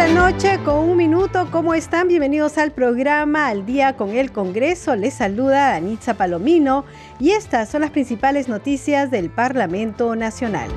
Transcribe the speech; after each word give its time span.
La 0.00 0.08
noche 0.08 0.58
con 0.64 0.76
un 0.88 0.96
minuto. 0.96 1.46
¿Cómo 1.52 1.74
están? 1.74 2.08
Bienvenidos 2.08 2.56
al 2.56 2.72
programa 2.72 3.48
Al 3.48 3.66
Día 3.66 3.98
con 3.98 4.16
el 4.16 4.32
Congreso. 4.32 4.96
Les 4.96 5.12
saluda 5.12 5.72
Danitza 5.72 6.14
Palomino 6.14 6.86
y 7.18 7.32
estas 7.32 7.68
son 7.68 7.82
las 7.82 7.90
principales 7.90 8.48
noticias 8.48 9.10
del 9.10 9.28
Parlamento 9.28 10.16
Nacional. 10.16 10.70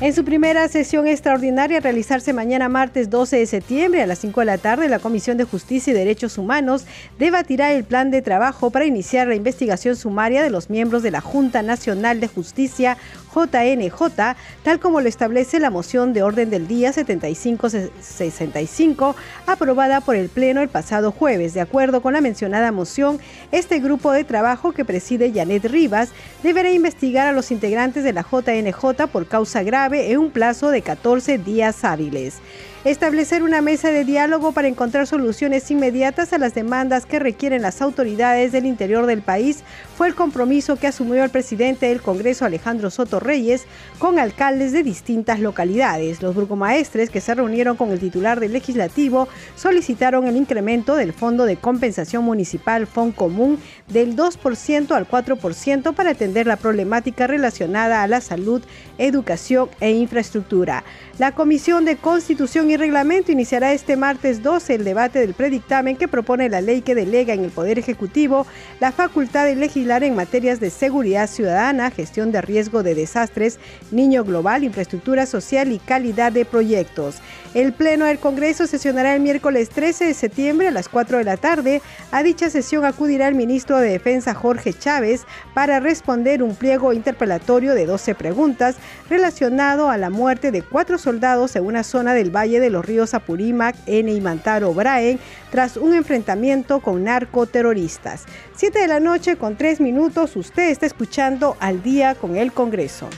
En 0.00 0.14
su 0.14 0.24
primera 0.24 0.68
sesión 0.68 1.08
extraordinaria 1.08 1.80
realizarse 1.80 2.32
mañana 2.32 2.68
martes 2.68 3.10
12 3.10 3.36
de 3.36 3.46
septiembre 3.46 4.00
a 4.00 4.06
las 4.06 4.20
5 4.20 4.40
de 4.40 4.46
la 4.46 4.58
tarde, 4.58 4.88
la 4.88 5.00
Comisión 5.00 5.36
de 5.36 5.42
Justicia 5.42 5.90
y 5.90 5.94
Derechos 5.94 6.38
Humanos 6.38 6.84
debatirá 7.18 7.72
el 7.72 7.82
plan 7.82 8.12
de 8.12 8.22
trabajo 8.22 8.70
para 8.70 8.86
iniciar 8.86 9.26
la 9.26 9.34
investigación 9.34 9.96
sumaria 9.96 10.40
de 10.40 10.50
los 10.50 10.70
miembros 10.70 11.02
de 11.02 11.10
la 11.10 11.20
Junta 11.20 11.62
Nacional 11.62 12.20
de 12.20 12.28
Justicia 12.28 12.96
JNJ, 13.34 14.36
tal 14.62 14.80
como 14.80 15.00
lo 15.00 15.08
establece 15.08 15.60
la 15.60 15.70
moción 15.70 16.12
de 16.12 16.22
orden 16.22 16.50
del 16.50 16.66
día 16.66 16.92
7565, 16.92 19.16
aprobada 19.46 20.00
por 20.00 20.16
el 20.16 20.28
Pleno 20.28 20.60
el 20.60 20.68
pasado 20.68 21.12
jueves. 21.12 21.54
De 21.54 21.60
acuerdo 21.60 22.02
con 22.02 22.12
la 22.12 22.20
mencionada 22.20 22.72
moción, 22.72 23.18
este 23.52 23.78
grupo 23.78 24.12
de 24.12 24.24
trabajo 24.24 24.72
que 24.72 24.84
preside 24.84 25.32
Janet 25.32 25.64
Rivas 25.66 26.10
deberá 26.42 26.70
investigar 26.70 27.28
a 27.28 27.32
los 27.32 27.50
integrantes 27.50 28.04
de 28.04 28.12
la 28.12 28.22
JNJ 28.22 29.06
por 29.12 29.26
causa 29.26 29.62
grave 29.62 30.12
en 30.12 30.18
un 30.18 30.30
plazo 30.30 30.70
de 30.70 30.82
14 30.82 31.38
días 31.38 31.84
hábiles 31.84 32.40
establecer 32.84 33.42
una 33.42 33.60
mesa 33.60 33.90
de 33.90 34.04
diálogo 34.04 34.52
para 34.52 34.68
encontrar 34.68 35.06
soluciones 35.06 35.68
inmediatas 35.70 36.32
a 36.32 36.38
las 36.38 36.54
demandas 36.54 37.06
que 37.06 37.18
requieren 37.18 37.62
las 37.62 37.82
autoridades 37.82 38.52
del 38.52 38.66
interior 38.66 39.06
del 39.06 39.22
país 39.22 39.64
fue 39.96 40.06
el 40.06 40.14
compromiso 40.14 40.76
que 40.76 40.86
asumió 40.86 41.24
el 41.24 41.30
presidente 41.30 41.86
del 41.86 42.00
Congreso 42.00 42.44
Alejandro 42.44 42.90
Soto 42.90 43.18
Reyes 43.18 43.66
con 43.98 44.20
alcaldes 44.20 44.70
de 44.70 44.84
distintas 44.84 45.40
localidades. 45.40 46.22
Los 46.22 46.36
burgomaestres 46.36 47.10
que 47.10 47.20
se 47.20 47.34
reunieron 47.34 47.76
con 47.76 47.90
el 47.90 47.98
titular 47.98 48.38
del 48.38 48.52
legislativo 48.52 49.26
solicitaron 49.56 50.28
el 50.28 50.36
incremento 50.36 50.94
del 50.94 51.12
Fondo 51.12 51.46
de 51.46 51.56
Compensación 51.56 52.24
Municipal 52.24 52.86
Común 53.16 53.58
del 53.88 54.14
2% 54.14 54.92
al 54.92 55.08
4% 55.08 55.94
para 55.94 56.10
atender 56.10 56.46
la 56.46 56.56
problemática 56.56 57.26
relacionada 57.26 58.04
a 58.04 58.06
la 58.06 58.20
salud, 58.20 58.62
educación 58.98 59.68
e 59.80 59.90
infraestructura. 59.90 60.84
La 61.18 61.32
Comisión 61.32 61.84
de 61.84 61.96
Constitución 61.96 62.67
y 62.70 62.76
Reglamento 62.76 63.32
iniciará 63.32 63.72
este 63.72 63.96
martes 63.96 64.42
12 64.42 64.74
el 64.74 64.84
debate 64.84 65.20
del 65.20 65.32
predictamen 65.32 65.96
que 65.96 66.08
propone 66.08 66.48
la 66.48 66.60
ley 66.60 66.82
que 66.82 66.94
delega 66.94 67.32
en 67.32 67.44
el 67.44 67.50
Poder 67.50 67.78
Ejecutivo 67.78 68.46
la 68.80 68.92
facultad 68.92 69.46
de 69.46 69.56
legislar 69.56 70.04
en 70.04 70.14
materias 70.14 70.60
de 70.60 70.70
seguridad 70.70 71.28
ciudadana, 71.28 71.90
gestión 71.90 72.30
de 72.32 72.42
riesgo 72.42 72.82
de 72.82 72.94
desastres, 72.94 73.58
niño 73.90 74.24
global, 74.24 74.64
infraestructura 74.64 75.24
social 75.26 75.72
y 75.72 75.78
calidad 75.78 76.32
de 76.32 76.44
proyectos. 76.44 77.16
El 77.54 77.72
Pleno 77.72 78.04
del 78.04 78.18
Congreso 78.18 78.66
sesionará 78.66 79.14
el 79.14 79.22
miércoles 79.22 79.70
13 79.70 80.04
de 80.04 80.14
septiembre 80.14 80.68
a 80.68 80.70
las 80.70 80.88
4 80.88 81.18
de 81.18 81.24
la 81.24 81.38
tarde. 81.38 81.80
A 82.10 82.22
dicha 82.22 82.50
sesión 82.50 82.84
acudirá 82.84 83.26
el 83.26 83.34
ministro 83.34 83.78
de 83.78 83.88
Defensa 83.88 84.34
Jorge 84.34 84.74
Chávez 84.74 85.24
para 85.54 85.80
responder 85.80 86.42
un 86.42 86.54
pliego 86.54 86.92
interpelatorio 86.92 87.74
de 87.74 87.86
12 87.86 88.14
preguntas 88.14 88.76
relacionado 89.08 89.88
a 89.88 89.96
la 89.96 90.10
muerte 90.10 90.50
de 90.50 90.62
cuatro 90.62 90.98
soldados 90.98 91.56
en 91.56 91.64
una 91.64 91.84
zona 91.84 92.12
del 92.12 92.34
Valle 92.34 92.60
de 92.60 92.70
los 92.70 92.84
Ríos 92.84 93.14
Apurímac, 93.14 93.74
N 93.86 94.12
y 94.12 94.20
Mantaro, 94.20 94.74
Braen, 94.74 95.18
tras 95.50 95.78
un 95.78 95.94
enfrentamiento 95.94 96.80
con 96.80 97.04
narcoterroristas. 97.04 98.26
7 98.56 98.78
de 98.78 98.88
la 98.88 99.00
noche 99.00 99.36
con 99.36 99.56
3 99.56 99.80
minutos, 99.80 100.36
usted 100.36 100.68
está 100.68 100.84
escuchando 100.84 101.56
al 101.60 101.82
día 101.82 102.14
con 102.14 102.36
el 102.36 102.52
Congreso. 102.52 103.08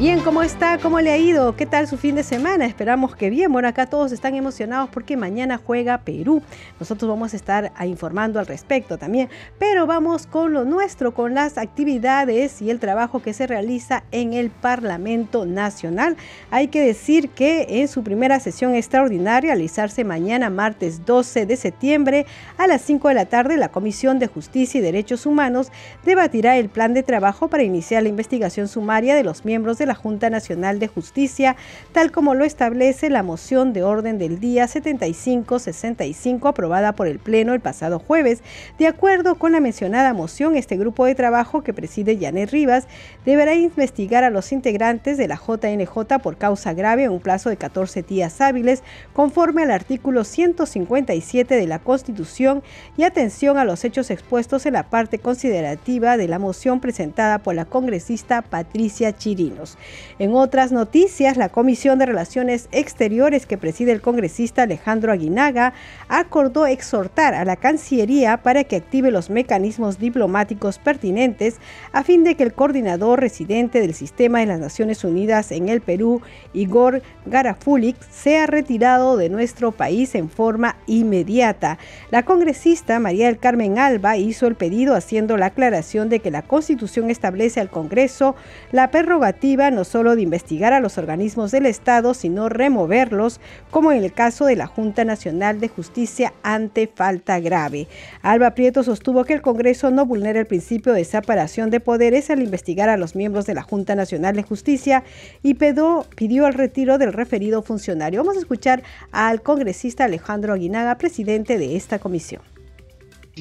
Bien, 0.00 0.20
¿cómo 0.20 0.42
está? 0.42 0.78
¿Cómo 0.78 0.98
le 1.02 1.12
ha 1.12 1.18
ido? 1.18 1.56
¿Qué 1.56 1.66
tal 1.66 1.86
su 1.86 1.98
fin 1.98 2.14
de 2.14 2.22
semana? 2.22 2.64
Esperamos 2.64 3.14
que 3.14 3.28
bien. 3.28 3.52
Bueno, 3.52 3.68
acá 3.68 3.84
todos 3.84 4.12
están 4.12 4.34
emocionados 4.34 4.88
porque 4.88 5.14
mañana 5.14 5.60
juega 5.62 5.98
Perú. 5.98 6.40
Nosotros 6.80 7.06
vamos 7.06 7.34
a 7.34 7.36
estar 7.36 7.70
informando 7.84 8.40
al 8.40 8.46
respecto 8.46 8.96
también. 8.96 9.28
Pero 9.58 9.86
vamos 9.86 10.26
con 10.26 10.54
lo 10.54 10.64
nuestro, 10.64 11.12
con 11.12 11.34
las 11.34 11.58
actividades 11.58 12.62
y 12.62 12.70
el 12.70 12.80
trabajo 12.80 13.20
que 13.20 13.34
se 13.34 13.46
realiza 13.46 14.02
en 14.10 14.32
el 14.32 14.48
Parlamento 14.48 15.44
Nacional. 15.44 16.16
Hay 16.50 16.68
que 16.68 16.80
decir 16.80 17.28
que 17.28 17.66
en 17.68 17.86
su 17.86 18.02
primera 18.02 18.40
sesión 18.40 18.74
extraordinaria, 18.74 19.50
realizarse 19.50 20.02
mañana 20.04 20.48
martes 20.48 21.04
12 21.04 21.44
de 21.44 21.56
septiembre 21.58 22.24
a 22.56 22.66
las 22.66 22.80
5 22.80 23.08
de 23.08 23.14
la 23.14 23.26
tarde, 23.26 23.58
la 23.58 23.68
Comisión 23.68 24.18
de 24.18 24.28
Justicia 24.28 24.78
y 24.78 24.82
Derechos 24.82 25.26
Humanos 25.26 25.70
debatirá 26.06 26.56
el 26.56 26.70
plan 26.70 26.94
de 26.94 27.02
trabajo 27.02 27.48
para 27.48 27.64
iniciar 27.64 28.02
la 28.02 28.08
investigación 28.08 28.66
sumaria 28.66 29.14
de 29.14 29.24
los 29.24 29.44
miembros 29.44 29.76
de 29.76 29.89
la 29.89 29.89
Junta 29.94 30.30
Nacional 30.30 30.78
de 30.78 30.88
Justicia, 30.88 31.56
tal 31.92 32.12
como 32.12 32.34
lo 32.34 32.44
establece 32.44 33.10
la 33.10 33.22
moción 33.22 33.72
de 33.72 33.82
orden 33.82 34.18
del 34.18 34.40
día 34.40 34.66
7565 34.66 36.48
aprobada 36.48 36.92
por 36.92 37.06
el 37.06 37.18
Pleno 37.18 37.54
el 37.54 37.60
pasado 37.60 37.98
jueves. 37.98 38.42
De 38.78 38.86
acuerdo 38.86 39.36
con 39.36 39.52
la 39.52 39.60
mencionada 39.60 40.12
moción, 40.12 40.56
este 40.56 40.76
grupo 40.76 41.06
de 41.06 41.14
trabajo 41.14 41.62
que 41.62 41.74
preside 41.74 42.18
Janet 42.20 42.50
Rivas 42.50 42.86
deberá 43.24 43.54
investigar 43.54 44.24
a 44.24 44.30
los 44.30 44.52
integrantes 44.52 45.18
de 45.18 45.28
la 45.28 45.36
JNJ 45.36 46.18
por 46.22 46.36
causa 46.36 46.72
grave 46.72 47.04
en 47.04 47.10
un 47.10 47.20
plazo 47.20 47.50
de 47.50 47.56
14 47.56 48.02
días 48.02 48.40
hábiles, 48.40 48.82
conforme 49.12 49.62
al 49.62 49.70
artículo 49.70 50.24
157 50.24 51.54
de 51.54 51.66
la 51.66 51.78
Constitución 51.78 52.62
y 52.96 53.04
atención 53.04 53.58
a 53.58 53.64
los 53.64 53.84
hechos 53.84 54.10
expuestos 54.10 54.66
en 54.66 54.74
la 54.74 54.90
parte 54.90 55.18
considerativa 55.18 56.16
de 56.16 56.28
la 56.28 56.38
moción 56.38 56.80
presentada 56.80 57.38
por 57.38 57.54
la 57.54 57.64
congresista 57.64 58.42
Patricia 58.42 59.16
Chirinos. 59.16 59.78
En 60.18 60.34
otras 60.34 60.72
noticias, 60.72 61.36
la 61.36 61.48
Comisión 61.48 61.98
de 61.98 62.06
Relaciones 62.06 62.68
Exteriores 62.72 63.46
que 63.46 63.58
preside 63.58 63.92
el 63.92 64.00
congresista 64.00 64.62
Alejandro 64.62 65.12
Aguinaga 65.12 65.72
acordó 66.08 66.66
exhortar 66.66 67.34
a 67.34 67.44
la 67.44 67.56
Cancillería 67.56 68.38
para 68.38 68.64
que 68.64 68.76
active 68.76 69.10
los 69.10 69.30
mecanismos 69.30 69.98
diplomáticos 69.98 70.78
pertinentes 70.78 71.56
a 71.92 72.04
fin 72.04 72.24
de 72.24 72.34
que 72.34 72.42
el 72.42 72.52
coordinador 72.52 73.20
residente 73.20 73.80
del 73.80 73.94
sistema 73.94 74.40
de 74.40 74.46
las 74.46 74.60
Naciones 74.60 75.04
Unidas 75.04 75.52
en 75.52 75.68
el 75.68 75.80
Perú, 75.80 76.20
Igor 76.52 77.02
Garafulik, 77.26 77.96
sea 78.10 78.46
retirado 78.46 79.16
de 79.16 79.28
nuestro 79.28 79.72
país 79.72 80.14
en 80.14 80.28
forma 80.28 80.76
inmediata. 80.86 81.78
La 82.10 82.24
congresista 82.24 82.98
María 82.98 83.26
del 83.26 83.38
Carmen 83.38 83.78
Alba 83.78 84.16
hizo 84.16 84.46
el 84.46 84.54
pedido 84.54 84.94
haciendo 84.94 85.36
la 85.36 85.46
aclaración 85.46 86.08
de 86.08 86.20
que 86.20 86.30
la 86.30 86.42
Constitución 86.42 87.10
establece 87.10 87.60
al 87.60 87.70
Congreso 87.70 88.34
la 88.72 88.90
prerrogativa 88.90 89.69
no 89.70 89.84
solo 89.84 90.16
de 90.16 90.22
investigar 90.22 90.72
a 90.72 90.80
los 90.80 90.98
organismos 90.98 91.50
del 91.50 91.66
Estado, 91.66 92.14
sino 92.14 92.48
removerlos, 92.48 93.40
como 93.70 93.92
en 93.92 94.02
el 94.02 94.12
caso 94.12 94.46
de 94.46 94.56
la 94.56 94.66
Junta 94.66 95.04
Nacional 95.04 95.60
de 95.60 95.68
Justicia 95.68 96.32
ante 96.42 96.86
falta 96.86 97.40
grave. 97.40 97.88
Alba 98.22 98.54
Prieto 98.54 98.82
sostuvo 98.82 99.24
que 99.24 99.34
el 99.34 99.42
Congreso 99.42 99.90
no 99.90 100.06
vulnera 100.06 100.40
el 100.40 100.46
principio 100.46 100.92
de 100.92 101.04
separación 101.04 101.70
de 101.70 101.80
poderes 101.80 102.30
al 102.30 102.42
investigar 102.42 102.88
a 102.88 102.96
los 102.96 103.14
miembros 103.14 103.46
de 103.46 103.54
la 103.54 103.62
Junta 103.62 103.94
Nacional 103.94 104.36
de 104.36 104.42
Justicia 104.42 105.04
y 105.42 105.54
pidió, 105.54 106.06
pidió 106.16 106.46
el 106.46 106.54
retiro 106.54 106.98
del 106.98 107.12
referido 107.12 107.62
funcionario. 107.62 108.20
Vamos 108.20 108.36
a 108.36 108.40
escuchar 108.40 108.82
al 109.12 109.42
congresista 109.42 110.04
Alejandro 110.04 110.52
Aguinaga, 110.52 110.98
presidente 110.98 111.58
de 111.58 111.76
esta 111.76 111.98
comisión. 111.98 112.42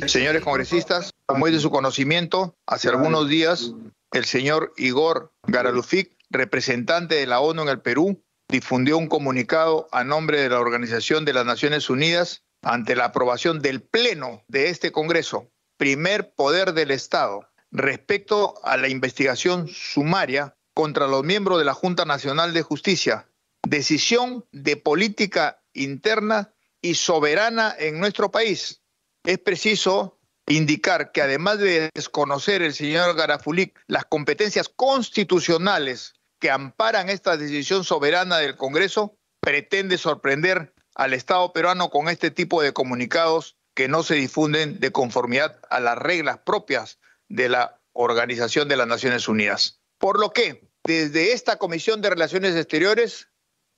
Señores 0.06 0.44
congresistas, 0.44 1.12
como 1.26 1.48
es 1.48 1.54
de 1.54 1.60
su 1.60 1.70
conocimiento, 1.70 2.56
hace 2.66 2.90
algunos 2.90 3.28
días 3.28 3.74
el 4.12 4.26
señor 4.26 4.74
Igor 4.78 5.32
Garalufic 5.48 6.19
representante 6.30 7.16
de 7.16 7.28
la 7.28 7.40
ONU 7.40 7.64
en 7.64 7.70
el 7.70 7.82
Perú, 7.82 8.24
difundió 8.50 8.98
un 8.98 9.08
comunicado 9.08 9.88
a 9.92 10.04
nombre 10.04 10.42
de 10.42 10.50
la 10.50 10.60
Organización 10.60 11.26
de 11.26 11.34
las 11.34 11.46
Naciones 11.46 11.90
Unidas 11.90 12.44
ante 12.62 12.96
la 12.96 13.06
aprobación 13.06 13.62
del 13.62 13.82
Pleno 13.82 14.44
de 14.48 14.70
este 14.70 14.92
Congreso, 14.92 15.52
primer 15.78 16.34
poder 16.34 16.74
del 16.74 16.92
Estado, 16.92 17.48
respecto 17.72 18.56
a 18.64 18.78
la 18.78 18.90
investigación 18.90 19.68
sumaria 19.68 20.56
contra 20.74 21.08
los 21.08 21.24
miembros 21.24 21.60
de 21.60 21.66
la 21.66 21.74
Junta 21.74 22.06
Nacional 22.06 22.54
de 22.54 22.64
Justicia, 22.64 23.30
decisión 23.68 24.46
de 24.52 24.78
política 24.78 25.62
interna 25.74 26.54
y 26.82 26.96
soberana 26.96 27.76
en 27.78 28.00
nuestro 28.00 28.32
país. 28.32 28.82
Es 29.24 29.38
preciso 29.38 30.20
indicar 30.48 31.12
que 31.12 31.22
además 31.22 31.60
de 31.60 31.90
desconocer 31.94 32.62
el 32.62 32.74
señor 32.74 33.16
Garafulik 33.16 33.80
las 33.88 34.06
competencias 34.06 34.70
constitucionales 34.70 36.14
que 36.40 36.52
amparan 36.52 37.10
esta 37.10 37.38
decisión 37.38 37.84
soberana 37.84 38.38
del 38.38 38.56
Congreso, 38.56 39.18
pretende 39.42 39.98
sorprender 39.98 40.74
al 40.96 41.14
Estado 41.14 41.54
peruano 41.54 41.90
con 41.90 42.10
este 42.10 42.32
tipo 42.32 42.62
de 42.62 42.74
comunicados 42.74 43.58
que 43.76 43.88
no 43.88 44.04
se 44.04 44.16
difunden 44.16 44.80
de 44.80 44.92
conformidad 44.92 45.60
a 45.70 45.80
las 45.80 45.98
reglas 45.98 46.40
propias 46.40 47.00
de 47.30 47.50
la 47.50 47.80
Organización 47.94 48.68
de 48.68 48.78
las 48.78 48.88
Naciones 48.88 49.28
Unidas. 49.28 49.80
Por 49.98 50.20
lo 50.20 50.32
que, 50.32 50.70
desde 50.84 51.34
esta 51.34 51.58
Comisión 51.58 52.02
de 52.02 52.10
Relaciones 52.10 52.56
Exteriores, 52.56 53.30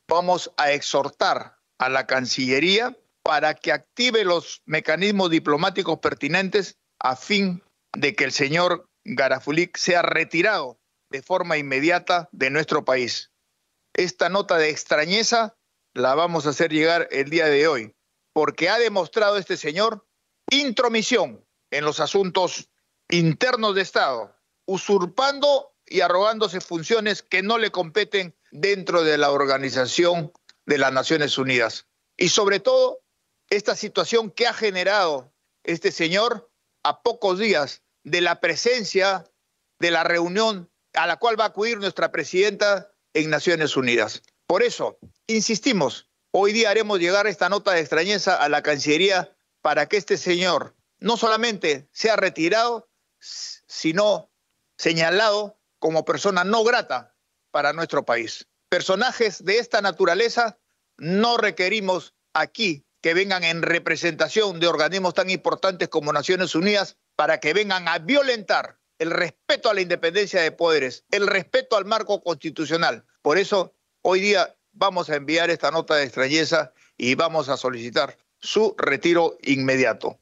vamos 0.08 0.52
a 0.58 0.72
exhortar 0.72 1.58
a 1.80 1.90
la 1.90 2.08
Cancillería 2.08 2.98
para 3.24 3.54
que 3.54 3.72
active 3.72 4.24
los 4.24 4.62
mecanismos 4.66 5.30
diplomáticos 5.30 6.00
pertinentes 6.00 6.78
a 7.00 7.16
fin 7.16 7.64
de 7.94 8.16
que 8.16 8.24
el 8.24 8.32
señor 8.32 8.90
Garafulik 9.04 9.78
sea 9.78 10.02
retirado 10.02 10.81
de 11.12 11.22
forma 11.22 11.58
inmediata 11.58 12.30
de 12.32 12.50
nuestro 12.50 12.86
país. 12.86 13.32
Esta 13.94 14.30
nota 14.30 14.58
de 14.58 14.70
extrañeza 14.70 15.58
la 15.94 16.16
vamos 16.16 16.48
a 16.48 16.52
hacer 16.52 16.72
llegar 16.72 17.10
el 17.12 17.30
día 17.30 17.48
de 17.48 17.68
hoy, 17.68 17.96
porque 18.34 18.70
ha 18.70 18.80
demostrado 18.80 19.38
este 19.38 19.58
señor 19.58 20.08
intromisión 20.50 21.46
en 21.70 21.84
los 21.84 22.00
asuntos 22.00 22.70
internos 23.10 23.76
de 23.76 23.82
Estado, 23.82 24.34
usurpando 24.66 25.76
y 25.86 26.00
arrogándose 26.00 26.62
funciones 26.62 27.22
que 27.22 27.44
no 27.44 27.58
le 27.58 27.72
competen 27.72 28.34
dentro 28.52 29.04
de 29.04 29.18
la 29.18 29.32
Organización 29.32 30.32
de 30.66 30.78
las 30.78 30.94
Naciones 30.94 31.38
Unidas. 31.38 31.88
Y 32.16 32.30
sobre 32.30 32.62
todo, 32.62 33.04
esta 33.50 33.76
situación 33.76 34.32
que 34.32 34.48
ha 34.48 34.54
generado 34.54 35.34
este 35.64 35.92
señor 35.92 36.50
a 36.84 37.02
pocos 37.02 37.38
días 37.38 37.84
de 38.04 38.22
la 38.22 38.40
presencia 38.40 39.26
de 39.80 39.92
la 39.92 40.06
reunión 40.06 40.71
a 40.94 41.08
la 41.08 41.18
cual 41.18 41.40
va 41.40 41.46
a 41.46 41.48
acudir 41.48 41.78
nuestra 41.78 42.12
presidenta 42.12 42.92
en 43.14 43.30
Naciones 43.30 43.76
Unidas. 43.78 44.22
Por 44.48 44.64
eso, 44.64 45.00
insistimos, 45.28 46.10
hoy 46.32 46.54
día 46.54 46.70
haremos 46.70 47.00
llegar 47.00 47.28
esta 47.28 47.50
nota 47.50 47.72
de 47.72 47.82
extrañeza 47.82 48.36
a 48.36 48.50
la 48.50 48.62
Cancillería 48.62 49.36
para 49.62 49.88
que 49.88 49.98
este 49.98 50.18
señor 50.18 50.76
no 51.00 51.18
solamente 51.18 51.90
sea 51.92 52.16
retirado, 52.16 52.90
sino 53.20 54.32
señalado 54.78 55.60
como 55.80 56.06
persona 56.06 56.44
no 56.44 56.64
grata 56.64 57.16
para 57.52 57.74
nuestro 57.74 58.06
país. 58.06 58.48
Personajes 58.70 59.44
de 59.44 59.58
esta 59.58 59.82
naturaleza 59.82 60.60
no 60.98 61.38
requerimos 61.38 62.14
aquí 62.34 62.86
que 63.02 63.14
vengan 63.14 63.44
en 63.44 63.62
representación 63.62 64.60
de 64.60 64.68
organismos 64.68 65.14
tan 65.14 65.30
importantes 65.30 65.90
como 65.90 66.14
Naciones 66.14 66.56
Unidas 66.56 66.98
para 67.16 67.40
que 67.40 67.54
vengan 67.54 67.88
a 67.88 68.00
violentar 68.00 68.81
el 69.02 69.10
respeto 69.10 69.68
a 69.68 69.74
la 69.74 69.82
independencia 69.82 70.44
de 70.44 70.52
poderes, 70.52 71.06
el 71.10 71.26
respeto 71.26 71.76
al 71.76 71.86
marco 71.86 72.22
constitucional. 72.22 73.04
Por 73.24 73.40
eso, 73.40 73.74
hoy 74.04 74.20
día 74.20 74.56
vamos 74.74 75.10
a 75.10 75.16
enviar 75.16 75.50
esta 75.50 75.72
nota 75.72 75.96
de 75.96 76.04
extrañeza 76.04 76.72
y 76.98 77.16
vamos 77.16 77.50
a 77.50 77.58
solicitar 77.58 78.16
su 78.38 78.76
retiro 78.78 79.40
inmediato. 79.42 80.20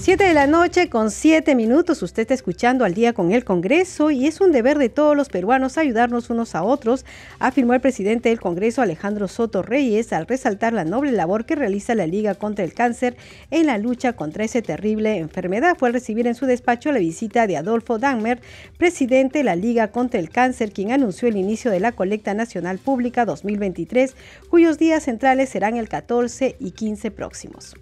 7 0.00 0.24
de 0.24 0.32
la 0.32 0.46
noche 0.46 0.88
con 0.88 1.10
7 1.10 1.56
minutos, 1.56 2.02
usted 2.02 2.22
está 2.22 2.32
escuchando 2.32 2.84
al 2.84 2.94
día 2.94 3.12
con 3.12 3.32
el 3.32 3.44
Congreso 3.44 4.12
y 4.12 4.26
es 4.26 4.40
un 4.40 4.52
deber 4.52 4.78
de 4.78 4.88
todos 4.88 5.16
los 5.16 5.28
peruanos 5.28 5.76
ayudarnos 5.76 6.30
unos 6.30 6.54
a 6.54 6.62
otros, 6.62 7.04
afirmó 7.40 7.74
el 7.74 7.80
presidente 7.80 8.28
del 8.28 8.40
Congreso 8.40 8.80
Alejandro 8.80 9.26
Soto 9.26 9.60
Reyes 9.60 10.12
al 10.12 10.26
resaltar 10.26 10.72
la 10.72 10.84
noble 10.84 11.10
labor 11.10 11.46
que 11.46 11.56
realiza 11.56 11.96
la 11.96 12.06
Liga 12.06 12.36
contra 12.36 12.64
el 12.64 12.74
Cáncer 12.74 13.16
en 13.50 13.66
la 13.66 13.76
lucha 13.76 14.14
contra 14.14 14.44
esa 14.44 14.62
terrible 14.62 15.18
enfermedad. 15.18 15.76
Fue 15.76 15.88
al 15.88 15.94
recibir 15.94 16.28
en 16.28 16.36
su 16.36 16.46
despacho 16.46 16.92
la 16.92 17.00
visita 17.00 17.48
de 17.48 17.56
Adolfo 17.56 17.98
Dahmer, 17.98 18.40
presidente 18.78 19.38
de 19.38 19.44
la 19.44 19.56
Liga 19.56 19.88
contra 19.88 20.20
el 20.20 20.30
Cáncer, 20.30 20.72
quien 20.72 20.92
anunció 20.92 21.28
el 21.28 21.36
inicio 21.36 21.72
de 21.72 21.80
la 21.80 21.92
colecta 21.92 22.34
nacional 22.34 22.78
pública 22.78 23.24
2023, 23.24 24.14
cuyos 24.48 24.78
días 24.78 25.02
centrales 25.02 25.48
serán 25.48 25.76
el 25.76 25.88
14 25.88 26.56
y 26.60 26.70
15 26.70 27.10
próximos. 27.10 27.74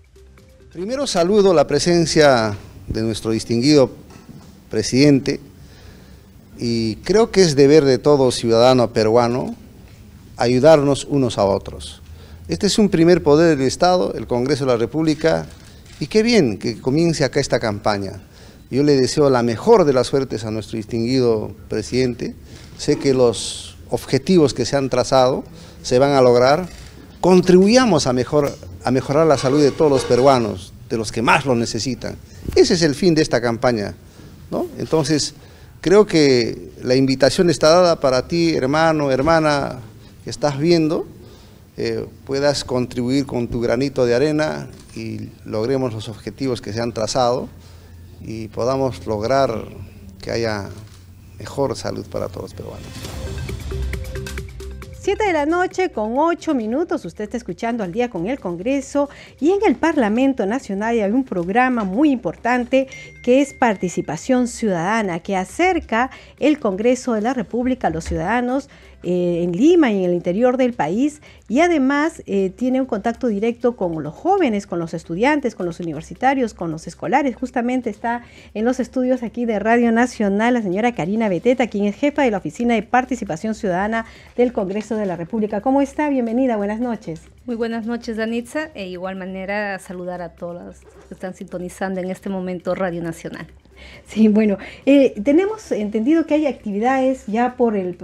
Primero 0.77 1.07
saludo 1.07 1.55
la 1.55 1.67
presencia 1.67 2.55
de 2.87 3.01
nuestro 3.01 3.31
distinguido 3.31 3.91
presidente 4.69 5.41
y 6.59 6.97
creo 6.97 7.31
que 7.31 7.41
es 7.41 7.57
deber 7.57 7.87
de 7.87 7.97
todo 7.97 8.31
ciudadano 8.31 8.93
peruano 8.93 9.57
ayudarnos 10.37 11.07
unos 11.07 11.39
a 11.39 11.45
otros. 11.45 12.03
Este 12.49 12.67
es 12.67 12.79
un 12.79 12.91
primer 12.91 13.23
poder 13.23 13.57
del 13.57 13.67
Estado, 13.67 14.13
el 14.17 14.27
Congreso 14.27 14.67
de 14.67 14.73
la 14.73 14.77
República, 14.77 15.47
y 15.99 16.09
qué 16.09 16.23
bien 16.23 16.59
que 16.59 16.79
comience 16.79 17.25
acá 17.25 17.41
esta 17.41 17.59
campaña. 17.59 18.21
Yo 18.71 18.83
le 18.83 19.01
deseo 19.01 19.31
la 19.31 19.43
mejor 19.43 19.87
de 19.87 19.95
las 19.95 20.09
suertes 20.09 20.45
a 20.45 20.51
nuestro 20.51 20.77
distinguido 20.77 21.53
presidente. 21.71 22.35
Sé 22.77 22.99
que 22.99 23.15
los 23.15 23.79
objetivos 23.89 24.53
que 24.53 24.67
se 24.67 24.77
han 24.77 24.91
trazado 24.91 25.43
se 25.83 25.99
van 25.99 26.13
a 26.13 26.21
lograr. 26.21 26.69
Contribuyamos 27.23 28.07
a 28.07 28.13
mejor 28.13 28.55
a 28.87 28.93
mejorar 28.93 29.27
la 29.27 29.37
salud 29.37 29.61
de 29.61 29.73
todos 29.73 29.91
los 29.91 30.05
peruanos, 30.05 30.73
de 30.89 30.97
los 30.97 31.11
que 31.11 31.21
más 31.21 31.45
lo 31.45 31.57
necesitan. 31.57 32.15
Ese 32.55 32.75
es 32.75 32.83
el 32.83 32.95
fin 32.95 33.17
de 33.17 33.23
esta 33.23 33.41
campaña. 33.41 33.97
¿no? 34.49 34.69
Entonces, 34.79 35.35
creo 35.81 36.07
que 36.07 36.71
la 36.85 36.95
invitación 36.95 37.51
está 37.51 37.71
dada 37.71 37.99
para 37.99 38.29
ti, 38.29 38.55
hermano, 38.55 39.11
hermana, 39.11 39.81
que 40.23 40.31
estás 40.31 40.57
viendo, 40.61 41.05
eh, 41.77 42.07
puedas 42.25 42.63
contribuir 42.63 43.27
con 43.27 43.49
tu 43.49 43.61
granito 43.61 44.07
de 44.07 44.15
arena 44.15 44.69
y 44.95 45.31
logremos 45.45 45.93
los 45.93 46.09
objetivos 46.09 46.61
que 46.61 46.73
se 46.73 46.81
han 46.81 46.93
trazado 46.93 47.49
y 48.21 48.47
podamos 48.47 49.05
lograr 49.05 49.65
que 50.23 50.31
haya 50.31 50.69
mejor 51.41 51.75
salud 51.75 52.07
para 52.07 52.29
todos 52.29 52.43
los 52.43 52.55
peruanos. 52.55 52.87
7 55.07 55.25
de 55.25 55.33
la 55.33 55.47
noche 55.47 55.91
con 55.91 56.19
8 56.19 56.53
minutos, 56.53 57.05
usted 57.05 57.23
está 57.23 57.37
escuchando 57.37 57.85
al 57.85 57.93
día 57.93 58.11
con 58.11 58.27
el 58.27 58.41
Congreso 58.41 59.09
y 59.39 59.53
en 59.53 59.61
el 59.65 59.77
Parlamento 59.77 60.45
Nacional 60.47 61.01
hay 61.01 61.13
un 61.13 61.23
programa 61.23 61.85
muy 61.85 62.11
importante 62.11 62.89
que 63.27 63.41
es 63.41 63.55
participación 63.55 64.47
ciudadana, 64.47 65.19
que 65.19 65.35
acerca 65.35 66.11
el 66.39 66.61
Congreso 66.61 67.15
de 67.15 67.23
la 67.23 67.35
República 67.35 67.89
a 67.89 67.91
los 67.91 68.05
ciudadanos 68.05 68.71
eh, 69.03 69.43
en 69.43 69.51
Lima 69.51 69.91
y 69.91 70.05
en 70.05 70.11
el 70.11 70.15
interior 70.15 70.57
del 70.57 70.75
país 70.75 71.21
y 71.49 71.59
además 71.59 72.23
eh, 72.27 72.51
tiene 72.51 72.81
un 72.81 72.87
contacto 72.87 73.27
directo 73.27 73.75
con 73.75 74.01
los 74.01 74.15
jóvenes, 74.15 74.69
con 74.69 74.79
los 74.79 74.95
estudiantes, 74.95 75.57
con 75.57 75.67
los 75.67 75.81
universitarios, 75.81 76.55
con 76.55 76.71
los 76.71 76.87
escolares. 76.87 77.35
Justamente 77.35 77.91
está 77.91 78.23
en 78.55 78.65
los 78.65 78.79
estudios 78.79 79.25
aquí 79.25 79.45
de 79.45 79.59
Radio 79.59 79.91
Nacional 79.91 80.55
la 80.55 80.63
señora 80.63 80.95
Karina 80.95 81.29
Beteta, 81.29 81.67
quien 81.67 81.87
es 81.87 81.97
jefa 81.97 82.23
de 82.23 82.31
la 82.31 82.39
Oficina 82.39 82.75
de 82.75 82.85
Participación 82.85 83.57
Ciudadana 83.57 84.07
del 84.37 84.53
Congreso 84.53 84.95
de 84.95 85.07
la 85.07 85.17
República. 85.17 85.63
¿Cómo 85.63 85.83
está? 85.83 86.09
Bienvenida, 86.11 86.57
buenas 86.57 86.79
noches. 86.79 87.23
Muy 87.47 87.55
buenas 87.55 87.87
noches, 87.87 88.17
Danitza, 88.17 88.71
e 88.75 88.89
igual 88.89 89.15
manera 89.15 89.79
saludar 89.79 90.21
a 90.21 90.31
todos 90.31 90.65
los 90.65 90.81
que 90.81 91.15
están 91.15 91.33
sintonizando 91.33 92.01
en 92.01 92.11
este 92.11 92.29
momento 92.29 92.75
Radio 92.75 93.01
Nacional. 93.05 93.47
Sí, 94.09 94.27
bueno, 94.27 94.59
eh, 94.85 95.15
tenemos 95.23 95.71
entendido 95.71 96.27
que 96.27 96.35
hay 96.35 96.47
actividades 96.47 97.25
ya 97.29 97.55
por 97.57 97.77
el, 97.77 97.95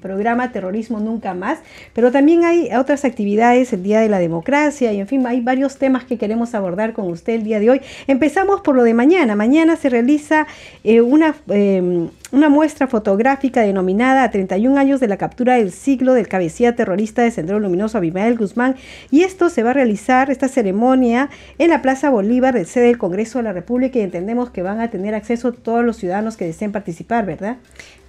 programa 0.00 0.52
Terrorismo 0.52 1.00
Nunca 1.00 1.34
Más, 1.34 1.58
pero 1.92 2.12
también 2.12 2.44
hay 2.44 2.72
otras 2.72 3.04
actividades, 3.04 3.72
el 3.72 3.82
Día 3.82 4.00
de 4.00 4.08
la 4.08 4.20
Democracia, 4.20 4.92
y 4.92 5.00
en 5.00 5.08
fin, 5.08 5.26
hay 5.26 5.40
varios 5.40 5.78
temas 5.78 6.04
que 6.04 6.16
queremos 6.16 6.54
abordar 6.54 6.92
con 6.92 7.10
usted 7.10 7.32
el 7.32 7.42
día 7.42 7.58
de 7.58 7.70
hoy. 7.70 7.80
Empezamos 8.06 8.60
por 8.60 8.76
lo 8.76 8.84
de 8.84 8.94
mañana. 8.94 9.34
Mañana 9.34 9.74
se 9.74 9.88
realiza 9.88 10.46
eh, 10.84 11.00
una 11.00 11.34
em, 11.48 12.10
una 12.32 12.48
muestra 12.48 12.86
fotográfica 12.86 13.60
denominada 13.60 14.24
a 14.24 14.30
31 14.30 14.78
años 14.78 15.00
de 15.00 15.06
la 15.06 15.18
captura 15.18 15.56
del 15.56 15.70
siglo 15.70 16.14
del 16.14 16.28
cabecilla 16.28 16.74
terrorista 16.74 17.22
de 17.22 17.30
Sendero 17.30 17.60
Luminoso 17.60 17.98
Abimael 17.98 18.38
Guzmán 18.38 18.76
y 19.10 19.22
esto 19.22 19.50
se 19.50 19.62
va 19.62 19.70
a 19.70 19.74
realizar, 19.74 20.30
esta 20.30 20.48
ceremonia, 20.48 21.28
en 21.58 21.68
la 21.68 21.82
Plaza 21.82 22.08
Bolívar, 22.08 22.54
del 22.54 22.66
sede 22.66 22.86
del 22.86 22.98
Congreso 22.98 23.38
de 23.38 23.44
la 23.44 23.52
República 23.52 23.98
y 23.98 24.02
entendemos 24.02 24.50
que 24.50 24.62
van 24.62 24.80
a 24.80 24.90
tener 24.90 25.14
acceso 25.14 25.52
todos 25.52 25.84
los 25.84 25.98
ciudadanos 25.98 26.38
que 26.38 26.46
deseen 26.46 26.72
participar, 26.72 27.26
¿verdad? 27.26 27.58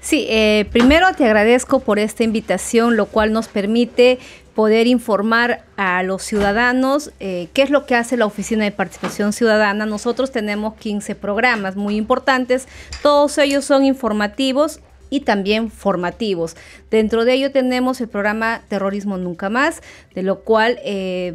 Sí, 0.03 0.25
eh, 0.27 0.65
primero 0.69 1.07
te 1.15 1.23
agradezco 1.23 1.79
por 1.79 1.97
esta 1.97 2.25
invitación, 2.25 2.97
lo 2.97 3.05
cual 3.05 3.31
nos 3.31 3.47
permite 3.47 4.19
poder 4.53 4.85
informar 4.85 5.63
a 5.77 6.03
los 6.03 6.23
ciudadanos 6.23 7.13
eh, 7.21 7.47
qué 7.53 7.61
es 7.61 7.69
lo 7.69 7.85
que 7.85 7.95
hace 7.95 8.17
la 8.17 8.25
Oficina 8.25 8.65
de 8.65 8.71
Participación 8.71 9.31
Ciudadana. 9.31 9.85
Nosotros 9.85 10.33
tenemos 10.33 10.75
15 10.75 11.15
programas 11.15 11.77
muy 11.77 11.95
importantes, 11.95 12.67
todos 13.01 13.37
ellos 13.37 13.63
son 13.63 13.85
informativos 13.85 14.81
y 15.09 15.21
también 15.21 15.71
formativos. 15.71 16.57
Dentro 16.91 17.23
de 17.23 17.35
ello 17.35 17.51
tenemos 17.53 18.01
el 18.01 18.09
programa 18.09 18.61
Terrorismo 18.67 19.17
Nunca 19.17 19.49
Más, 19.49 19.81
de 20.13 20.23
lo 20.23 20.41
cual 20.41 20.79
eh, 20.83 21.33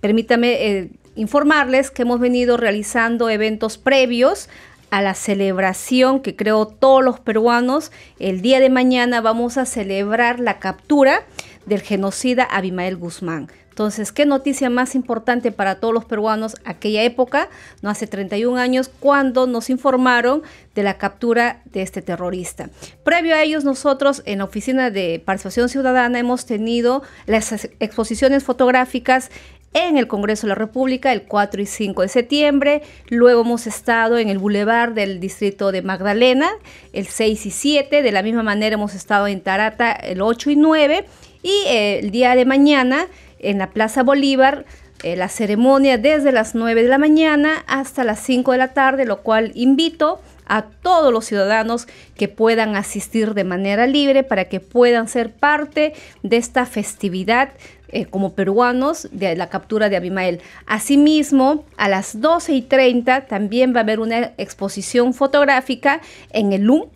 permítame 0.00 0.66
eh, 0.66 0.90
informarles 1.14 1.90
que 1.90 2.02
hemos 2.02 2.20
venido 2.20 2.56
realizando 2.56 3.28
eventos 3.28 3.76
previos 3.76 4.48
a 4.90 5.02
la 5.02 5.14
celebración 5.14 6.20
que 6.20 6.36
creo 6.36 6.66
todos 6.66 7.04
los 7.04 7.20
peruanos. 7.20 7.92
El 8.18 8.40
día 8.40 8.60
de 8.60 8.70
mañana 8.70 9.20
vamos 9.20 9.58
a 9.58 9.66
celebrar 9.66 10.40
la 10.40 10.58
captura 10.58 11.24
del 11.66 11.82
genocida 11.82 12.44
Abimael 12.44 12.96
Guzmán. 12.96 13.48
Entonces, 13.78 14.10
¿qué 14.10 14.26
noticia 14.26 14.70
más 14.70 14.96
importante 14.96 15.52
para 15.52 15.76
todos 15.76 15.94
los 15.94 16.04
peruanos 16.04 16.56
aquella 16.64 17.04
época, 17.04 17.48
no 17.80 17.90
hace 17.90 18.08
31 18.08 18.58
años, 18.58 18.90
cuando 18.98 19.46
nos 19.46 19.70
informaron 19.70 20.42
de 20.74 20.82
la 20.82 20.98
captura 20.98 21.62
de 21.66 21.82
este 21.82 22.02
terrorista? 22.02 22.70
Previo 23.04 23.36
a 23.36 23.42
ellos, 23.44 23.62
nosotros 23.62 24.22
en 24.24 24.38
la 24.38 24.46
Oficina 24.46 24.90
de 24.90 25.22
Participación 25.24 25.68
Ciudadana 25.68 26.18
hemos 26.18 26.44
tenido 26.44 27.04
las 27.26 27.52
exposiciones 27.78 28.42
fotográficas 28.42 29.30
en 29.74 29.96
el 29.96 30.06
Congreso 30.06 30.46
de 30.46 30.50
la 30.50 30.54
República 30.54 31.12
el 31.12 31.22
4 31.22 31.62
y 31.62 31.66
5 31.66 32.02
de 32.02 32.08
septiembre. 32.08 32.82
Luego 33.08 33.42
hemos 33.42 33.66
estado 33.66 34.18
en 34.18 34.28
el 34.28 34.38
Boulevard 34.38 34.92
del 34.92 35.20
Distrito 35.20 35.72
de 35.72 35.82
Magdalena 35.82 36.50
el 36.92 37.06
6 37.06 37.46
y 37.46 37.50
7. 37.50 38.02
De 38.02 38.12
la 38.12 38.22
misma 38.22 38.42
manera 38.42 38.74
hemos 38.74 38.94
estado 38.94 39.26
en 39.26 39.40
Tarata 39.40 39.92
el 39.92 40.20
8 40.20 40.50
y 40.50 40.56
9. 40.56 41.04
Y 41.42 41.52
eh, 41.66 42.00
el 42.00 42.10
día 42.10 42.34
de 42.34 42.44
mañana 42.44 43.06
en 43.38 43.58
la 43.58 43.70
Plaza 43.70 44.02
Bolívar 44.02 44.64
eh, 45.04 45.14
la 45.14 45.28
ceremonia 45.28 45.96
desde 45.96 46.32
las 46.32 46.56
9 46.56 46.82
de 46.82 46.88
la 46.88 46.98
mañana 46.98 47.62
hasta 47.68 48.02
las 48.02 48.18
5 48.20 48.50
de 48.50 48.58
la 48.58 48.74
tarde, 48.74 49.04
lo 49.04 49.22
cual 49.22 49.52
invito 49.54 50.20
a 50.44 50.62
todos 50.62 51.12
los 51.12 51.24
ciudadanos 51.24 51.86
que 52.16 52.26
puedan 52.26 52.74
asistir 52.74 53.34
de 53.34 53.44
manera 53.44 53.86
libre 53.86 54.24
para 54.24 54.46
que 54.46 54.58
puedan 54.58 55.06
ser 55.06 55.30
parte 55.30 55.92
de 56.24 56.36
esta 56.36 56.66
festividad 56.66 57.50
eh, 57.90 58.04
como 58.04 58.34
peruanos 58.34 59.08
de 59.12 59.34
la 59.36 59.48
captura 59.48 59.88
de 59.88 59.96
Abimael. 59.96 60.40
Asimismo, 60.66 61.64
a 61.76 61.88
las 61.88 62.20
12 62.20 62.52
y 62.52 62.62
30 62.62 63.26
también 63.26 63.74
va 63.74 63.80
a 63.80 63.82
haber 63.82 64.00
una 64.00 64.32
exposición 64.36 65.14
fotográfica 65.14 66.00
en 66.30 66.52
el 66.52 66.64
LUM, 66.64 66.88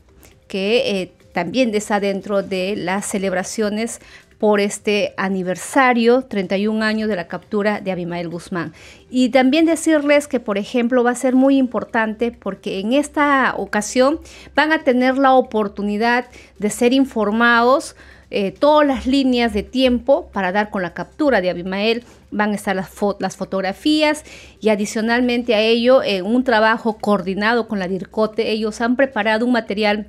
que 0.48 1.00
eh, 1.00 1.12
también 1.32 1.74
está 1.74 1.98
dentro 1.98 2.42
de 2.42 2.76
las 2.76 3.06
celebraciones 3.06 4.00
por 4.42 4.58
este 4.58 5.14
aniversario, 5.16 6.22
31 6.22 6.84
años 6.84 7.08
de 7.08 7.14
la 7.14 7.28
captura 7.28 7.80
de 7.80 7.92
Abimael 7.92 8.28
Guzmán. 8.28 8.72
Y 9.08 9.28
también 9.28 9.66
decirles 9.66 10.26
que, 10.26 10.40
por 10.40 10.58
ejemplo, 10.58 11.04
va 11.04 11.12
a 11.12 11.14
ser 11.14 11.36
muy 11.36 11.56
importante 11.56 12.32
porque 12.32 12.80
en 12.80 12.92
esta 12.92 13.54
ocasión 13.56 14.18
van 14.56 14.72
a 14.72 14.82
tener 14.82 15.16
la 15.16 15.34
oportunidad 15.34 16.26
de 16.58 16.70
ser 16.70 16.92
informados 16.92 17.94
eh, 18.34 18.50
todas 18.50 18.86
las 18.86 19.06
líneas 19.06 19.52
de 19.52 19.62
tiempo 19.62 20.30
para 20.32 20.52
dar 20.52 20.70
con 20.70 20.80
la 20.80 20.94
captura 20.94 21.42
de 21.42 21.50
Abimael. 21.50 22.02
Van 22.30 22.52
a 22.52 22.54
estar 22.54 22.74
las, 22.74 23.36
fotografías 23.36 24.24
y 24.58 24.70
adicionalmente 24.70 25.54
a 25.54 25.60
ello, 25.60 26.02
en 26.02 26.24
un 26.24 26.42
trabajo 26.42 26.96
coordinado 26.96 27.68
con 27.68 27.78
la 27.78 27.88
DIRCOTE, 27.88 28.50
ellos 28.50 28.80
han 28.80 28.96
preparado 28.96 29.44
un 29.44 29.52
material 29.52 30.06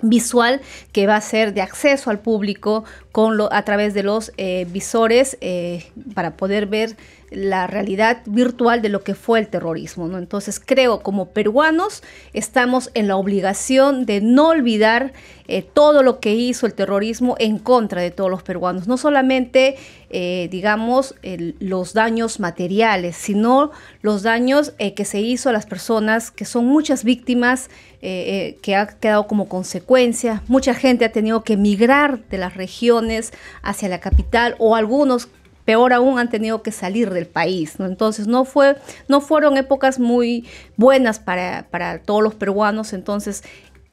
visual 0.00 0.60
que 0.92 1.08
va 1.08 1.16
a 1.16 1.20
ser 1.20 1.54
de 1.54 1.62
acceso 1.62 2.10
al 2.10 2.20
público 2.20 2.84
con 3.10 3.36
a 3.50 3.62
través 3.64 3.94
de 3.94 4.04
los 4.04 4.30
eh, 4.36 4.64
visores 4.70 5.36
eh, 5.40 5.86
para 6.14 6.36
poder 6.36 6.66
ver 6.66 6.96
la 7.30 7.66
realidad 7.66 8.22
virtual 8.26 8.82
de 8.82 8.88
lo 8.88 9.02
que 9.02 9.14
fue 9.14 9.38
el 9.38 9.48
terrorismo. 9.48 10.06
¿no? 10.06 10.18
Entonces 10.18 10.60
creo 10.64 11.00
como 11.00 11.30
peruanos 11.30 12.02
estamos 12.32 12.90
en 12.94 13.08
la 13.08 13.16
obligación 13.16 14.06
de 14.06 14.20
no 14.20 14.48
olvidar 14.48 15.12
eh, 15.48 15.62
todo 15.62 16.02
lo 16.02 16.18
que 16.18 16.34
hizo 16.34 16.66
el 16.66 16.74
terrorismo 16.74 17.36
en 17.38 17.58
contra 17.58 18.00
de 18.00 18.10
todos 18.10 18.30
los 18.30 18.42
peruanos. 18.42 18.88
No 18.88 18.96
solamente, 18.96 19.76
eh, 20.10 20.48
digamos, 20.50 21.14
los 21.60 21.94
daños 21.94 22.40
materiales, 22.40 23.16
sino 23.16 23.70
los 24.02 24.22
daños 24.22 24.72
eh, 24.78 24.94
que 24.94 25.04
se 25.04 25.20
hizo 25.20 25.48
a 25.48 25.52
las 25.52 25.66
personas, 25.66 26.30
que 26.30 26.44
son 26.44 26.66
muchas 26.66 27.04
víctimas 27.04 27.70
que 27.98 28.76
ha 28.76 28.86
quedado 28.86 29.26
como 29.26 29.48
consecuencia. 29.48 30.44
Mucha 30.46 30.74
gente 30.74 31.04
ha 31.04 31.10
tenido 31.10 31.42
que 31.42 31.54
emigrar 31.54 32.20
de 32.28 32.38
las 32.38 32.54
regiones 32.54 33.32
hacia 33.62 33.88
la 33.88 33.98
capital 33.98 34.54
o 34.60 34.76
algunos 34.76 35.28
peor 35.66 35.92
aún 35.92 36.18
han 36.18 36.30
tenido 36.30 36.62
que 36.62 36.72
salir 36.72 37.10
del 37.10 37.26
país, 37.26 37.78
¿no? 37.78 37.84
Entonces 37.84 38.26
no, 38.26 38.46
fue, 38.46 38.76
no 39.08 39.20
fueron 39.20 39.58
épocas 39.58 39.98
muy 39.98 40.46
buenas 40.76 41.18
para, 41.18 41.66
para 41.70 41.98
todos 41.98 42.22
los 42.22 42.34
peruanos, 42.34 42.94
entonces 42.94 43.42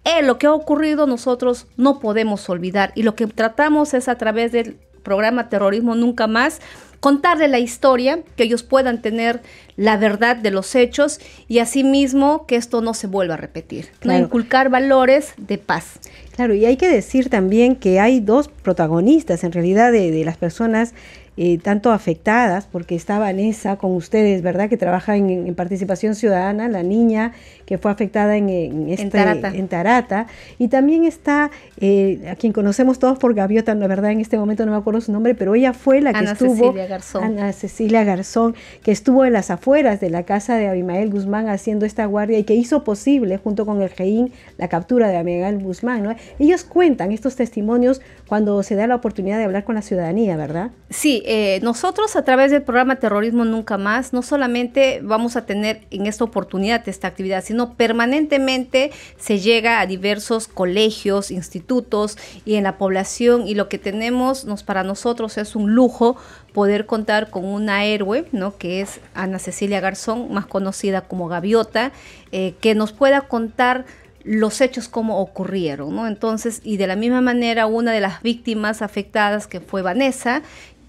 eh, 0.05 0.21
lo 0.21 0.37
que 0.37 0.47
ha 0.47 0.53
ocurrido 0.53 1.07
nosotros 1.07 1.67
no 1.75 1.99
podemos 1.99 2.47
olvidar 2.49 2.93
y 2.95 3.03
lo 3.03 3.15
que 3.15 3.27
tratamos 3.27 3.93
es 3.93 4.07
a 4.07 4.15
través 4.15 4.51
del 4.51 4.77
programa 5.03 5.49
Terrorismo 5.49 5.95
Nunca 5.95 6.27
Más, 6.27 6.61
contarle 6.99 7.49
la 7.49 7.59
historia, 7.59 8.19
que 8.37 8.43
ellos 8.43 8.63
puedan 8.63 9.01
tener 9.01 9.41
la 9.75 9.97
verdad 9.97 10.37
de 10.37 10.51
los 10.51 10.73
hechos 10.75 11.19
y 11.49 11.59
asimismo 11.59 12.45
que 12.45 12.55
esto 12.55 12.81
no 12.81 12.93
se 12.93 13.07
vuelva 13.07 13.33
a 13.33 13.37
repetir, 13.37 13.89
¿no? 14.03 14.17
inculcar 14.17 14.69
valores 14.69 15.33
de 15.37 15.57
paz. 15.57 15.99
Claro, 16.35 16.53
y 16.53 16.65
hay 16.65 16.77
que 16.77 16.87
decir 16.87 17.29
también 17.29 17.75
que 17.75 17.99
hay 17.99 18.21
dos 18.21 18.47
protagonistas 18.47 19.43
en 19.43 19.51
realidad 19.51 19.91
de, 19.91 20.11
de 20.11 20.23
las 20.23 20.37
personas 20.37 20.93
eh, 21.35 21.57
tanto 21.57 21.91
afectadas, 21.91 22.67
porque 22.71 22.95
está 22.95 23.19
Vanessa 23.19 23.77
con 23.77 23.95
ustedes, 23.95 24.41
¿verdad? 24.41 24.69
Que 24.69 24.77
trabaja 24.77 25.15
en, 25.15 25.53
participación 25.55 26.15
ciudadana, 26.15 26.67
la 26.67 26.83
niña 26.83 27.33
que 27.65 27.77
fue 27.77 27.91
afectada 27.91 28.37
en, 28.37 28.49
en, 28.49 28.89
este, 28.89 29.19
en 29.53 29.67
Tarata. 29.67 30.27
Y 30.59 30.67
también 30.67 31.05
está 31.05 31.49
eh, 31.79 32.27
a 32.29 32.35
quien 32.35 32.53
conocemos 32.53 32.99
todos 32.99 33.17
por 33.17 33.33
Gaviota, 33.33 33.73
la 33.75 33.87
verdad 33.87 34.11
en 34.11 34.19
este 34.19 34.37
momento 34.37 34.65
no 34.65 34.71
me 34.71 34.77
acuerdo 34.77 35.01
su 35.01 35.11
nombre, 35.11 35.33
pero 35.35 35.55
ella 35.55 35.73
fue 35.73 36.01
la 36.01 36.11
que 36.11 36.19
Ana 36.19 36.31
estuvo. 36.33 36.55
Cecilia 36.55 36.87
Garzón. 36.87 37.23
Ana 37.23 37.53
Cecilia 37.53 38.03
Garzón, 38.03 38.55
que 38.83 38.91
estuvo 38.91 39.25
en 39.25 39.33
las 39.33 39.49
afueras 39.49 39.99
de 39.99 40.09
la 40.09 40.23
casa 40.23 40.55
de 40.55 40.67
Abimael 40.67 41.09
Guzmán 41.09 41.49
haciendo 41.49 41.85
esta 41.85 42.05
guardia 42.05 42.37
y 42.37 42.43
que 42.43 42.53
hizo 42.53 42.83
posible, 42.83 43.37
junto 43.37 43.65
con 43.65 43.81
el 43.81 43.89
GEIN, 43.89 44.31
la 44.57 44.67
captura 44.67 45.07
de 45.07 45.17
Abimael 45.17 45.63
Guzmán. 45.63 46.03
¿no? 46.03 46.15
Ellos 46.39 46.63
cuentan 46.63 47.11
estos 47.11 47.35
testimonios 47.35 48.01
cuando 48.27 48.61
se 48.63 48.75
da 48.75 48.87
la 48.87 48.95
oportunidad 48.95 49.37
de 49.37 49.45
hablar 49.45 49.63
con 49.63 49.75
la 49.75 49.81
ciudadanía, 49.81 50.37
¿verdad? 50.37 50.71
Sí, 50.89 51.22
eh, 51.25 51.59
nosotros 51.61 52.15
a 52.15 52.23
través 52.23 52.51
del 52.51 52.63
programa 52.63 52.97
Terrorismo 52.97 53.45
Nunca 53.45 53.77
Más, 53.77 54.13
no 54.13 54.21
solamente 54.21 54.99
vamos 55.01 55.35
a 55.35 55.45
tener 55.45 55.81
en 55.89 56.05
esta 56.05 56.23
oportunidad 56.23 56.87
esta 56.87 57.07
actividad, 57.07 57.43
sino 57.43 57.75
permanentemente 57.75 58.91
se 59.17 59.39
llega 59.39 59.79
a 59.79 59.85
diversos 59.85 60.47
colegios, 60.47 61.31
institutos 61.31 62.17
y 62.45 62.55
en 62.55 62.63
la 62.63 62.77
población 62.77 63.47
y 63.47 63.55
lo 63.55 63.69
que 63.69 63.77
tenemos 63.77 64.45
nos, 64.45 64.63
para 64.63 64.83
nosotros 64.83 65.37
es 65.37 65.55
un 65.55 65.73
lujo 65.73 66.17
poder 66.53 66.85
contar 66.85 67.29
con 67.29 67.45
una 67.45 67.85
héroe, 67.85 68.25
¿no? 68.31 68.57
que 68.57 68.81
es 68.81 68.99
Ana 69.13 69.39
Cecilia 69.39 69.79
Garzón, 69.79 70.33
más 70.33 70.45
conocida 70.45 71.01
como 71.01 71.27
Gaviota, 71.27 71.91
eh, 72.31 72.55
que 72.59 72.75
nos 72.75 72.91
pueda 72.91 73.21
contar 73.21 73.85
los 74.23 74.61
hechos 74.61 74.87
como 74.87 75.19
ocurrieron, 75.19 75.95
¿no? 75.95 76.07
Entonces, 76.07 76.61
y 76.63 76.77
de 76.77 76.87
la 76.87 76.95
misma 76.95 77.21
manera, 77.21 77.65
una 77.65 77.91
de 77.91 77.99
las 77.99 78.21
víctimas 78.21 78.81
afectadas 78.81 79.47
que 79.47 79.59
fue 79.59 79.81
Vanessa, 79.81 80.43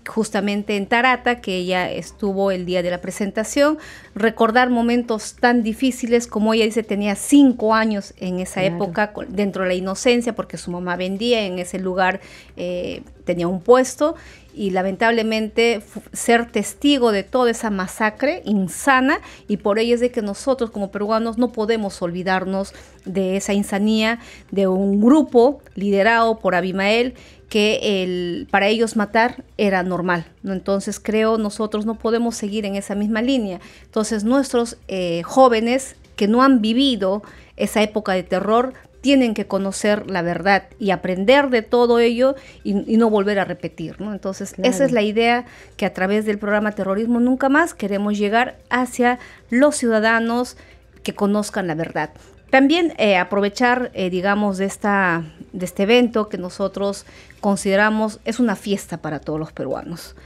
justamente 0.06 0.76
en 0.76 0.86
Tarata, 0.86 1.40
que 1.40 1.56
ella 1.56 1.90
estuvo 1.90 2.50
el 2.50 2.66
día 2.66 2.82
de 2.82 2.90
la 2.90 3.00
presentación, 3.00 3.78
recordar 4.14 4.70
momentos 4.70 5.34
tan 5.34 5.62
difíciles 5.62 6.26
como 6.26 6.54
ella 6.54 6.64
dice, 6.64 6.82
tenía 6.82 7.14
cinco 7.16 7.74
años 7.74 8.14
en 8.18 8.40
esa 8.40 8.62
época 8.62 9.12
dentro 9.28 9.62
de 9.62 9.68
la 9.68 9.74
inocencia, 9.74 10.34
porque 10.34 10.58
su 10.58 10.70
mamá 10.70 10.96
vendía 10.96 11.42
en 11.44 11.58
ese 11.58 11.78
lugar, 11.78 12.20
eh, 12.56 13.02
tenía 13.24 13.48
un 13.48 13.60
puesto, 13.60 14.14
y 14.54 14.70
lamentablemente 14.70 15.82
ser 16.12 16.50
testigo 16.50 17.12
de 17.12 17.22
toda 17.22 17.50
esa 17.50 17.70
masacre 17.70 18.42
insana, 18.44 19.20
y 19.48 19.58
por 19.58 19.78
ello 19.78 19.94
es 19.94 20.00
de 20.00 20.10
que 20.10 20.22
nosotros 20.22 20.70
como 20.70 20.90
peruanos 20.90 21.38
no 21.38 21.52
podemos 21.52 22.00
olvidarnos 22.02 22.72
de 23.04 23.36
esa 23.36 23.52
insanía 23.52 24.20
de 24.50 24.66
un 24.66 25.00
grupo 25.00 25.60
liderado 25.74 26.38
por 26.38 26.54
Abimael, 26.54 27.14
que 27.48 28.02
el, 28.02 28.48
para 28.50 28.68
ellos 28.68 28.96
matar 28.96 29.44
era 29.58 29.82
normal. 29.82 30.26
¿no? 30.42 30.52
Entonces 30.52 30.98
creo 30.98 31.38
nosotros 31.38 31.86
no 31.86 31.96
podemos 31.96 32.34
seguir 32.34 32.64
en 32.66 32.74
esa 32.74 32.94
misma 32.94 33.22
línea. 33.22 33.60
Entonces 33.84 34.24
nuestros 34.24 34.76
eh, 34.88 35.22
jóvenes 35.24 35.96
que 36.16 36.26
no 36.28 36.42
han 36.42 36.60
vivido 36.60 37.22
esa 37.56 37.82
época 37.82 38.12
de 38.12 38.22
terror 38.22 38.72
tienen 39.04 39.34
que 39.34 39.46
conocer 39.46 40.10
la 40.10 40.22
verdad 40.22 40.62
y 40.78 40.90
aprender 40.90 41.50
de 41.50 41.60
todo 41.60 41.98
ello 41.98 42.36
y, 42.62 42.72
no 42.72 43.10
volver 43.10 43.38
a 43.38 43.44
repetir. 43.44 44.00
¿no? 44.00 44.14
Entonces, 44.14 44.54
esa 44.62 44.82
es 44.86 44.92
la 44.92 45.02
idea 45.02 45.44
que 45.76 45.84
a 45.84 45.92
través 45.92 46.24
del 46.24 46.38
programa 46.38 46.72
Terrorismo 46.72 47.20
Nunca 47.20 47.50
Más 47.50 47.74
queremos 47.74 48.16
llegar 48.16 48.56
hacia 48.70 49.18
los 49.50 49.76
ciudadanos 49.76 50.56
que 51.02 51.14
conozcan 51.14 51.66
la 51.66 51.74
verdad. 51.74 52.12
También 52.48 52.94
eh, 52.96 53.18
aprovechar, 53.18 53.90
eh, 53.92 54.08
digamos, 54.08 54.56
de, 54.56 54.64
esta, 54.64 55.22
de 55.52 55.66
este 55.66 55.82
evento 55.82 56.30
que 56.30 56.38
nosotros 56.38 57.04
consideramos 57.40 58.20
es 58.24 58.40
una 58.40 58.56
fiesta 58.56 59.02
para 59.02 59.20
todos 59.20 59.38
los 59.38 59.52
peruanos, 59.52 60.16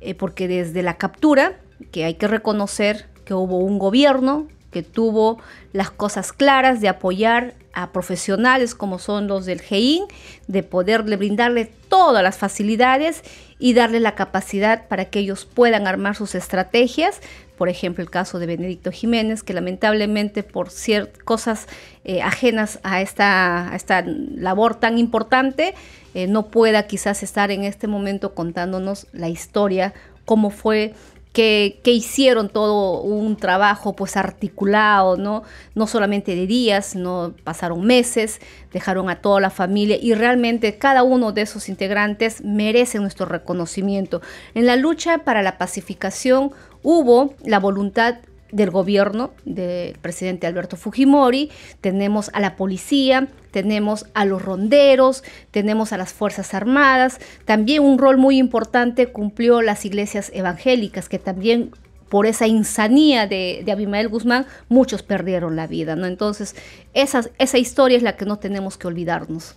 eh, 0.00 0.14
porque 0.14 0.46
desde 0.46 0.84
la 0.84 0.96
captura, 0.96 1.58
que 1.90 2.04
hay 2.04 2.14
que 2.14 2.28
reconocer 2.28 3.06
que 3.24 3.34
hubo 3.34 3.58
un 3.58 3.80
gobierno 3.80 4.46
que 4.70 4.82
tuvo 4.82 5.38
las 5.72 5.90
cosas 5.90 6.32
claras 6.32 6.80
de 6.80 6.88
apoyar 6.88 7.54
a 7.72 7.92
profesionales 7.92 8.74
como 8.74 8.98
son 8.98 9.28
los 9.28 9.46
del 9.46 9.60
GEIN, 9.60 10.04
de 10.46 10.62
poderle 10.62 11.16
brindarle 11.16 11.70
todas 11.88 12.22
las 12.22 12.36
facilidades 12.36 13.22
y 13.58 13.74
darle 13.74 14.00
la 14.00 14.14
capacidad 14.14 14.88
para 14.88 15.06
que 15.06 15.20
ellos 15.20 15.44
puedan 15.46 15.86
armar 15.86 16.16
sus 16.16 16.34
estrategias. 16.34 17.20
Por 17.56 17.68
ejemplo 17.68 18.02
el 18.02 18.10
caso 18.10 18.38
de 18.38 18.46
Benedicto 18.46 18.92
Jiménez, 18.92 19.42
que 19.42 19.54
lamentablemente 19.54 20.42
por 20.42 20.70
ciertas 20.70 21.22
cosas 21.22 21.66
eh, 22.04 22.22
ajenas 22.22 22.78
a 22.82 23.00
esta, 23.00 24.04
labor 24.04 24.74
tan 24.76 24.98
importante, 24.98 25.74
eh, 26.14 26.26
no 26.26 26.48
pueda 26.48 26.86
quizás 26.86 27.22
estar 27.22 27.50
en 27.50 27.64
este 27.64 27.86
momento 27.86 28.34
contándonos 28.34 29.06
la 29.12 29.28
historia 29.28 29.94
cómo 30.24 30.50
fue 30.50 30.94
que, 31.32 31.80
hicieron 31.84 32.48
todo 32.48 33.02
un 33.02 33.36
trabajo 33.36 33.94
pues 33.94 34.16
articulado, 34.16 35.16
¿no? 35.16 35.42
No 35.74 35.86
solamente 35.86 36.34
de 36.34 36.46
días, 36.46 36.96
no 36.96 37.34
pasaron 37.44 37.84
meses, 37.84 38.40
dejaron 38.72 39.08
a 39.10 39.20
toda 39.20 39.40
la 39.40 39.50
familia 39.50 39.98
y 40.00 40.14
realmente 40.14 40.78
cada 40.78 41.02
uno 41.02 41.32
de 41.32 41.42
esos 41.42 41.68
integrantes 41.68 42.42
merece 42.42 42.98
nuestro 42.98 43.26
reconocimiento. 43.26 44.20
En 44.54 44.66
la 44.66 44.76
lucha 44.76 45.18
para 45.18 45.42
la 45.42 45.58
pacificación 45.58 46.52
hubo 46.82 47.34
la 47.44 47.58
voluntad 47.58 48.16
del 48.52 48.70
gobierno 48.70 49.30
del 49.44 49.98
presidente 49.98 50.46
Alberto 50.46 50.76
Fujimori, 50.76 51.50
tenemos 51.80 52.30
a 52.32 52.40
la 52.40 52.56
policía, 52.56 53.28
tenemos 53.50 54.06
a 54.14 54.24
los 54.24 54.42
ronderos, 54.42 55.24
tenemos 55.50 55.92
a 55.92 55.98
las 55.98 56.12
Fuerzas 56.12 56.54
Armadas, 56.54 57.18
también 57.44 57.82
un 57.82 57.98
rol 57.98 58.16
muy 58.16 58.38
importante 58.38 59.08
cumplió 59.08 59.62
las 59.62 59.84
iglesias 59.84 60.30
evangélicas, 60.34 61.08
que 61.08 61.18
también 61.18 61.72
por 62.08 62.26
esa 62.26 62.46
insanía 62.46 63.26
de, 63.26 63.64
Abimael 63.70 64.08
Guzmán, 64.08 64.46
muchos 64.68 65.02
perdieron 65.02 65.56
la 65.56 65.66
vida, 65.66 65.94
¿no? 65.94 66.06
Entonces, 66.06 66.56
esa, 66.94 67.24
esa 67.38 67.58
historia 67.58 67.96
es 67.96 68.02
la 68.02 68.16
que 68.16 68.24
no 68.24 68.38
tenemos 68.38 68.78
que 68.78 68.86
olvidarnos. 68.86 69.56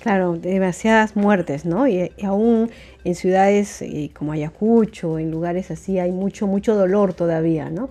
Claro, 0.00 0.36
demasiadas 0.36 1.16
muertes, 1.16 1.64
¿no? 1.64 1.88
Y, 1.88 2.12
aún 2.22 2.70
en 3.04 3.14
ciudades 3.14 3.82
eh, 3.82 4.10
como 4.16 4.32
Ayacucho, 4.32 5.18
en 5.18 5.30
lugares 5.30 5.70
así, 5.70 5.98
hay 5.98 6.12
mucho, 6.12 6.46
mucho 6.46 6.74
dolor 6.74 7.14
todavía, 7.14 7.70
¿no? 7.70 7.90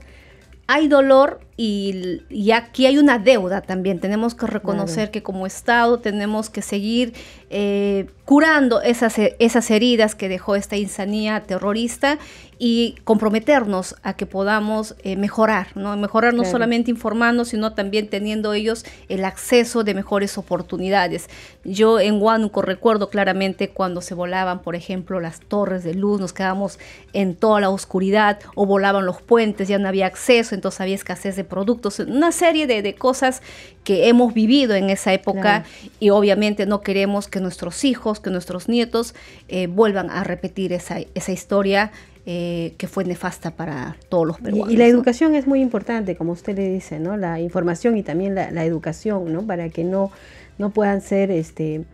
hay 0.68 0.88
dolor 0.90 1.40
y, 1.60 2.52
aquí 2.52 2.86
hay 2.86 3.00
una 3.00 3.18
deuda 3.18 3.62
también. 3.62 4.00
Tenemos 4.00 4.36
que 4.36 4.46
reconocer 4.46 5.10
que 5.10 5.24
como 5.24 5.48
Estado 5.48 6.00
tenemos 6.00 6.52
que 6.52 6.62
seguir 6.62 7.14
eh, 7.50 8.06
curando 8.26 8.82
esas, 8.82 9.16
esas 9.18 9.72
heridas 9.72 10.14
que 10.14 10.30
dejó 10.30 10.56
esta 10.56 10.78
insanía 10.78 11.42
terrorista 11.44 12.20
y 12.60 12.96
comprometernos 13.04 13.96
a 14.04 14.16
que 14.16 14.26
podamos 14.26 14.96
eh, 15.04 15.16
mejorar, 15.16 15.68
¿no? 15.76 15.96
Mejorar 15.96 16.34
no 16.34 16.44
solamente 16.44 16.92
informando, 16.92 17.46
sino 17.46 17.74
también 17.74 18.10
teniendo 18.10 18.54
ellos 18.54 18.86
el 19.10 19.26
acceso 19.26 19.84
de 19.84 19.94
mejores 19.94 20.38
oportunidades. 20.38 21.30
Yo 21.64 22.00
en 22.00 22.22
Huánuco 22.22 22.62
recuerdo 22.62 23.10
claramente 23.10 23.70
cuando 23.70 24.02
se 24.02 24.14
volaban, 24.14 24.62
por 24.62 24.76
ejemplo, 24.76 25.20
las 25.20 25.40
torres 25.40 25.84
de 25.84 25.94
luz, 25.94 26.20
nos 26.20 26.34
quedamos 26.34 26.80
en 27.14 27.36
toda 27.36 27.62
la 27.62 27.70
oscuridad 27.70 28.40
o 28.56 28.66
volaban 28.66 29.06
los 29.06 29.22
puentes, 29.22 29.68
ya 29.68 29.78
no 29.78 29.88
había 29.88 30.08
acceso, 30.08 30.56
entonces 30.56 30.82
había 30.82 30.96
escasez 30.96 31.36
de 31.36 31.44
productos, 31.48 32.00
una 32.00 32.32
serie 32.32 32.68
de, 32.68 32.96
cosas 32.96 33.42
que 33.84 34.08
hemos 34.08 34.34
vivido 34.34 34.76
en 34.76 34.90
esa 34.90 35.14
época 35.14 35.66
y 36.00 36.10
obviamente 36.10 36.66
no 36.66 36.82
queremos 36.82 37.28
que 37.28 37.40
nuestros 37.40 37.84
hijos, 37.84 38.20
que 38.20 38.30
nuestros 38.30 38.70
nietos 38.70 39.16
eh, 39.48 39.68
vuelvan 39.68 40.10
a 40.10 40.24
repetir 40.24 40.74
esa, 40.74 41.00
esa 41.16 41.32
historia 41.32 41.92
eh, 42.30 42.74
que 42.78 42.88
fue 42.88 43.06
nefasta 43.06 43.52
para 43.52 43.96
todos 44.10 44.28
los 44.28 44.38
peruanos. 44.42 44.74
Y, 44.74 44.76
la 44.76 44.86
educación 44.86 45.34
es 45.34 45.48
muy 45.48 45.62
importante, 45.62 46.18
como 46.18 46.34
usted 46.34 46.58
le 46.58 46.68
dice, 46.68 47.00
¿no? 47.00 47.16
La 47.16 47.40
información 47.40 47.96
y 47.96 48.04
también 48.04 48.36
la, 48.36 48.66
educación, 48.66 49.32
¿no? 49.32 49.44
Para 49.44 49.70
que 49.70 49.86
no, 49.86 50.12
no 50.58 50.72
puedan 50.72 51.00
ser 51.00 51.32
este, 51.32 51.86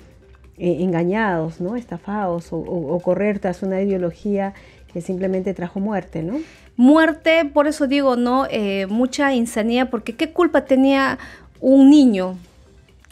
eh, 0.57 0.77
engañados, 0.79 1.61
¿no? 1.61 1.75
Estafados 1.75 2.47
o, 2.49 2.99
correr 3.03 3.37
tras 3.37 3.61
una 3.61 3.79
ideología 3.79 4.55
que 4.91 5.01
simplemente 5.01 5.53
trajo 5.53 5.79
muerte, 5.79 6.23
¿no? 6.23 6.39
Muerte, 6.75 7.45
por 7.45 7.67
eso 7.67 7.87
digo, 7.87 8.15
¿no? 8.15 8.47
Eh, 8.49 8.87
mucha 8.87 9.33
insanía, 9.33 9.89
porque 9.89 10.15
¿qué 10.15 10.31
culpa 10.31 10.65
tenía 10.65 11.19
un 11.59 11.89
niño 11.89 12.37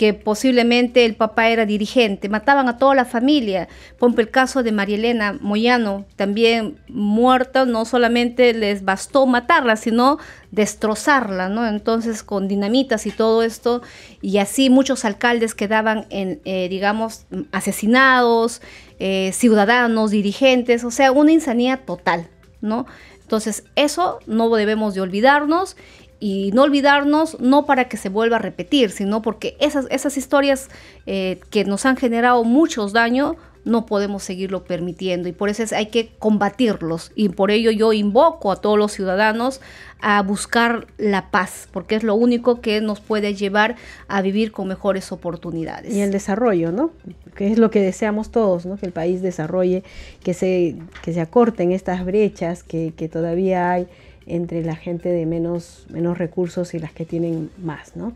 que 0.02 0.16
posiblemente 0.16 1.06
el 1.06 1.14
papá 1.14 1.50
era 1.50 1.68
dirigente, 1.68 2.28
mataban 2.28 2.68
a 2.68 2.80
toda 2.80 2.96
la 2.96 3.06
familia. 3.06 3.68
Por 4.00 4.20
el 4.20 4.32
caso 4.32 4.64
de 4.64 4.72
María 4.72 4.96
Elena 4.96 5.38
Moyano, 5.40 6.06
también 6.16 6.80
muerta, 6.88 7.66
no 7.66 7.86
solamente 7.86 8.52
les 8.56 8.84
bastó 8.84 9.28
matarla, 9.28 9.76
sino 9.76 10.18
destrozarla, 10.50 11.50
¿no? 11.50 11.68
Entonces 11.68 12.24
con 12.24 12.48
dinamitas 12.48 13.06
y 13.06 13.12
todo 13.12 13.44
esto, 13.44 13.84
y 14.24 14.40
así 14.40 14.72
muchos 14.72 15.06
alcaldes 15.06 15.54
quedaban, 15.54 16.08
en, 16.10 16.42
eh, 16.46 16.68
digamos, 16.68 17.28
asesinados, 17.52 18.64
eh, 18.98 19.30
ciudadanos, 19.34 20.10
dirigentes, 20.10 20.84
o 20.84 20.90
sea, 20.90 21.12
una 21.12 21.32
insanía 21.32 21.78
total, 21.78 22.28
¿no? 22.60 22.88
Entonces, 23.32 23.64
eso 23.78 24.20
no 24.28 24.50
debemos 24.50 24.94
de 24.94 25.00
olvidarnos 25.00 25.78
y 26.20 26.52
no 26.52 26.64
olvidarnos, 26.64 27.40
no 27.40 27.66
para 27.66 27.88
que 27.88 27.96
se 27.96 28.10
vuelva 28.10 28.36
a 28.36 28.40
repetir, 28.40 28.92
sino 28.92 29.22
porque 29.22 29.56
esas, 29.62 29.88
esas 29.90 30.18
historias 30.18 30.68
eh, 31.06 31.40
que 31.50 31.64
nos 31.64 31.86
han 31.86 31.96
generado 31.96 32.44
muchos 32.44 32.92
daños, 32.92 33.38
no 33.64 33.86
podemos 33.86 34.24
seguirlo 34.24 34.64
permitiendo 34.64 35.30
y 35.30 35.32
por 35.32 35.50
eso 35.50 35.64
hay 35.76 35.88
que 35.88 36.10
combatirlos 36.20 37.12
y 37.16 37.30
por 37.30 37.52
ello 37.52 37.72
yo 37.72 37.94
invoco 37.94 38.52
a 38.52 38.56
todos 38.56 38.78
los 38.78 38.92
ciudadanos 38.92 39.62
a 40.00 40.22
buscar 40.24 40.88
la 40.98 41.30
paz 41.30 41.68
porque 41.72 41.96
es 41.96 42.04
lo 42.04 42.16
único 42.16 42.62
que 42.62 42.82
nos 42.82 43.00
puede 43.00 43.36
llevar 43.36 43.76
a 44.08 44.22
vivir 44.22 44.52
con 44.52 44.68
mejores 44.68 45.12
oportunidades. 45.12 45.94
Y 45.94 46.02
el 46.02 46.12
desarrollo, 46.12 46.72
¿no? 46.72 46.92
Que 47.36 47.52
es 47.52 47.60
lo 47.60 47.70
que 47.70 47.82
deseamos 47.82 48.32
todos, 48.32 48.66
¿no? 48.66 48.78
Que 48.78 48.88
el 48.88 48.92
país 48.92 49.22
desarrolle, 49.22 49.84
que 50.24 50.34
se, 50.34 50.76
que 51.04 51.14
se 51.14 51.22
acorten 51.22 51.72
estas 51.72 52.04
brechas 52.04 52.64
que, 52.64 52.94
que 52.96 53.10
todavía 53.10 53.72
hay 53.72 53.88
entre 54.26 54.64
la 54.64 54.76
gente 54.76 55.10
de 55.10 55.26
menos, 55.26 55.86
menos 55.90 56.18
recursos 56.18 56.74
y 56.74 56.80
las 56.80 56.94
que 56.94 57.06
tienen 57.06 57.50
más, 57.62 57.96
¿no? 57.96 58.14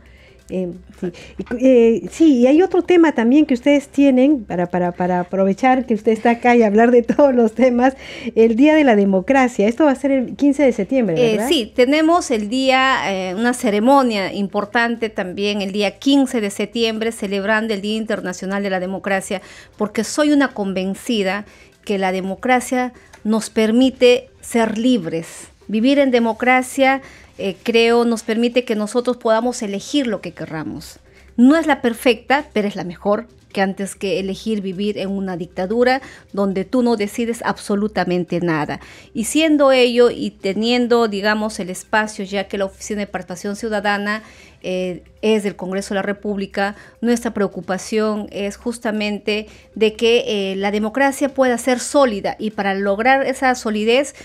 Eh, 0.49 0.71
sí. 0.99 1.11
Y, 1.37 1.67
eh, 1.67 2.09
sí, 2.11 2.37
y 2.39 2.47
hay 2.47 2.61
otro 2.61 2.83
tema 2.83 3.13
también 3.13 3.45
que 3.45 3.55
ustedes 3.55 3.87
tienen 3.87 4.43
para, 4.43 4.67
para, 4.67 4.91
para, 4.91 5.21
aprovechar 5.21 5.85
que 5.85 5.95
usted 5.95 6.11
está 6.11 6.31
acá 6.31 6.55
y 6.55 6.61
hablar 6.61 6.91
de 6.91 7.01
todos 7.03 7.33
los 7.33 7.53
temas, 7.53 7.95
el 8.35 8.55
Día 8.55 8.75
de 8.75 8.83
la 8.83 8.95
Democracia. 8.95 9.67
Esto 9.67 9.85
va 9.85 9.91
a 9.91 9.95
ser 9.95 10.11
el 10.11 10.35
15 10.35 10.63
de 10.63 10.71
septiembre, 10.71 11.15
eh, 11.17 11.31
¿verdad? 11.33 11.49
sí, 11.49 11.71
tenemos 11.75 12.29
el 12.31 12.49
día, 12.49 13.33
una 13.35 13.53
ceremonia 13.53 14.33
importante 14.33 15.09
también, 15.09 15.61
el 15.61 15.71
día 15.71 15.97
15 15.97 16.41
de 16.41 16.49
septiembre, 16.51 17.11
celebrando 17.11 17.73
el 17.73 17.81
Día 17.81 17.97
Internacional 17.97 18.61
de 18.61 18.69
la 18.69 18.79
Democracia, 18.79 19.41
porque 19.77 20.03
soy 20.03 20.31
una 20.31 20.49
convencida 20.49 21.45
que 21.83 21.97
la 21.97 22.11
democracia 22.11 22.93
nos 23.23 23.49
permite 23.49 24.29
ser 24.41 24.77
libres 24.77 25.49
Vivir 25.67 25.97
en 25.97 26.11
democracia, 26.11 27.01
eh, 27.37 27.55
creo, 27.63 28.05
nos 28.05 28.23
permite 28.23 28.63
que 28.63 28.75
nosotros 28.75 29.17
podamos 29.17 29.61
elegir 29.61 30.07
lo 30.07 30.21
que 30.21 30.33
querramos. 30.33 30.99
No 31.37 31.57
es 31.57 31.67
la 31.67 31.81
perfecta, 31.81 32.45
pero 32.53 32.67
es 32.67 32.75
la 32.75 32.85
mejor 32.85 33.27
que 33.55 33.61
antes 33.61 33.95
que 33.95 34.19
elegir 34.19 34.59
vivir 34.59 34.97
en 34.97 35.09
una 35.09 35.37
dictadura 35.37 36.01
donde 36.33 36.65
tú 36.65 36.83
no 36.83 36.97
decides 36.97 37.41
absolutamente 37.45 38.41
nada. 38.41 38.81
Y 39.13 39.23
siendo 39.25 39.71
ello 39.71 40.09
y 40.09 40.31
teniendo, 40.31 41.07
digamos, 41.07 41.57
el 41.61 41.69
espacio, 41.69 42.25
ya 42.25 42.49
que 42.49 42.57
la 42.57 42.65
Oficina 42.65 42.99
de 42.99 43.07
Participación 43.07 43.55
Ciudadana 43.55 44.23
eh, 44.61 45.03
es 45.21 45.43
del 45.43 45.55
Congreso 45.55 45.93
de 45.93 45.99
la 45.99 46.01
República, 46.01 46.75
nuestra 46.99 47.33
preocupación 47.33 48.27
es 48.29 48.57
justamente 48.57 49.47
de 49.73 49.93
que 49.93 50.51
eh, 50.51 50.57
la 50.57 50.71
democracia 50.71 51.29
pueda 51.29 51.57
ser 51.57 51.79
sólida 51.79 52.35
y 52.37 52.51
para 52.51 52.73
lograr 52.73 53.25
esa 53.25 53.55
solidez 53.55 54.15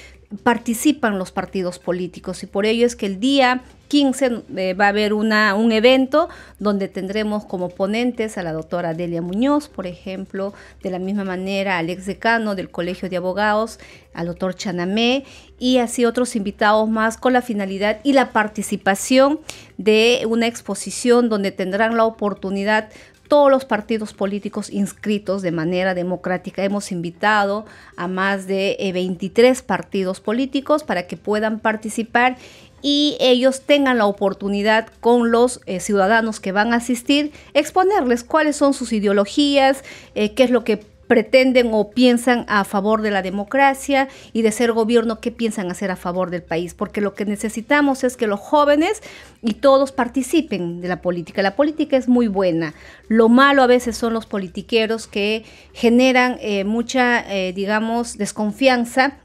participan 0.43 1.19
los 1.19 1.33
partidos 1.33 1.79
políticos 1.79 2.43
y 2.43 2.47
por 2.47 2.65
ello 2.65 2.87
es 2.87 2.95
que 2.95 3.07
el 3.07 3.19
día 3.19 3.63
15 3.89 4.43
eh, 4.57 4.75
va 4.75 4.87
a 4.87 4.89
haber 4.91 5.13
una, 5.13 5.57
un 5.57 5.73
evento 5.73 6.29
donde 6.61 6.87
tendremos 6.87 7.45
como 7.45 7.71
ponentes 7.71 8.39
a 8.39 8.45
la 8.45 8.53
doctora 8.53 8.95
Delia 8.95 9.21
Muñoz, 9.21 9.69
por 9.69 9.89
ejemplo, 9.89 10.55
de 10.85 10.91
la 10.91 11.01
misma 11.01 11.25
manera 11.25 11.79
al 11.79 11.91
ex 11.91 12.07
decano 12.07 12.55
del 12.55 12.71
Colegio 12.71 13.11
de 13.11 13.17
Abogados, 13.17 13.81
al 14.15 14.29
doctor 14.29 14.55
Chanamé 14.55 15.25
y 15.59 15.79
así 15.79 16.05
otros 16.05 16.37
invitados 16.37 16.89
más 16.89 17.17
con 17.17 17.33
la 17.33 17.43
finalidad 17.43 17.99
y 18.05 18.13
la 18.13 18.31
participación 18.31 19.41
de 19.79 20.25
una 20.29 20.47
exposición 20.47 21.29
donde 21.29 21.51
tendrán 21.51 21.97
la 21.97 22.05
oportunidad 22.05 22.91
todos 23.31 23.49
los 23.49 23.65
partidos 23.65 24.13
políticos 24.13 24.71
inscritos 24.71 25.41
de 25.41 25.53
manera 25.53 25.95
democrática. 25.95 26.65
Hemos 26.65 26.91
invitado 26.91 27.65
a 27.97 28.09
más 28.09 28.49
de 28.49 28.77
23 28.93 29.57
eh, 29.57 29.63
partidos 29.65 30.19
políticos 30.19 30.83
para 30.83 31.07
que 31.07 31.17
puedan 31.17 31.61
participar 31.61 32.37
y 32.83 33.17
ellos 33.21 33.61
tengan 33.61 33.99
la 33.99 34.07
oportunidad 34.07 34.89
con 34.99 35.31
los 35.31 35.61
eh, 35.67 35.79
ciudadanos 35.79 36.41
que 36.41 36.51
van 36.51 36.73
a 36.73 36.79
asistir, 36.79 37.31
exponerles 37.55 38.25
cuáles 38.25 38.57
son 38.57 38.75
sus 38.75 38.93
ideologías, 38.93 39.85
eh, 40.17 40.35
qué 40.35 40.43
es 40.43 40.51
lo 40.51 40.65
que 40.65 40.85
pretenden 41.11 41.71
o 41.73 41.91
piensan 41.91 42.45
a 42.47 42.63
favor 42.63 43.03
de 43.03 43.11
la 43.11 43.21
democracia 43.21 44.07
y 44.33 44.43
de 44.43 44.53
ser 44.53 44.71
gobierno, 44.71 45.19
qué 45.19 45.33
piensan 45.33 45.69
hacer 45.69 45.91
a 45.91 45.97
favor 45.97 46.31
del 46.31 46.45
país, 46.45 46.73
porque 46.73 47.01
lo 47.01 47.15
que 47.15 47.25
necesitamos 47.25 48.05
es 48.05 48.17
que 48.17 48.29
los 48.29 48.39
jóvenes 48.39 49.03
y 49.43 49.55
todos 49.55 49.91
participen 49.91 50.81
de 50.81 50.87
la 50.87 51.03
política. 51.03 51.43
La 51.43 51.57
política 51.57 51.97
es 51.97 52.07
muy 52.07 52.29
buena. 52.29 52.75
Lo 53.09 53.29
malo 53.29 53.65
a 53.65 53.67
veces 53.67 53.97
son 53.97 54.15
los 54.15 54.27
politiqueros 54.27 55.09
que 55.09 55.45
generan 55.73 56.37
eh, 56.43 56.63
mucha, 56.63 57.25
eh, 57.29 57.53
digamos, 57.55 58.17
desconfianza 58.17 59.19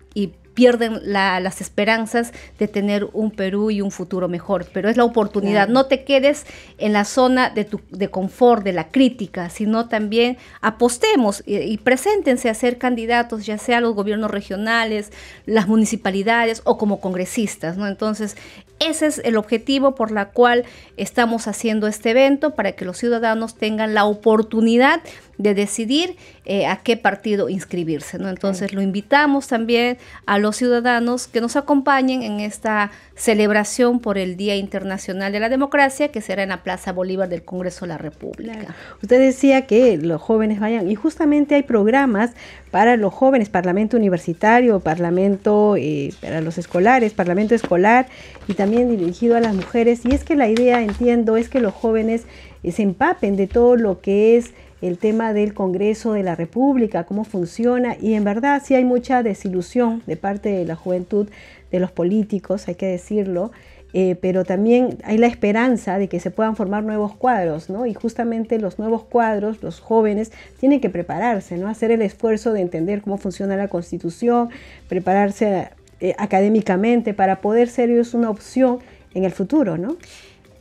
pierden 0.56 1.02
las 1.04 1.62
esperanzas 1.62 2.32
de 2.58 2.68
tener 2.68 3.08
un 3.14 3.30
Perú 3.30 3.70
y 3.70 3.82
un 3.82 3.92
futuro 3.92 4.28
mejor. 4.28 4.66
Pero 4.74 4.90
es 4.90 4.98
la 4.98 5.04
oportunidad. 5.04 5.68
No 5.68 5.86
te 5.86 6.04
quedes 6.04 6.46
en 6.80 6.94
la 6.94 7.06
zona 7.06 7.50
de, 7.52 7.66
tu, 7.66 7.82
de 7.92 8.10
confort, 8.10 8.64
de 8.64 8.74
la 8.74 8.90
crítica, 8.90 9.50
sino 9.50 9.88
también 9.88 10.38
apostemos 10.62 11.44
y, 11.46 11.58
y 11.58 11.78
preséntense 11.78 12.50
a 12.50 12.54
ser 12.54 12.78
candidatos, 12.78 13.46
ya 13.46 13.58
sea 13.58 13.82
los 13.82 13.94
gobiernos 13.94 14.32
regionales, 14.32 15.12
las 15.46 15.68
municipalidades 15.68 16.62
o 16.64 16.78
como 16.78 17.00
congresistas. 17.00 17.78
¿no? 17.78 17.86
Entonces, 17.86 18.38
ese 18.80 19.08
es 19.08 19.22
el 19.24 19.38
objetivo 19.38 19.96
por 19.96 20.12
la 20.12 20.30
cual 20.30 20.66
estamos 20.98 21.48
haciendo 21.48 21.88
este 21.88 22.12
evento, 22.12 22.56
para 22.56 22.74
que 22.74 22.86
los 22.86 22.98
ciudadanos 22.98 23.56
tengan 23.56 23.94
la 23.94 24.06
oportunidad 24.06 25.02
de 25.38 25.54
decidir 25.54 26.16
eh, 26.46 26.66
a 26.68 26.78
qué 26.78 26.98
partido 26.98 27.50
inscribirse. 27.50 28.18
¿no? 28.20 28.30
Entonces 28.30 28.74
lo 28.74 28.82
invitamos 28.82 29.48
también 29.48 29.98
a 30.26 30.38
los 30.40 30.56
ciudadanos 30.56 31.28
que 31.28 31.42
nos 31.42 31.56
acompañen 31.56 32.24
en 32.24 32.40
esta 32.40 32.92
celebración 33.16 34.00
por 34.00 34.18
el 34.18 34.36
Día 34.36 34.56
Internacional 34.56 35.32
de 35.32 35.40
la 35.40 35.50
Democracia, 35.50 36.10
que 36.10 36.22
será 36.22 36.44
en 36.44 36.50
la 36.50 36.64
Plaza 36.64 36.92
Bolívar 36.92 37.30
del 37.30 37.44
Congreso 37.44 37.86
de 37.86 37.90
la 37.90 37.98
República. 37.98 38.76
Usted 39.02 39.20
decía 39.20 39.66
que 39.66 39.98
los 39.98 40.22
jóvenes 40.22 40.60
vayan, 40.60 40.90
y 40.90 40.96
justamente 40.96 41.56
hay 41.56 41.64
programas 41.64 42.32
para 42.72 42.98
los 42.98 43.14
jóvenes, 43.14 43.48
Parlamento 43.50 43.96
Universitario, 43.96 44.82
Parlamento 44.82 45.76
eh, 45.78 46.14
para 46.22 46.42
los 46.42 46.58
escolares, 46.58 47.14
Parlamento 47.14 47.56
Escolar, 47.56 48.08
y 48.48 48.54
también 48.54 48.90
dirigido 48.90 49.38
a 49.38 49.40
las 49.40 49.56
mujeres. 49.56 50.02
Y 50.06 50.14
es 50.14 50.26
que 50.26 50.36
la 50.36 50.50
idea, 50.50 50.82
entiendo, 50.82 51.38
es 51.38 51.48
que 51.48 51.62
los 51.62 51.74
jóvenes 51.74 52.26
eh, 52.64 52.72
se 52.72 52.84
empapen 52.84 53.38
de 53.38 53.48
todo 53.48 53.78
lo 53.78 54.02
que 54.02 54.38
es 54.38 54.54
el 54.82 54.98
tema 54.98 55.34
del 55.34 55.54
Congreso 55.54 56.14
de 56.14 56.24
la 56.24 56.36
República, 56.36 57.06
cómo 57.06 57.24
funciona, 57.24 57.96
y 58.00 58.14
en 58.14 58.24
verdad 58.24 58.62
sí 58.64 58.76
hay 58.76 58.86
mucha 58.86 59.24
desilusión 59.24 60.04
de 60.06 60.18
parte 60.18 60.50
de 60.50 60.66
la 60.66 60.76
juventud, 60.76 61.28
de 61.72 61.80
los 61.80 61.92
políticos, 61.92 62.68
hay 62.68 62.76
que 62.76 62.86
decirlo, 62.86 63.52
eh, 63.98 64.18
pero 64.20 64.44
también 64.44 64.98
hay 65.06 65.18
la 65.18 65.28
esperanza 65.28 65.98
de 65.98 66.10
que 66.10 66.20
se 66.20 66.30
puedan 66.30 66.58
formar 66.58 66.84
nuevos 66.84 67.16
cuadros, 67.16 67.70
¿no? 67.70 67.86
Y 67.86 67.94
justamente 67.94 68.60
los 68.60 68.78
nuevos 68.78 69.04
cuadros, 69.04 69.64
los 69.64 69.80
jóvenes, 69.80 70.34
tienen 70.60 70.82
que 70.82 70.90
prepararse, 70.90 71.58
¿no? 71.58 71.70
Hacer 71.70 71.92
el 71.92 72.02
esfuerzo 72.02 72.52
de 72.52 72.60
entender 72.60 73.02
cómo 73.02 73.18
funciona 73.18 73.56
la 73.56 73.70
Constitución, 73.70 74.50
prepararse 74.90 75.70
eh, 76.02 76.14
académicamente 76.18 77.14
para 77.14 77.40
poder 77.40 77.70
ser 77.70 77.90
ellos 77.90 78.14
una 78.14 78.30
opción 78.30 78.80
en 79.14 79.24
el 79.24 79.32
futuro, 79.32 79.78
¿no? 79.78 79.96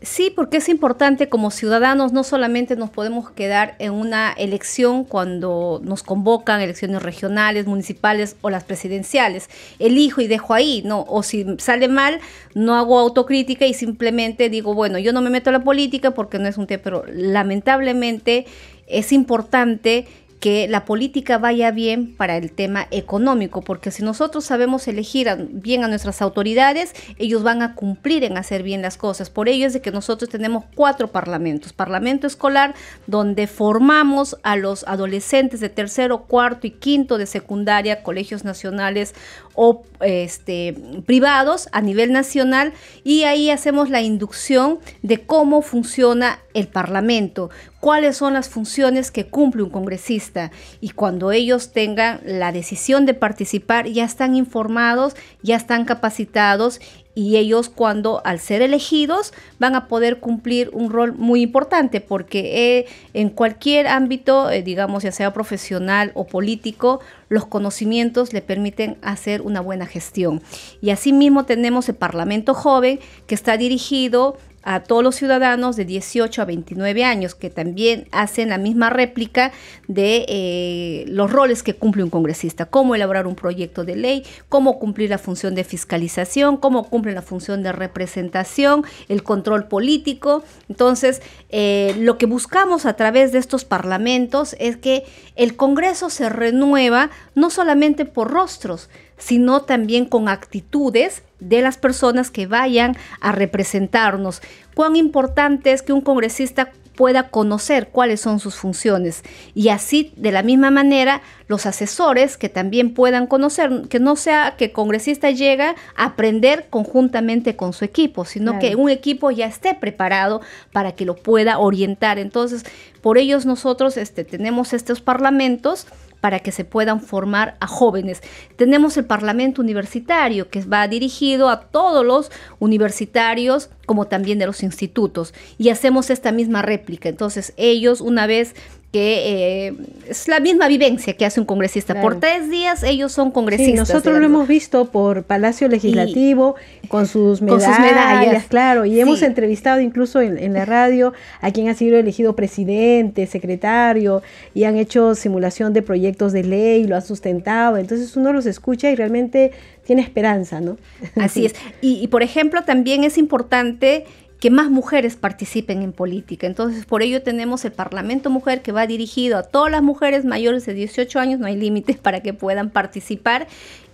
Sí, 0.05 0.31
porque 0.35 0.59
es 0.59 0.69
importante 0.69 1.31
como 1.31 1.51
ciudadanos, 1.51 2.13
no 2.13 2.25
solamente 2.25 2.77
nos 2.77 2.91
podemos 2.91 3.31
quedar 3.31 3.75
en 3.79 3.93
una 3.93 4.33
elección 4.33 5.05
cuando 5.05 5.81
nos 5.83 6.03
convocan 6.03 6.61
elecciones 6.61 7.03
regionales, 7.03 7.67
municipales 7.67 8.37
o 8.43 8.51
las 8.51 8.65
presidenciales. 8.65 9.49
Elijo 9.79 10.21
y 10.21 10.27
dejo 10.27 10.53
ahí, 10.53 10.83
¿no? 10.85 11.07
O 11.09 11.23
si 11.23 11.47
sale 11.57 11.89
mal, 11.89 12.21
no 12.55 12.75
hago 12.75 12.99
autocrítica 12.99 13.65
y 13.65 13.73
simplemente 13.73 14.51
digo, 14.51 14.75
bueno, 14.75 14.99
yo 14.99 15.15
no 15.15 15.23
me 15.23 15.31
meto 15.31 15.49
a 15.49 15.55
la 15.55 15.65
política 15.65 16.11
porque 16.11 16.39
no 16.39 16.49
es 16.49 16.59
un 16.59 16.67
tema, 16.67 16.83
pero 16.85 17.05
lamentablemente 17.09 18.45
es 18.87 19.11
importante 19.11 20.07
que 20.45 20.69
la 20.69 20.85
política 20.85 21.39
vaya 21.39 21.71
bien 21.71 22.15
para 22.15 22.37
el 22.37 22.53
tema 22.53 22.87
económico, 22.91 23.63
porque 23.63 23.91
si 23.91 24.03
nosotros 24.03 24.45
sabemos 24.45 24.87
elegir 24.87 25.35
bien 25.51 25.85
a 25.85 25.89
nuestras 25.89 26.21
autoridades, 26.21 26.93
ellos 27.17 27.43
van 27.43 27.63
a 27.63 27.75
cumplir 27.75 28.25
en 28.25 28.37
hacer 28.37 28.63
bien 28.63 28.83
las 28.83 28.99
cosas. 28.99 29.31
Por 29.31 29.49
ello 29.49 29.67
es 29.67 29.73
de 29.73 29.81
que 29.81 29.91
nosotros 29.91 30.29
tenemos 30.29 30.67
cuatro 30.75 31.09
parlamentos. 31.09 31.73
Parlamento 31.73 32.27
escolar, 32.27 32.75
donde 33.07 33.47
formamos 33.47 34.37
a 34.43 34.57
los 34.57 34.85
adolescentes 34.87 35.61
de 35.61 35.71
tercero, 35.71 36.25
cuarto 36.25 36.67
y 36.67 36.73
quinto 36.73 37.17
de 37.17 37.25
secundaria, 37.25 38.03
colegios 38.03 38.45
nacionales 38.45 39.15
o 39.55 39.83
este, 40.01 40.77
privados 41.07 41.71
a 41.73 41.81
nivel 41.81 42.13
nacional 42.13 42.75
y 43.03 43.23
ahí 43.23 43.49
hacemos 43.49 43.89
la 43.89 44.03
inducción 44.03 44.79
de 45.01 45.25
cómo 45.25 45.63
funciona 45.63 46.41
el 46.55 46.69
Parlamento, 46.69 47.51
cuáles 47.81 48.17
son 48.17 48.33
las 48.33 48.49
funciones 48.49 49.11
que 49.11 49.27
cumple 49.27 49.63
un 49.63 49.71
congresista 49.71 50.51
y 50.81 50.91
cuando 50.91 51.33
ellos 51.33 51.73
tengan 51.73 52.21
la 52.25 52.53
decisión 52.53 53.05
de 53.07 53.15
participar 53.15 53.87
ya 53.89 54.05
están 54.05 54.35
informados, 54.37 55.15
ya 55.43 55.57
están 55.57 55.85
capacitados 55.85 56.81
y 57.15 57.37
ellos 57.37 57.69
cuando 57.69 58.21
al 58.25 58.41
ser 58.41 58.63
elegidos 58.63 59.33
van 59.59 59.75
a 59.75 59.87
poder 59.87 60.19
cumplir 60.19 60.71
un 60.73 60.91
rol 60.91 61.13
muy 61.13 61.43
importante 61.43 62.01
porque 62.01 62.79
eh, 62.79 62.87
en 63.13 63.31
cualquier 63.31 63.87
ámbito, 63.87 64.51
eh, 64.51 64.63
digamos 64.63 65.03
ya 65.03 65.13
sea 65.13 65.33
profesional 65.33 66.11
o 66.15 66.27
político, 66.27 67.01
los 67.29 67.47
conocimientos 67.47 68.33
le 68.33 68.43
permiten 68.43 68.99
hacer 69.03 69.43
una 69.43 69.61
buena 69.61 69.87
gestión. 69.87 70.43
Y 70.81 70.91
asimismo 70.91 71.45
tenemos 71.45 71.89
el 71.89 71.95
Parlamento 71.95 72.55
Joven 72.55 72.99
que 73.27 73.35
está 73.35 73.57
dirigido 73.57 74.37
a 74.65 74.81
todos 74.81 75.05
los 75.05 75.15
ciudadanos 75.15 75.77
de 75.77 75.85
18 75.85 76.43
a 76.43 76.45
29 76.47 77.05
años 77.05 77.35
que 77.35 77.51
también 77.51 78.09
hacen 78.13 78.49
la 78.49 78.59
misma 78.59 78.91
réplica 78.91 79.53
de 79.89 80.25
eh, 80.29 81.05
los 81.09 81.31
roles 81.31 81.63
que 81.63 81.75
cumple 81.75 82.03
un 82.03 82.11
congresista, 82.11 82.65
cómo 82.65 82.95
elaborar 82.95 83.27
un 83.27 83.35
proyecto 83.35 83.85
de 83.85 83.97
ley, 83.97 84.25
cómo 84.49 84.79
cumplir 84.79 85.11
la 85.11 85.19
función 85.19 85.55
de 85.55 85.65
fiscalización, 85.65 86.57
cómo 86.57 86.89
cumple 86.89 87.13
la 87.13 87.23
función 87.23 87.63
de 87.63 87.73
representación, 87.73 88.85
el 89.09 89.23
control 89.23 89.69
político. 89.69 90.43
Entonces, 90.69 91.21
eh, 91.51 91.95
lo 91.99 92.17
que 92.17 92.27
buscamos 92.27 92.87
a 92.87 92.95
través 92.95 93.33
de 93.33 93.39
estos 93.39 93.65
parlamentos 93.65 94.57
es 94.59 94.79
que 94.79 95.05
el 95.37 95.57
Congreso 95.57 96.09
se 96.09 96.29
renueva 96.31 97.11
no 97.35 97.51
solamente 97.51 98.07
por 98.07 98.31
rostros, 98.31 98.89
sino 99.17 99.63
también 99.63 100.07
con 100.07 100.29
actitudes 100.29 101.23
de 101.41 101.61
las 101.61 101.79
personas 101.79 102.31
que 102.31 102.47
vayan 102.47 102.97
a 103.21 103.33
representarnos. 103.33 104.41
Cuán 104.75 104.97
importante 104.97 105.73
es 105.73 105.83
que 105.83 105.93
un 105.93 106.01
congresista 106.01 106.73
pueda 106.95 107.29
conocer 107.29 107.89
cuáles 107.89 108.21
son 108.21 108.41
sus 108.41 108.55
funciones 108.55 109.23
y 109.55 109.69
así 109.69 110.13
de 110.17 110.33
la 110.33 110.43
misma 110.43 110.71
manera 110.71 111.23
los 111.49 111.67
asesores 111.67 112.37
que 112.37 112.49
también 112.49 112.95
puedan 112.95 113.27
conocer, 113.27 113.89
que 113.89 113.99
no 113.99 114.17
sea 114.17 114.55
que 114.57 114.67
el 114.67 114.73
congresista 114.73 115.31
llega 115.31 115.75
a 115.97 116.05
aprender 116.05 116.67
conjuntamente 116.71 117.57
con 117.57 117.73
su 117.73 117.85
equipo, 117.85 118.25
sino 118.25 118.59
que 118.59 118.77
un 118.77 118.91
equipo 118.91 119.31
ya 119.31 119.47
esté 119.47 119.75
preparado 119.75 120.41
para 120.73 120.93
que 120.93 121.05
lo 121.05 121.17
pueda 121.17 121.59
orientar. 121.59 122.19
Entonces, 122.19 122.65
por 123.03 123.19
ellos 123.19 123.45
nosotros 123.45 123.97
este, 123.97 124.25
tenemos 124.25 124.73
estos 124.73 125.01
parlamentos 125.01 125.87
para 126.25 126.39
que 126.39 126.53
se 126.53 126.65
puedan 126.65 127.03
formar 127.03 127.59
a 127.61 127.67
jóvenes. 127.67 128.23
Tenemos 128.57 128.97
el 128.97 129.05
Parlamento 129.05 129.61
Universitario, 129.61 130.49
que 130.49 130.63
va 130.63 130.89
dirigido 130.89 131.51
a 131.51 131.61
todos 131.61 132.03
los 132.03 132.31
universitarios, 132.61 133.69
como 133.85 134.07
también 134.07 134.39
de 134.39 134.47
los 134.47 134.63
institutos, 134.63 135.35
y 135.59 135.69
hacemos 135.69 136.09
esta 136.09 136.33
misma 136.33 136.63
réplica. 136.63 137.11
Entonces, 137.11 137.53
ellos, 137.59 138.01
una 138.01 138.27
vez 138.27 138.55
que 138.95 139.67
eh, 139.67 139.75
es 140.09 140.29
la 140.29 140.39
misma 140.39 140.69
vivencia 140.69 141.15
que 141.15 141.27
hace 141.27 141.41
un 141.41 141.47
congresista. 141.47 142.01
Por 142.01 142.21
tres 142.21 142.49
días 142.49 142.85
ellos 142.85 143.11
son 143.11 143.33
congresistas. 143.33 143.89
nosotros 143.89 144.21
lo 144.21 144.25
hemos 144.25 144.47
visto 144.47 144.85
por 144.85 145.25
Palacio 145.25 145.67
Legislativo, 145.67 146.55
con, 146.87 147.09
sus 147.09 147.43
medallas, 147.43 148.45
claro, 148.47 148.85
y 148.85 149.01
hemos 149.01 149.23
entrevistado 149.23 149.81
incluso 149.81 150.21
en, 150.21 150.53
la 150.53 150.65
radio 150.65 151.13
a 151.41 151.51
quien 151.51 151.69
ha 151.69 151.75
sido 151.75 151.99
elegido 151.99 152.37
presidente, 152.37 153.27
secretario, 153.27 154.23
y 154.55 154.63
han 154.63 154.77
hecho 154.77 155.17
simulación 155.17 155.73
de 155.73 155.83
proyectos 155.83 156.33
de 156.33 156.45
ley, 156.45 156.87
lo 156.87 156.95
han 156.95 157.03
sustentado, 157.03 157.79
entonces 157.79 158.17
uno 158.17 158.33
los 158.33 158.47
escucha 158.47 158.93
y 158.93 158.95
realmente 158.95 159.51
tiene 159.85 160.03
esperanza, 160.03 160.61
¿no? 160.61 160.77
Así 161.17 161.47
es. 161.47 161.57
Y, 161.81 161.97
y 161.97 162.07
por 162.07 162.23
ejemplo, 162.23 162.63
también 162.63 163.03
es 163.03 163.19
importante 163.19 164.05
que 164.45 164.51
más 164.51 164.69
mujeres 164.69 165.17
participen 165.17 165.81
en 165.81 165.95
política. 165.95 166.47
Entonces, 166.47 166.85
por 166.85 167.01
ello 167.01 167.23
tenemos 167.23 167.65
el 167.65 167.73
Parlamento 167.73 168.29
Mujer 168.29 168.61
que 168.61 168.73
va 168.73 168.87
dirigido 168.87 169.39
a 169.39 169.43
todas 169.43 169.73
las 169.73 169.83
mujeres 169.83 170.27
mayores 170.27 170.67
de 170.67 170.75
18 170.75 171.19
años, 171.19 171.41
no 171.41 171.47
hay 171.47 171.57
límites 171.57 171.97
para 171.97 172.21
que 172.21 172.35
puedan 172.35 172.69
participar 172.69 173.47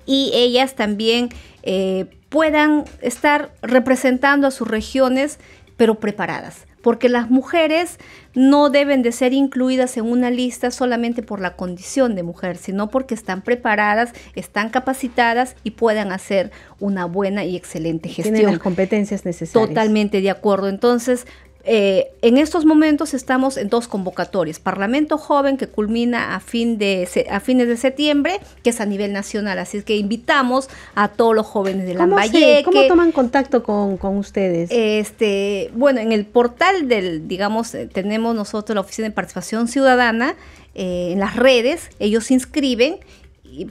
y 0.07 0.33
ellas 0.35 0.75
también 0.75 1.29
eh, 1.63 2.07
puedan 2.31 2.83
estar 3.01 3.53
representando 3.63 4.49
a 4.49 4.51
sus 4.51 4.67
regiones, 4.67 5.39
pero 5.77 6.01
preparadas 6.01 6.67
porque 6.83 7.09
las 7.09 7.31
mujeres 7.31 7.99
no 8.35 8.71
deben 8.71 9.03
de 9.03 9.13
ser 9.13 9.33
incluidas 9.33 9.97
en 9.97 10.07
una 10.07 10.31
lista 10.31 10.71
solamente 10.71 11.23
por 11.23 11.41
la 11.41 11.57
condición 11.57 12.15
de 12.15 12.23
mujer, 12.23 12.57
sino 12.57 12.91
porque 12.91 13.15
están 13.15 13.43
preparadas, 13.43 14.13
están 14.35 14.71
capacitadas 14.71 15.57
y 15.65 15.73
puedan 15.73 16.13
hacer 16.13 16.51
una 16.79 17.07
buena 17.07 17.45
y 17.45 17.57
excelente 17.57 18.09
gestión. 18.09 18.35
Tienen 18.35 18.53
las 18.53 18.63
competencias 18.63 19.25
necesarias. 19.25 19.69
Totalmente 19.69 20.21
de 20.21 20.31
acuerdo. 20.31 20.69
Entonces, 20.69 21.27
eh, 21.65 22.13
en 22.23 22.39
estos 22.39 22.65
momentos 22.65 23.13
estamos 23.13 23.57
en 23.57 23.69
dos 23.69 23.89
convocatorias. 23.89 24.59
Parlamento 24.59 25.19
Joven 25.19 25.57
que 25.57 25.67
culmina 25.67 26.35
a, 26.35 26.41
fin 26.41 26.79
de, 26.79 27.09
a 27.31 27.41
fines 27.41 27.69
de 27.69 27.77
septiembre, 27.77 28.41
que 28.63 28.71
es 28.71 28.81
a 28.81 28.87
nivel 28.87 29.13
nacional. 29.13 29.59
Así 29.59 29.79
es 29.79 29.85
que 29.85 29.97
invitamos 29.97 30.69
a 30.95 31.09
todos 31.09 31.35
los 31.35 31.47
jóvenes 31.47 31.87
de 31.87 31.95
Lambayeque. 31.95 32.63
¿Cómo 32.65 32.87
toman 32.87 33.13
contacto 33.13 33.63
con, 33.63 33.99
ustedes? 34.17 34.71
Este, 34.73 35.71
bueno, 35.75 36.01
en 36.01 36.13
el 36.13 36.25
portal 36.25 36.89
del, 36.89 37.29
digamos, 37.29 37.75
eh, 37.75 37.87
tenemos 37.87 38.35
nosotros 38.35 38.75
la 38.75 38.81
Oficina 38.81 39.09
de 39.09 39.15
Participación 39.15 39.69
Ciudadana, 39.69 40.37
eh, 40.75 41.11
en 41.13 41.21
las 41.21 41.37
redes, 41.37 41.91
ellos 41.99 42.27
se 42.27 42.35
inscriben 42.35 42.99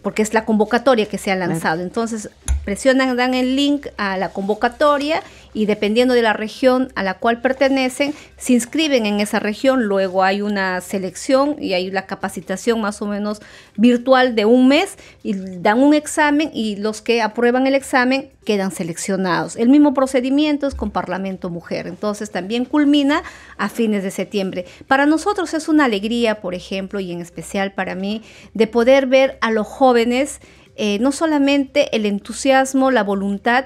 porque 0.02 0.21
es 0.21 0.34
la 0.34 0.45
convocatoria 0.45 1.06
que 1.06 1.17
se 1.17 1.32
ha 1.32 1.36
lanzado. 1.36 1.82
Entonces, 1.82 2.30
presionan, 2.65 3.15
dan 3.15 3.34
el 3.34 3.56
link 3.56 3.88
a 3.97 4.17
la 4.17 4.30
convocatoria 4.30 5.23
y 5.53 5.65
dependiendo 5.65 6.13
de 6.13 6.21
la 6.21 6.33
región 6.33 6.91
a 6.95 7.03
la 7.03 7.15
cual 7.15 7.41
pertenecen, 7.41 8.13
se 8.38 8.53
inscriben 8.53 9.05
en 9.05 9.19
esa 9.19 9.39
región, 9.39 9.83
luego 9.83 10.23
hay 10.23 10.41
una 10.41 10.81
selección 10.81 11.55
y 11.59 11.73
hay 11.73 11.91
la 11.91 12.05
capacitación 12.05 12.81
más 12.81 13.01
o 13.01 13.05
menos 13.05 13.41
virtual 13.75 14.35
de 14.35 14.45
un 14.45 14.67
mes 14.67 14.97
y 15.23 15.33
dan 15.33 15.79
un 15.79 15.93
examen 15.93 16.51
y 16.53 16.75
los 16.75 17.01
que 17.01 17.21
aprueban 17.21 17.67
el 17.67 17.75
examen 17.75 18.29
quedan 18.45 18.71
seleccionados. 18.71 19.55
El 19.55 19.69
mismo 19.69 19.93
procedimiento 19.93 20.67
es 20.67 20.75
con 20.75 20.91
Parlamento 20.91 21.49
Mujer, 21.49 21.88
entonces 21.88 22.31
también 22.31 22.65
culmina 22.65 23.23
a 23.57 23.69
fines 23.69 24.03
de 24.03 24.12
septiembre. 24.12 24.65
Para 24.88 25.05
nosotros 25.05 25.53
es 25.53 25.67
una 25.67 25.85
alegría, 25.85 26.41
por 26.41 26.55
ejemplo, 26.55 26.99
y 26.99 27.12
en 27.12 27.21
especial 27.21 27.73
para 27.73 27.95
mí, 27.95 28.23
de 28.53 28.67
poder 28.67 29.07
ver 29.07 29.38
a 29.41 29.51
los 29.51 29.67
jóvenes 29.67 30.39
eh, 30.81 30.97
no 30.99 31.12
solamente 31.12 31.93
el 31.93 32.05
entusiasmo, 32.05 32.89
la 32.89 33.03
voluntad 33.03 33.65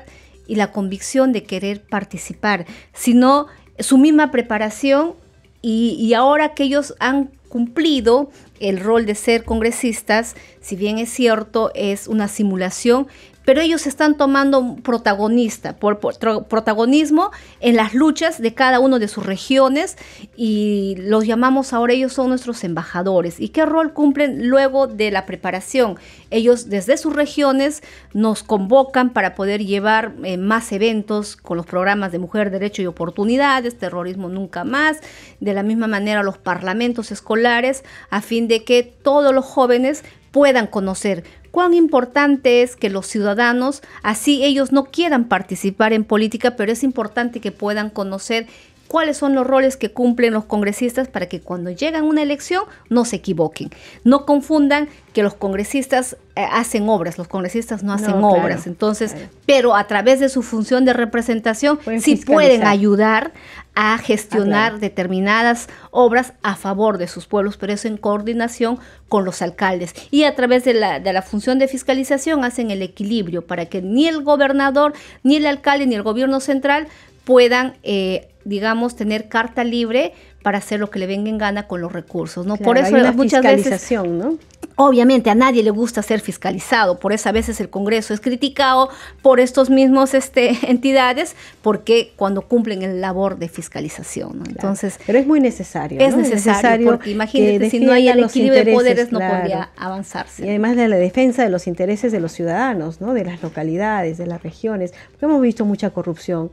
y 0.53 0.55
la 0.55 0.71
convicción 0.71 1.31
de 1.31 1.41
querer 1.41 1.81
participar, 1.81 2.67
sino 2.93 3.47
su 3.79 3.97
misma 3.97 4.29
preparación 4.29 5.15
y, 5.63 5.95
y 5.99 6.13
ahora 6.13 6.53
que 6.53 6.63
ellos 6.63 6.93
han 6.99 7.31
cumplido 7.49 8.29
el 8.59 8.79
rol 8.79 9.07
de 9.07 9.15
ser 9.15 9.45
congresistas, 9.45 10.35
si 10.61 10.75
bien 10.75 10.99
es 10.99 11.09
cierto, 11.09 11.71
es 11.73 12.07
una 12.07 12.27
simulación, 12.27 13.07
pero 13.45 13.61
ellos 13.61 13.87
están 13.87 14.15
tomando 14.15 14.77
protagonista, 14.83 15.75
por, 15.75 15.99
protagonismo 15.99 17.31
en 17.59 17.75
las 17.75 17.93
luchas 17.93 18.41
de 18.41 18.53
cada 18.53 18.79
uno 18.79 18.99
de 18.99 19.07
sus 19.07 19.25
regiones 19.25 19.97
y 20.35 20.95
los 20.99 21.25
llamamos 21.25 21.73
ahora, 21.73 21.93
ellos 21.93 22.13
son 22.13 22.29
nuestros 22.29 22.63
embajadores. 22.63 23.39
¿Y 23.39 23.49
qué 23.49 23.65
rol 23.65 23.93
cumplen 23.93 24.47
luego 24.47 24.87
de 24.87 25.11
la 25.11 25.25
preparación? 25.25 25.97
Ellos 26.29 26.69
desde 26.69 26.97
sus 26.97 27.13
regiones 27.13 27.83
nos 28.13 28.43
convocan 28.43 29.11
para 29.11 29.35
poder 29.35 29.65
llevar 29.65 30.13
eh, 30.23 30.37
más 30.37 30.71
eventos 30.71 31.35
con 31.35 31.57
los 31.57 31.65
programas 31.65 32.11
de 32.11 32.19
Mujer, 32.19 32.51
Derecho 32.51 32.81
y 32.81 32.87
Oportunidades, 32.87 33.77
Terrorismo 33.77 34.29
Nunca 34.29 34.63
Más, 34.63 34.97
de 35.39 35.53
la 35.53 35.63
misma 35.63 35.87
manera 35.87 36.23
los 36.23 36.37
parlamentos 36.37 37.11
escolares, 37.11 37.83
a 38.09 38.21
fin 38.21 38.47
de 38.47 38.63
que 38.63 38.83
todos 38.83 39.33
los 39.33 39.45
jóvenes 39.45 40.03
puedan 40.31 40.67
conocer 40.67 41.23
cuán 41.53 41.75
importante 41.75 42.63
es 42.63 42.75
que 42.75 42.89
los 42.89 43.05
ciudadanos, 43.05 43.83
así 44.01 44.43
ellos 44.43 44.71
no 44.71 44.85
quieran 44.85 45.25
participar 45.25 45.93
en 45.93 46.03
política, 46.03 46.55
pero 46.55 46.71
es 46.71 46.81
importante 46.83 47.41
que 47.41 47.51
puedan 47.51 47.91
conocer 47.91 48.47
cuáles 48.87 49.17
son 49.17 49.35
los 49.35 49.45
roles 49.45 49.77
que 49.77 49.91
cumplen 49.91 50.33
los 50.33 50.45
congresistas 50.45 51.07
para 51.09 51.27
que 51.27 51.41
cuando 51.41 51.69
llegan 51.69 52.05
a 52.05 52.07
una 52.07 52.23
elección 52.23 52.63
no 52.89 53.05
se 53.05 53.17
equivoquen. 53.17 53.69
No 54.03 54.25
confundan 54.25 54.89
que 55.13 55.21
los 55.21 55.35
congresistas 55.35 56.17
eh, 56.35 56.43
hacen 56.51 56.89
obras, 56.89 57.19
los 57.19 57.27
congresistas 57.27 57.83
no 57.83 57.93
hacen 57.93 58.23
obras. 58.23 58.65
Entonces, 58.65 59.15
pero 59.45 59.75
a 59.75 59.85
través 59.85 60.19
de 60.19 60.29
su 60.29 60.41
función 60.41 60.85
de 60.85 60.93
representación 60.93 61.79
sí 61.99 62.15
pueden 62.15 62.65
ayudar 62.65 63.31
a 63.75 63.97
gestionar 63.97 64.73
ah, 64.75 64.77
determinadas 64.77 65.67
obras 65.91 66.33
a 66.43 66.55
favor 66.55 66.97
de 66.97 67.07
sus 67.07 67.25
pueblos, 67.25 67.57
pero 67.57 67.73
eso 67.73 67.87
en 67.87 67.97
coordinación 67.97 68.77
con 69.09 69.25
los 69.25 69.41
alcaldes. 69.41 69.93
Y 70.11 70.23
a 70.25 70.35
través 70.35 70.63
de 70.63 70.73
la, 70.73 70.99
de 70.99 71.11
la 71.11 71.21
función 71.21 71.59
de 71.59 71.67
fiscalización 71.67 72.43
hacen 72.43 72.71
el 72.71 72.81
equilibrio 72.81 73.45
para 73.45 73.65
que 73.65 73.81
ni 73.81 74.07
el 74.07 74.23
gobernador, 74.23 74.93
ni 75.23 75.37
el 75.37 75.45
alcalde, 75.45 75.87
ni 75.87 75.95
el 75.95 76.03
gobierno 76.03 76.39
central 76.39 76.87
puedan, 77.23 77.75
eh, 77.83 78.29
digamos, 78.45 78.95
tener 78.95 79.27
carta 79.27 79.63
libre 79.63 80.13
para 80.43 80.57
hacer 80.57 80.79
lo 80.79 80.89
que 80.89 80.99
le 80.99 81.07
venga 81.07 81.29
en 81.29 81.37
gana 81.37 81.67
con 81.67 81.81
los 81.81 81.91
recursos, 81.91 82.45
¿no? 82.45 82.57
por 82.57 82.77
eso 82.77 82.95
hay 82.95 83.01
una 83.01 83.11
muchas 83.13 83.41
fiscalización, 83.41 84.19
¿no? 84.19 84.37
Obviamente 84.75 85.29
a 85.29 85.35
nadie 85.35 85.63
le 85.63 85.69
gusta 85.69 86.01
ser 86.01 86.19
fiscalizado, 86.19 86.99
por 86.99 87.13
eso 87.13 87.29
a 87.29 87.31
veces 87.31 87.59
el 87.59 87.69
Congreso 87.69 88.13
es 88.13 88.19
criticado 88.19 88.89
por 89.21 89.39
estos 89.39 89.69
mismos 89.69 90.13
este, 90.13 90.57
entidades, 90.69 91.35
porque 91.61 92.13
cuando 92.15 92.41
cumplen 92.41 92.81
el 92.81 93.01
labor 93.01 93.37
de 93.37 93.49
fiscalización. 93.49 94.39
¿no? 94.39 94.45
Entonces, 94.47 94.99
pero 95.05 95.19
es 95.19 95.27
muy 95.27 95.39
necesario. 95.39 95.99
Es 95.99 96.15
necesario, 96.15 96.87
porque 96.87 97.11
imagínate 97.11 97.69
si 97.69 97.79
no 97.79 97.91
hay 97.91 98.07
el 98.07 98.23
equilibrio 98.23 98.65
de 98.65 98.73
poderes 98.73 99.11
no 99.11 99.19
podría 99.19 99.69
avanzarse. 99.77 100.45
Y 100.45 100.49
además 100.49 100.75
de 100.75 100.87
la 100.87 100.97
defensa 100.97 101.43
de 101.43 101.49
los 101.49 101.67
intereses 101.67 102.11
de 102.11 102.19
los 102.19 102.31
ciudadanos, 102.31 103.01
¿no? 103.01 103.13
de 103.13 103.25
las 103.25 103.41
localidades, 103.43 104.17
de 104.17 104.27
las 104.27 104.41
regiones, 104.41 104.93
porque 105.11 105.25
hemos 105.25 105.41
visto 105.41 105.65
mucha 105.65 105.91
corrupción 105.91 106.51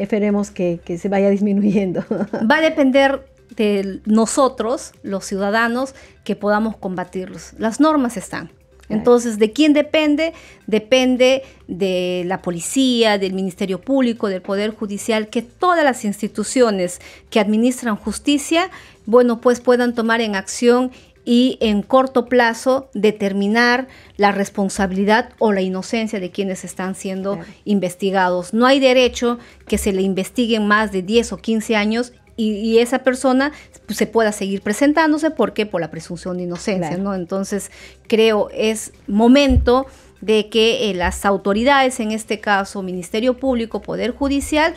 esperemos 0.00 0.50
que, 0.50 0.80
se 0.98 1.08
vaya 1.08 1.30
disminuyendo. 1.36 2.04
Va 2.50 2.56
a 2.56 2.60
depender 2.60 3.20
de 3.56 4.00
nosotros, 4.04 4.92
los 5.02 5.24
ciudadanos, 5.24 5.94
que 6.24 6.36
podamos 6.36 6.76
combatirlos. 6.76 7.52
Las 7.58 7.80
normas 7.80 8.16
están. 8.16 8.50
Entonces, 8.90 9.38
¿de 9.38 9.52
quién 9.52 9.72
depende? 9.72 10.34
Depende 10.66 11.42
de 11.68 12.24
la 12.26 12.42
policía, 12.42 13.18
del 13.18 13.32
Ministerio 13.32 13.80
Público, 13.80 14.28
del 14.28 14.42
Poder 14.42 14.74
Judicial, 14.74 15.28
que 15.28 15.42
todas 15.42 15.84
las 15.84 16.04
instituciones 16.04 17.00
que 17.30 17.38
administran 17.38 17.96
justicia, 17.96 18.68
bueno, 19.06 19.40
pues 19.40 19.60
puedan 19.60 19.94
tomar 19.94 20.20
en 20.20 20.34
acción 20.34 20.90
y 21.24 21.58
en 21.60 21.82
corto 21.82 22.26
plazo 22.26 22.90
determinar 22.94 23.86
la 24.16 24.32
responsabilidad 24.32 25.30
o 25.38 25.52
la 25.52 25.60
inocencia 25.60 26.18
de 26.18 26.30
quienes 26.30 26.64
están 26.64 26.94
siendo 26.94 27.38
investigados. 27.64 28.54
No 28.54 28.66
hay 28.66 28.80
derecho 28.80 29.38
que 29.68 29.78
se 29.78 29.92
le 29.92 30.02
investiguen 30.02 30.66
más 30.66 30.90
de 30.90 31.02
10 31.02 31.32
o 31.34 31.36
15 31.36 31.76
años 31.76 32.12
y, 32.48 32.78
esa 32.78 33.00
persona 33.00 33.52
pues, 33.86 33.98
se 33.98 34.06
pueda 34.06 34.32
seguir 34.32 34.62
presentándose 34.62 35.30
porque 35.30 35.66
por 35.66 35.80
la 35.80 35.90
presunción 35.90 36.36
de 36.36 36.44
inocencia, 36.44 36.96
¿no? 36.96 37.14
Entonces, 37.14 37.70
creo 38.06 38.48
es 38.52 38.92
momento 39.06 39.86
de 40.20 40.48
que 40.48 40.90
eh, 40.90 40.94
las 40.94 41.24
autoridades, 41.24 42.00
en 42.00 42.12
este 42.12 42.40
caso 42.40 42.82
Ministerio 42.82 43.36
Público, 43.38 43.80
Poder 43.80 44.12
Judicial, 44.12 44.74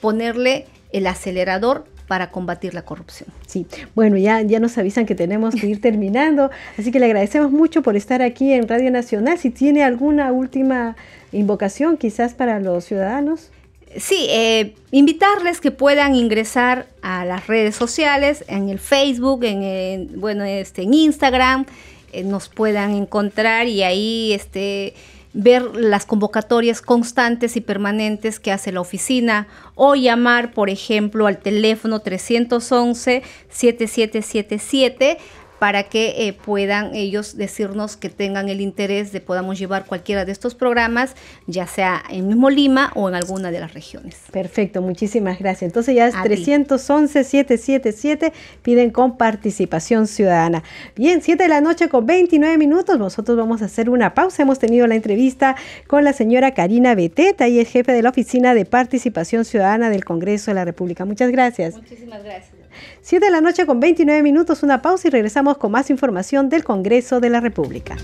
ponerle 0.00 0.66
el 0.92 1.06
acelerador 1.06 1.84
para 2.08 2.32
combatir 2.32 2.74
la 2.74 2.82
corrupción. 2.82 3.28
Sí, 3.46 3.68
bueno, 3.94 4.16
ya, 4.16 4.42
ya 4.42 4.58
nos 4.58 4.76
avisan 4.78 5.06
que 5.06 5.14
tenemos 5.14 5.54
que 5.54 5.68
ir 5.68 5.80
terminando, 5.88 6.50
así 6.76 6.90
que 6.90 6.98
le 6.98 7.06
agradecemos 7.06 7.52
mucho 7.52 7.82
por 7.82 7.94
estar 7.94 8.20
aquí 8.20 8.52
en 8.52 8.66
Radio 8.66 8.90
Nacional. 8.90 9.38
Si 9.38 9.50
tiene 9.50 9.84
alguna 9.84 10.32
última 10.32 10.96
invocación 11.30 11.96
quizás 11.96 12.34
para 12.34 12.58
los 12.58 12.84
ciudadanos. 12.84 13.50
Sí, 13.96 14.26
eh, 14.30 14.74
invitarles 14.92 15.60
que 15.60 15.72
puedan 15.72 16.14
ingresar 16.14 16.86
a 17.02 17.24
las 17.24 17.48
redes 17.48 17.74
sociales, 17.74 18.44
en 18.46 18.68
el 18.68 18.78
Facebook, 18.78 19.42
en, 19.42 20.20
bueno, 20.20 20.44
este, 20.44 20.82
en 20.82 20.94
Instagram, 20.94 21.66
eh, 22.12 22.22
nos 22.22 22.48
puedan 22.48 22.94
encontrar 22.94 23.66
y 23.66 23.82
ahí 23.82 24.32
este, 24.32 24.94
ver 25.32 25.62
las 25.74 26.06
convocatorias 26.06 26.82
constantes 26.82 27.56
y 27.56 27.60
permanentes 27.60 28.38
que 28.38 28.52
hace 28.52 28.70
la 28.70 28.80
oficina 28.80 29.48
o 29.74 29.96
llamar, 29.96 30.52
por 30.52 30.70
ejemplo, 30.70 31.26
al 31.26 31.38
teléfono 31.38 31.98
311 31.98 33.22
7777 33.48 35.18
para 35.60 35.84
que 35.84 36.26
eh, 36.26 36.32
puedan 36.32 36.92
ellos 36.94 37.36
decirnos 37.36 37.98
que 37.98 38.08
tengan 38.08 38.48
el 38.48 38.62
interés 38.62 39.12
de 39.12 39.20
podamos 39.20 39.58
llevar 39.58 39.84
cualquiera 39.84 40.24
de 40.24 40.32
estos 40.32 40.54
programas, 40.54 41.14
ya 41.46 41.66
sea 41.66 42.02
en 42.08 42.28
mismo 42.28 42.48
Lima 42.48 42.90
o 42.94 43.10
en 43.10 43.14
alguna 43.14 43.50
de 43.50 43.60
las 43.60 43.74
regiones. 43.74 44.16
Perfecto, 44.32 44.80
muchísimas 44.80 45.38
gracias. 45.38 45.68
Entonces 45.68 45.94
ya 45.94 46.08
es 46.08 46.14
311-777, 46.14 48.32
piden 48.62 48.90
con 48.90 49.18
participación 49.18 50.06
ciudadana. 50.06 50.62
Bien, 50.96 51.20
7 51.20 51.42
de 51.42 51.48
la 51.50 51.60
noche 51.60 51.90
con 51.90 52.06
29 52.06 52.56
minutos, 52.56 52.98
nosotros 52.98 53.36
vamos 53.36 53.60
a 53.60 53.66
hacer 53.66 53.90
una 53.90 54.14
pausa. 54.14 54.40
Hemos 54.42 54.58
tenido 54.58 54.86
la 54.86 54.94
entrevista 54.94 55.56
con 55.86 56.04
la 56.04 56.14
señora 56.14 56.54
Karina 56.54 56.94
Beteta, 56.94 57.48
y 57.48 57.60
es 57.60 57.68
jefe 57.68 57.92
de 57.92 58.00
la 58.00 58.08
Oficina 58.08 58.54
de 58.54 58.64
Participación 58.64 59.44
Ciudadana 59.44 59.90
del 59.90 60.06
Congreso 60.06 60.52
de 60.52 60.54
la 60.54 60.64
República. 60.64 61.04
Muchas 61.04 61.30
gracias. 61.30 61.74
Muchísimas 61.74 62.24
gracias. 62.24 62.59
7 63.02 63.24
de 63.24 63.30
la 63.30 63.40
noche 63.40 63.66
con 63.66 63.80
29 63.80 64.22
minutos, 64.22 64.62
una 64.62 64.82
pausa 64.82 65.08
y 65.08 65.10
regresamos 65.10 65.58
con 65.58 65.72
más 65.72 65.90
información 65.90 66.48
del 66.48 66.64
Congreso 66.64 67.20
de 67.20 67.30
la 67.30 67.40
República. 67.40 67.96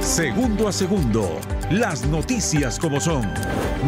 Segundo 0.00 0.66
a 0.66 0.72
segundo, 0.72 1.38
las 1.70 2.04
noticias 2.06 2.78
como 2.78 2.98
son, 2.98 3.22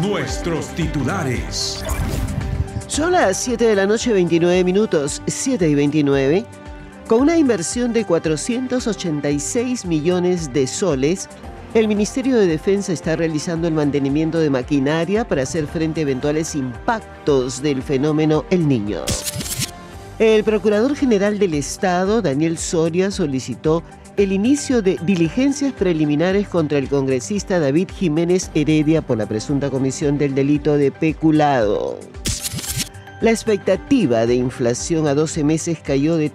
nuestros 0.01 0.67
titulares. 0.75 1.83
Son 2.87 3.11
las 3.11 3.37
7 3.37 3.65
de 3.65 3.75
la 3.75 3.85
noche 3.85 4.13
29 4.13 4.63
minutos, 4.63 5.21
7 5.25 5.67
y 5.67 5.75
29, 5.75 6.45
con 7.07 7.21
una 7.21 7.37
inversión 7.37 7.91
de 7.91 8.05
486 8.05 9.85
millones 9.85 10.53
de 10.53 10.67
soles 10.67 11.27
el 11.73 11.87
Ministerio 11.87 12.35
de 12.35 12.47
Defensa 12.47 12.91
está 12.91 13.15
realizando 13.15 13.67
el 13.67 13.73
mantenimiento 13.73 14.39
de 14.39 14.49
maquinaria 14.49 15.25
para 15.25 15.43
hacer 15.43 15.67
frente 15.67 16.01
a 16.01 16.03
eventuales 16.03 16.53
impactos 16.55 17.61
del 17.61 17.81
fenómeno 17.81 18.43
El 18.49 18.67
Niño. 18.67 18.99
El 20.19 20.43
Procurador 20.43 20.95
General 20.95 21.39
del 21.39 21.53
Estado, 21.53 22.21
Daniel 22.21 22.57
Soria, 22.57 23.09
solicitó 23.09 23.83
el 24.17 24.33
inicio 24.33 24.81
de 24.81 24.99
diligencias 25.03 25.71
preliminares 25.71 26.49
contra 26.49 26.77
el 26.77 26.89
congresista 26.89 27.59
David 27.59 27.89
Jiménez 27.95 28.51
Heredia 28.53 29.01
por 29.01 29.17
la 29.17 29.25
presunta 29.25 29.69
comisión 29.69 30.17
del 30.17 30.35
delito 30.35 30.77
de 30.77 30.91
peculado. 30.91 31.97
La 33.21 33.31
expectativa 33.31 34.25
de 34.25 34.35
inflación 34.35 35.07
a 35.07 35.15
12 35.15 35.43
meses 35.45 35.79
cayó 35.79 36.17
de 36.17 36.29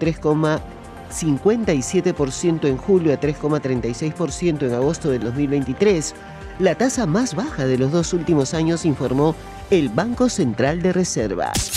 3,57% 1.11 2.69
en 2.69 2.77
julio 2.77 3.13
a 3.13 3.21
3,36% 3.21 4.67
en 4.67 4.75
agosto 4.75 5.11
del 5.11 5.23
2023, 5.23 6.15
la 6.59 6.75
tasa 6.75 7.07
más 7.07 7.35
baja 7.35 7.67
de 7.67 7.79
los 7.79 7.93
dos 7.93 8.13
últimos 8.13 8.55
años, 8.55 8.85
informó 8.85 9.35
el 9.71 9.89
Banco 9.89 10.29
Central 10.29 10.83
de 10.83 10.93
Reservas. 10.93 11.73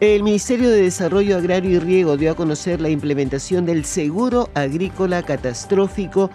El 0.00 0.22
Ministerio 0.22 0.70
de 0.70 0.82
Desarrollo 0.82 1.36
Agrario 1.36 1.70
y 1.70 1.78
Riego 1.78 2.16
dio 2.16 2.32
a 2.32 2.34
conocer 2.34 2.80
la 2.80 2.88
implementación 2.88 3.64
del 3.64 3.84
Seguro 3.84 4.50
Agrícola 4.54 5.22
Catastrófico 5.22 6.30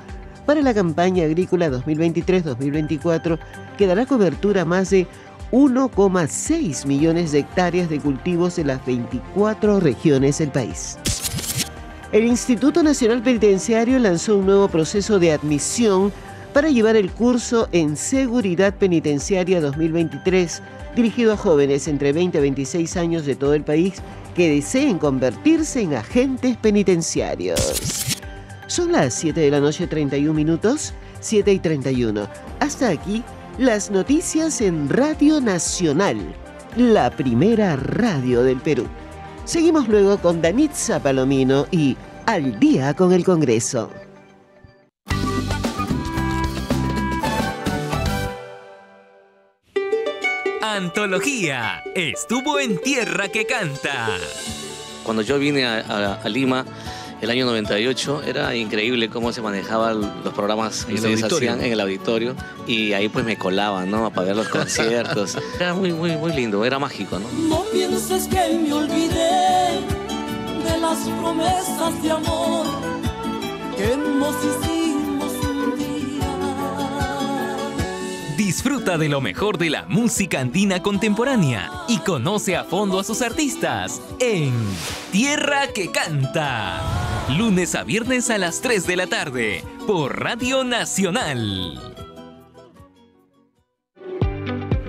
para 0.45 0.61
la 0.61 0.73
campaña 0.73 1.25
agrícola 1.25 1.69
2023-2024, 1.69 3.37
que 3.77 3.85
dará 3.85 4.05
cobertura 4.05 4.63
a 4.63 4.65
más 4.65 4.89
de 4.89 5.05
1,6 5.51 6.85
millones 6.85 7.31
de 7.31 7.39
hectáreas 7.39 7.89
de 7.89 7.99
cultivos 7.99 8.57
en 8.59 8.67
las 8.67 8.83
24 8.85 9.79
regiones 9.79 10.37
del 10.39 10.49
país. 10.49 10.97
El 12.11 12.25
Instituto 12.25 12.81
Nacional 12.81 13.21
Penitenciario 13.21 13.99
lanzó 13.99 14.37
un 14.37 14.47
nuevo 14.47 14.67
proceso 14.67 15.19
de 15.19 15.31
admisión 15.31 16.11
para 16.55 16.69
llevar 16.69 16.95
el 16.95 17.11
curso 17.11 17.69
en 17.71 17.95
Seguridad 17.95 18.73
Penitenciaria 18.73 19.61
2023 19.61 20.63
dirigido 20.95 21.33
a 21.33 21.37
jóvenes 21.37 21.87
entre 21.87 22.11
20 22.11 22.39
y 22.39 22.41
26 22.41 22.97
años 22.97 23.27
de 23.27 23.35
todo 23.35 23.53
el 23.53 23.63
país 23.63 23.93
que 24.33 24.49
deseen 24.49 24.97
convertirse 24.97 25.81
en 25.81 25.93
agentes 25.93 26.57
penitenciarios. 26.57 28.17
Son 28.65 28.91
las 28.91 29.13
7 29.13 29.39
de 29.39 29.51
la 29.51 29.59
noche 29.59 29.85
31 29.85 30.33
minutos, 30.33 30.95
7 31.19 31.53
y 31.53 31.59
31. 31.59 32.27
Hasta 32.59 32.89
aquí 32.89 33.23
las 33.59 33.91
noticias 33.91 34.61
en 34.61 34.89
Radio 34.89 35.39
Nacional, 35.41 36.17
la 36.75 37.11
primera 37.11 37.75
radio 37.75 38.41
del 38.41 38.57
Perú. 38.57 38.87
Seguimos 39.49 39.87
luego 39.87 40.19
con 40.19 40.43
Danitza 40.43 41.01
Palomino 41.01 41.65
y 41.71 41.97
Al 42.27 42.59
día 42.59 42.93
con 42.93 43.13
el 43.13 43.25
Congreso. 43.25 43.89
Antología 50.61 51.81
estuvo 51.95 52.59
en 52.59 52.79
Tierra 52.79 53.29
que 53.29 53.47
Canta. 53.47 54.09
Cuando 55.03 55.23
yo 55.23 55.39
vine 55.39 55.65
a, 55.65 56.21
Lima 56.29 56.63
el 57.21 57.29
año 57.29 57.45
98 57.45 58.23
era 58.25 58.55
increíble 58.55 59.09
cómo 59.09 59.31
se 59.31 59.41
manejaban 59.41 60.01
los 60.23 60.33
programas 60.33 60.85
que 60.85 60.97
se 60.97 61.13
hacían 61.13 61.61
en 61.61 61.73
el 61.73 61.79
auditorio 61.79 62.35
y 62.65 62.93
ahí 62.93 63.09
pues 63.09 63.25
me 63.25 63.37
colaban, 63.37 63.91
¿no? 63.91 64.09
Para 64.11 64.27
ver 64.27 64.35
los 64.35 64.47
conciertos. 64.49 65.37
era 65.59 65.73
muy, 65.73 65.91
muy, 65.91 66.15
muy 66.15 66.33
lindo, 66.33 66.63
era 66.63 66.79
mágico, 66.79 67.19
¿no? 67.19 67.27
No 67.47 67.63
pienses 67.71 68.27
que 68.27 68.57
me 68.57 68.73
olvidé 68.73 69.81
de 70.63 70.77
las 70.79 70.97
promesas 71.19 72.03
de 72.03 72.11
amor 72.11 72.65
que 73.75 73.97
nos 73.97 74.35
Disfruta 78.49 78.97
de 78.97 79.07
lo 79.07 79.21
mejor 79.21 79.57
de 79.57 79.69
la 79.69 79.85
música 79.85 80.39
andina 80.39 80.81
contemporánea 80.81 81.71
y 81.87 81.99
conoce 81.99 82.57
a 82.57 82.63
fondo 82.63 82.99
a 82.99 83.03
sus 83.03 83.21
artistas 83.21 84.01
en 84.19 84.53
Tierra 85.11 85.67
que 85.73 85.91
Canta. 85.91 87.08
Lunes 87.37 87.75
a 87.75 87.83
viernes 87.83 88.31
a 88.31 88.39
las 88.39 88.59
3 88.61 88.87
de 88.87 88.95
la 88.95 89.05
tarde 89.05 89.63
por 89.85 90.19
Radio 90.19 90.63
Nacional. 90.63 91.79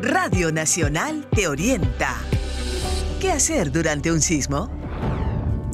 Radio 0.01 0.51
Nacional 0.51 1.29
te 1.35 1.49
orienta. 1.49 2.17
¿Qué 3.21 3.31
hacer 3.31 3.71
durante 3.71 4.11
un 4.11 4.23
sismo? 4.23 4.71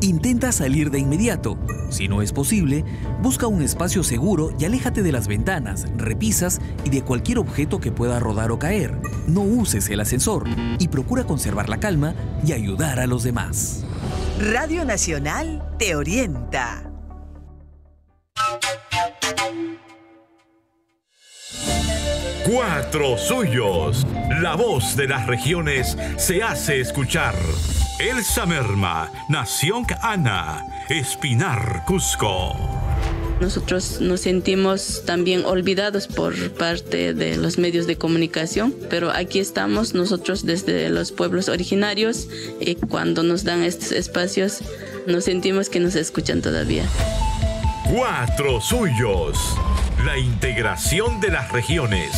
Intenta 0.01 0.51
salir 0.51 0.91
de 0.91 0.99
inmediato. 0.99 1.57
Si 1.89 2.09
no 2.09 2.21
es 2.21 2.33
posible, 2.33 2.85
busca 3.23 3.47
un 3.47 3.63
espacio 3.63 4.03
seguro 4.03 4.51
y 4.59 4.65
aléjate 4.65 5.05
de 5.05 5.13
las 5.13 5.29
ventanas, 5.29 5.87
repisas 5.97 6.61
y 6.85 6.91
de 6.91 7.03
cualquier 7.03 7.39
objeto 7.39 7.79
que 7.79 7.93
pueda 7.93 8.19
rodar 8.19 8.51
o 8.51 8.59
caer. 8.59 9.01
No 9.29 9.43
uses 9.43 9.89
el 9.89 10.01
ascensor 10.01 10.49
y 10.81 10.89
procura 10.89 11.23
conservar 11.23 11.69
la 11.69 11.79
calma 11.79 12.15
y 12.45 12.53
ayudar 12.53 12.99
a 12.99 13.07
los 13.07 13.23
demás. 13.23 13.85
Radio 14.39 14.85
Nacional 14.85 15.63
te 15.79 15.97
orienta. 15.97 16.83
Cuatro 22.45 23.17
suyos. 23.17 24.07
La 24.43 24.55
voz 24.55 24.95
de 24.95 25.09
las 25.09 25.27
regiones 25.27 25.97
se 26.19 26.43
hace 26.43 26.81
escuchar. 26.81 27.35
Elsa 27.99 28.45
Merma, 28.45 29.11
Nación 29.31 29.87
Ana, 30.03 30.85
Espinar, 30.91 31.85
Cusco. 31.87 32.86
Nosotros 33.41 34.01
nos 34.01 34.21
sentimos 34.21 35.03
también 35.05 35.45
olvidados 35.45 36.07
por 36.07 36.35
parte 36.53 37.13
de 37.13 37.37
los 37.37 37.59
medios 37.59 37.87
de 37.87 37.97
comunicación, 37.97 38.75
pero 38.89 39.11
aquí 39.11 39.41
estamos 39.41 39.95
nosotros 39.95 40.47
desde 40.47 40.89
los 40.89 41.13
pueblos 41.13 41.49
originarios 41.49 42.29
y 42.61 42.77
cuando 42.77 43.23
nos 43.23 43.45
dan 43.45 43.63
estos 43.63 43.93
espacios 43.93 44.61
nos 45.07 45.25
sentimos 45.25 45.69
que 45.69 45.81
nos 45.81 45.97
escuchan 45.97 46.41
todavía. 46.41 46.85
Cuatro 47.85 48.61
suyos. 48.61 49.39
La 50.05 50.19
integración 50.19 51.21
de 51.21 51.31
las 51.31 51.53
regiones 51.53 52.11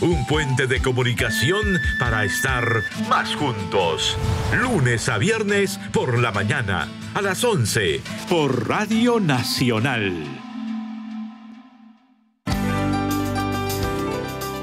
un 0.00 0.24
puente 0.26 0.66
de 0.66 0.80
comunicación 0.80 1.78
para 1.98 2.24
estar 2.24 2.82
más 3.08 3.34
juntos. 3.34 4.16
Lunes 4.58 5.08
a 5.10 5.18
viernes 5.18 5.78
por 5.92 6.18
la 6.18 6.32
mañana, 6.32 6.88
a 7.14 7.20
las 7.20 7.44
11, 7.44 8.00
por 8.28 8.66
Radio 8.68 9.20
Nacional. 9.20 10.49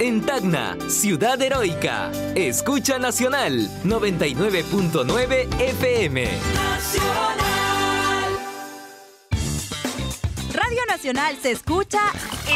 En 0.08 0.22
Tacna, 0.22 0.78
Ciudad 0.88 1.42
Heroica, 1.42 2.10
Escucha 2.34 2.98
Nacional 2.98 3.70
99.9 3.84 5.60
FM. 5.60 6.24
Nacional. 6.56 7.38
Radio 10.54 10.86
Nacional 10.88 11.38
se 11.42 11.52
escucha 11.52 12.00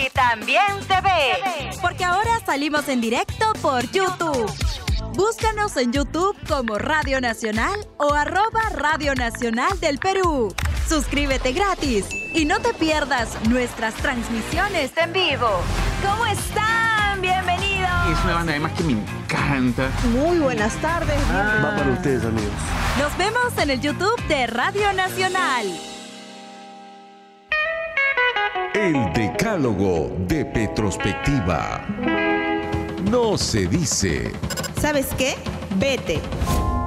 y 0.01 0.09
también 0.11 0.61
se 0.87 1.01
ve. 1.01 1.77
Porque 1.81 2.05
ahora 2.05 2.39
salimos 2.45 2.87
en 2.87 3.01
directo 3.01 3.51
por 3.61 3.83
YouTube. 3.91 4.49
Búscanos 5.15 5.75
en 5.75 5.91
YouTube 5.91 6.37
como 6.47 6.77
Radio 6.77 7.19
Nacional 7.19 7.85
o 7.97 8.13
arroba 8.13 8.61
Radio 8.75 9.13
Nacional 9.13 9.77
del 9.81 9.99
Perú. 9.99 10.55
Suscríbete 10.87 11.51
gratis 11.51 12.05
y 12.33 12.45
no 12.45 12.61
te 12.61 12.73
pierdas 12.73 13.35
nuestras 13.49 13.93
transmisiones 13.95 14.91
en 14.95 15.11
vivo. 15.11 15.49
¿Cómo 16.01 16.25
están? 16.27 16.70
Bienvenidos. 17.21 17.89
Es 18.11 18.23
una 18.23 18.33
banda 18.33 18.51
además 18.53 18.71
que 18.73 18.83
me 18.83 18.93
encanta. 18.93 19.89
Muy 20.11 20.39
buenas 20.39 20.73
tardes. 20.77 21.15
Va 21.31 21.75
para 21.77 21.91
ustedes, 21.91 22.25
amigos. 22.25 22.51
Nos 22.99 23.15
vemos 23.17 23.57
en 23.61 23.69
el 23.69 23.79
YouTube 23.79 24.19
de 24.27 24.47
Radio 24.47 24.91
Nacional. 24.93 25.65
El 28.73 29.13
decálogo 29.13 30.11
de 30.27 30.45
Petrospectiva. 30.45 31.85
No 33.09 33.37
se 33.37 33.67
dice. 33.67 34.31
¿Sabes 34.79 35.07
qué? 35.17 35.35
Vete. 35.75 36.19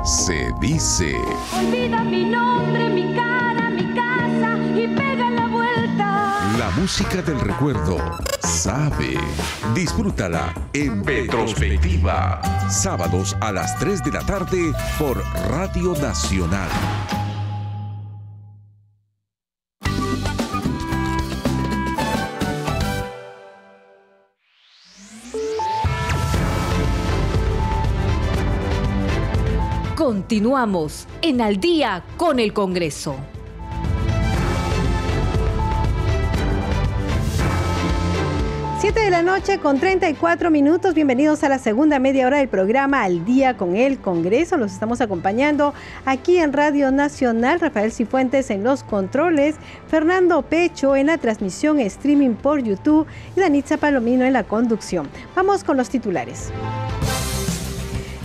Se 0.04 0.50
dice. 0.60 1.14
Olvida 1.56 2.02
mi 2.02 2.24
nombre, 2.24 2.88
mi 2.88 3.14
cara, 3.14 3.33
La 6.64 6.70
música 6.70 7.20
del 7.20 7.38
recuerdo 7.40 7.98
sabe. 8.40 9.18
Disfrútala 9.74 10.54
en 10.72 11.02
Petrospectiva. 11.02 12.40
Sábados 12.70 13.36
a 13.42 13.52
las 13.52 13.78
3 13.78 14.02
de 14.02 14.10
la 14.10 14.20
tarde 14.20 14.72
por 14.98 15.22
Radio 15.50 15.92
Nacional. 15.92 16.70
Continuamos 29.94 31.06
en 31.20 31.42
Al 31.42 31.60
día 31.60 32.02
con 32.16 32.40
el 32.40 32.54
Congreso. 32.54 33.33
Siete 38.84 39.00
de 39.00 39.10
la 39.10 39.22
noche 39.22 39.60
con 39.60 39.80
34 39.80 40.50
minutos. 40.50 40.92
Bienvenidos 40.92 41.42
a 41.42 41.48
la 41.48 41.58
segunda 41.58 41.98
media 41.98 42.26
hora 42.26 42.36
del 42.36 42.48
programa 42.48 43.02
Al 43.02 43.24
Día 43.24 43.56
con 43.56 43.76
el 43.76 43.98
Congreso. 43.98 44.58
Los 44.58 44.74
estamos 44.74 45.00
acompañando 45.00 45.72
aquí 46.04 46.36
en 46.36 46.52
Radio 46.52 46.90
Nacional. 46.90 47.60
Rafael 47.60 47.92
Cifuentes 47.92 48.50
en 48.50 48.62
los 48.62 48.82
controles, 48.82 49.54
Fernando 49.88 50.42
Pecho 50.42 50.96
en 50.96 51.06
la 51.06 51.16
transmisión 51.16 51.80
streaming 51.80 52.34
por 52.34 52.62
YouTube 52.62 53.06
y 53.34 53.40
Danitza 53.40 53.78
Palomino 53.78 54.26
en 54.26 54.34
la 54.34 54.44
conducción. 54.44 55.08
Vamos 55.34 55.64
con 55.64 55.78
los 55.78 55.88
titulares. 55.88 56.52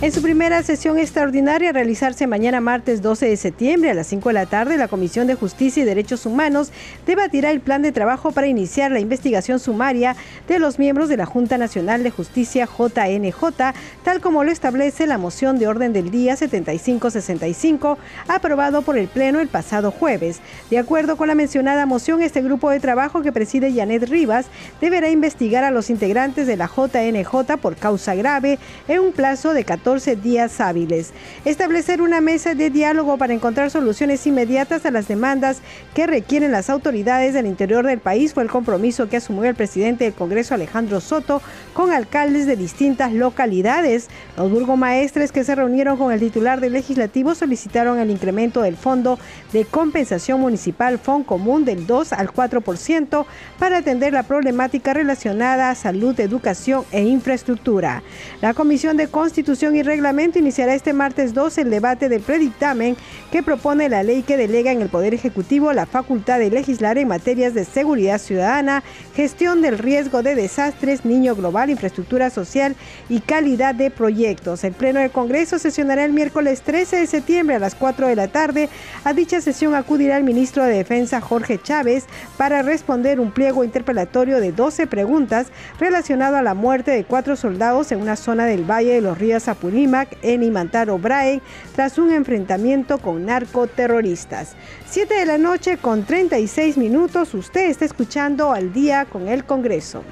En 0.02 0.12
su 0.12 0.22
primera 0.22 0.62
sesión 0.62 0.98
extraordinaria 0.98 1.68
a 1.68 1.72
realizarse 1.72 2.26
mañana 2.26 2.62
martes 2.62 3.02
12 3.02 3.26
de 3.26 3.36
septiembre 3.36 3.90
a 3.90 3.94
las 3.94 4.06
5 4.06 4.30
de 4.30 4.32
la 4.32 4.46
tarde, 4.46 4.78
la 4.78 4.88
Comisión 4.88 5.26
de 5.26 5.34
Justicia 5.34 5.82
y 5.82 5.84
Derechos 5.84 6.24
Humanos 6.24 6.72
debatirá 7.04 7.50
el 7.50 7.60
plan 7.60 7.82
de 7.82 7.92
trabajo 7.92 8.32
para 8.32 8.46
iniciar 8.46 8.92
la 8.92 9.00
investigación 9.00 9.60
sumaria 9.60 10.16
de 10.48 10.58
los 10.58 10.78
miembros 10.78 11.10
de 11.10 11.18
la 11.18 11.26
Junta 11.26 11.58
Nacional 11.58 12.02
de 12.02 12.10
Justicia 12.10 12.66
JNJ, 12.66 13.74
tal 14.02 14.22
como 14.22 14.42
lo 14.42 14.50
establece 14.50 15.06
la 15.06 15.18
moción 15.18 15.58
de 15.58 15.68
orden 15.68 15.92
del 15.92 16.10
día 16.10 16.34
7565 16.34 17.98
aprobado 18.26 18.80
por 18.80 18.96
el 18.96 19.06
Pleno 19.06 19.38
el 19.38 19.48
pasado 19.48 19.90
jueves. 19.90 20.40
De 20.70 20.78
acuerdo 20.78 21.18
con 21.18 21.28
la 21.28 21.34
mencionada 21.34 21.84
moción, 21.84 22.22
este 22.22 22.40
grupo 22.40 22.70
de 22.70 22.80
trabajo 22.80 23.20
que 23.20 23.32
preside 23.32 23.70
Janet 23.70 24.08
Rivas 24.08 24.46
deberá 24.80 25.10
investigar 25.10 25.62
a 25.62 25.70
los 25.70 25.90
integrantes 25.90 26.46
de 26.46 26.56
la 26.56 26.70
JNJ 26.74 27.58
por 27.60 27.76
causa 27.76 28.14
grave 28.14 28.58
en 28.88 29.00
un 29.00 29.12
plazo 29.12 29.52
de 29.52 29.64
14 29.64 29.89
días 29.98 30.60
hábiles. 30.60 31.12
Establecer 31.44 32.00
una 32.00 32.20
mesa 32.20 32.54
de 32.54 32.70
diálogo 32.70 33.18
para 33.18 33.34
encontrar 33.34 33.70
soluciones 33.70 34.24
inmediatas 34.24 34.86
a 34.86 34.92
las 34.92 35.08
demandas 35.08 35.58
que 35.94 36.06
requieren 36.06 36.52
las 36.52 36.70
autoridades 36.70 37.34
del 37.34 37.46
interior 37.46 37.84
del 37.84 37.98
país 37.98 38.32
fue 38.32 38.44
el 38.44 38.50
compromiso 38.50 39.08
que 39.08 39.16
asumió 39.16 39.44
el 39.44 39.56
presidente 39.56 40.04
del 40.04 40.12
Congreso 40.12 40.54
Alejandro 40.54 41.00
Soto 41.00 41.42
con 41.74 41.92
alcaldes 41.92 42.46
de 42.46 42.54
distintas 42.54 43.12
localidades. 43.12 44.08
Los 44.36 44.50
burgomaestres 44.50 45.32
que 45.32 45.42
se 45.42 45.56
reunieron 45.56 45.96
con 45.96 46.12
el 46.12 46.20
titular 46.20 46.60
del 46.60 46.74
legislativo 46.74 47.34
solicitaron 47.34 47.98
el 47.98 48.10
incremento 48.10 48.62
del 48.62 48.76
fondo 48.76 49.18
de 49.52 49.64
compensación 49.64 50.40
municipal 50.40 51.00
FON 51.00 51.24
común 51.24 51.64
del 51.64 51.86
2 51.86 52.12
al 52.12 52.28
4% 52.28 53.24
para 53.58 53.78
atender 53.78 54.12
la 54.12 54.22
problemática 54.22 54.94
relacionada 54.94 55.70
a 55.70 55.74
salud, 55.74 56.18
educación 56.20 56.84
e 56.92 57.02
infraestructura. 57.02 58.04
La 58.40 58.54
Comisión 58.54 58.96
de 58.96 59.08
Constitución 59.08 59.74
y 59.76 59.79
reglamento 59.82 60.38
iniciará 60.38 60.74
este 60.74 60.92
martes 60.92 61.34
2 61.34 61.58
el 61.58 61.70
debate 61.70 62.08
del 62.08 62.20
predictamen 62.22 62.96
que 63.30 63.42
propone 63.42 63.88
la 63.88 64.02
ley 64.02 64.22
que 64.22 64.36
delega 64.36 64.72
en 64.72 64.82
el 64.82 64.88
Poder 64.88 65.14
Ejecutivo 65.14 65.72
la 65.72 65.86
facultad 65.86 66.38
de 66.38 66.50
legislar 66.50 66.98
en 66.98 67.08
materias 67.08 67.54
de 67.54 67.64
seguridad 67.64 68.18
ciudadana, 68.18 68.82
gestión 69.14 69.62
del 69.62 69.78
riesgo 69.78 70.22
de 70.22 70.34
desastres, 70.34 71.04
niño 71.04 71.34
global, 71.34 71.70
infraestructura 71.70 72.30
social 72.30 72.76
y 73.08 73.20
calidad 73.20 73.74
de 73.74 73.90
proyectos. 73.90 74.64
El 74.64 74.72
Pleno 74.72 75.00
del 75.00 75.10
Congreso 75.10 75.58
sesionará 75.58 76.04
el 76.04 76.12
miércoles 76.12 76.62
13 76.62 76.96
de 76.96 77.06
septiembre 77.06 77.56
a 77.56 77.60
las 77.60 77.74
4 77.74 78.08
de 78.08 78.16
la 78.16 78.28
tarde. 78.28 78.68
A 79.04 79.12
dicha 79.12 79.40
sesión 79.40 79.74
acudirá 79.74 80.16
el 80.16 80.24
ministro 80.24 80.64
de 80.64 80.74
Defensa 80.74 81.20
Jorge 81.20 81.58
Chávez 81.62 82.06
para 82.36 82.62
responder 82.62 83.20
un 83.20 83.30
pliego 83.30 83.64
interpelatorio 83.64 84.40
de 84.40 84.52
12 84.52 84.86
preguntas 84.86 85.48
relacionado 85.78 86.36
a 86.36 86.42
la 86.42 86.54
muerte 86.54 86.90
de 86.90 87.04
cuatro 87.04 87.36
soldados 87.36 87.92
en 87.92 88.00
una 88.00 88.16
zona 88.16 88.46
del 88.46 88.68
Valle 88.68 88.94
de 88.94 89.00
los 89.00 89.18
Ríos 89.18 89.48
Apurímac 89.70 90.18
en 90.22 90.42
Imantaro 90.42 90.98
Brae 90.98 91.40
tras 91.76 91.96
un 91.96 92.10
enfrentamiento 92.10 92.98
con 92.98 93.26
narcoterroristas. 93.26 94.56
7 94.86 95.14
de 95.14 95.26
la 95.26 95.38
noche 95.38 95.76
con 95.76 96.04
36 96.04 96.76
minutos, 96.76 97.34
usted 97.34 97.70
está 97.70 97.84
escuchando 97.84 98.50
al 98.50 98.72
día 98.72 99.04
con 99.04 99.28
el 99.28 99.44
Congreso. 99.44 100.02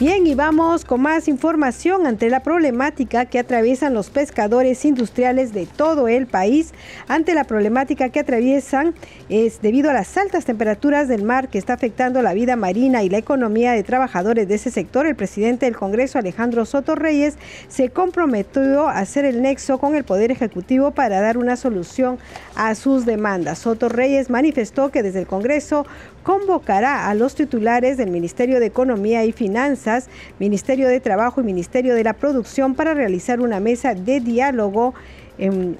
Bien, 0.00 0.26
y 0.26 0.34
vamos 0.34 0.86
con 0.86 1.02
más 1.02 1.28
información 1.28 2.06
ante 2.06 2.30
la 2.30 2.42
problemática 2.42 3.26
que 3.26 3.38
atraviesan 3.38 3.92
los 3.92 4.08
pescadores 4.08 4.86
industriales 4.86 5.52
de 5.52 5.66
todo 5.66 6.08
el 6.08 6.26
país. 6.26 6.72
Ante 7.06 7.34
la 7.34 7.44
problemática 7.44 8.08
que 8.08 8.20
atraviesan 8.20 8.94
es 9.28 9.60
debido 9.60 9.90
a 9.90 9.92
las 9.92 10.16
altas 10.16 10.46
temperaturas 10.46 11.06
del 11.06 11.22
mar 11.22 11.50
que 11.50 11.58
está 11.58 11.74
afectando 11.74 12.22
la 12.22 12.32
vida 12.32 12.56
marina 12.56 13.02
y 13.02 13.10
la 13.10 13.18
economía 13.18 13.72
de 13.72 13.82
trabajadores 13.82 14.48
de 14.48 14.54
ese 14.54 14.70
sector, 14.70 15.04
el 15.04 15.16
presidente 15.16 15.66
del 15.66 15.76
Congreso, 15.76 16.18
Alejandro 16.18 16.64
Soto 16.64 16.94
Reyes, 16.94 17.34
se 17.68 17.90
comprometió 17.90 18.88
a 18.88 19.00
hacer 19.00 19.26
el 19.26 19.42
nexo 19.42 19.76
con 19.76 19.94
el 19.94 20.04
Poder 20.04 20.30
Ejecutivo 20.30 20.92
para 20.92 21.20
dar 21.20 21.36
una 21.36 21.56
solución 21.56 22.18
a 22.54 22.74
sus 22.74 23.04
demandas. 23.04 23.58
Soto 23.58 23.90
Reyes 23.90 24.30
manifestó 24.30 24.90
que 24.90 25.02
desde 25.02 25.18
el 25.18 25.26
Congreso 25.26 25.84
convocará 26.22 27.08
a 27.08 27.14
los 27.14 27.34
titulares 27.34 27.96
del 27.96 28.10
Ministerio 28.10 28.60
de 28.60 28.66
Economía 28.66 29.24
y 29.24 29.32
Finanzas, 29.32 30.08
Ministerio 30.38 30.88
de 30.88 31.00
Trabajo 31.00 31.40
y 31.40 31.44
Ministerio 31.44 31.94
de 31.94 32.04
la 32.04 32.12
Producción 32.12 32.74
para 32.74 32.94
realizar 32.94 33.40
una 33.40 33.60
mesa 33.60 33.94
de 33.94 34.20
diálogo 34.20 34.94
en 35.38 35.78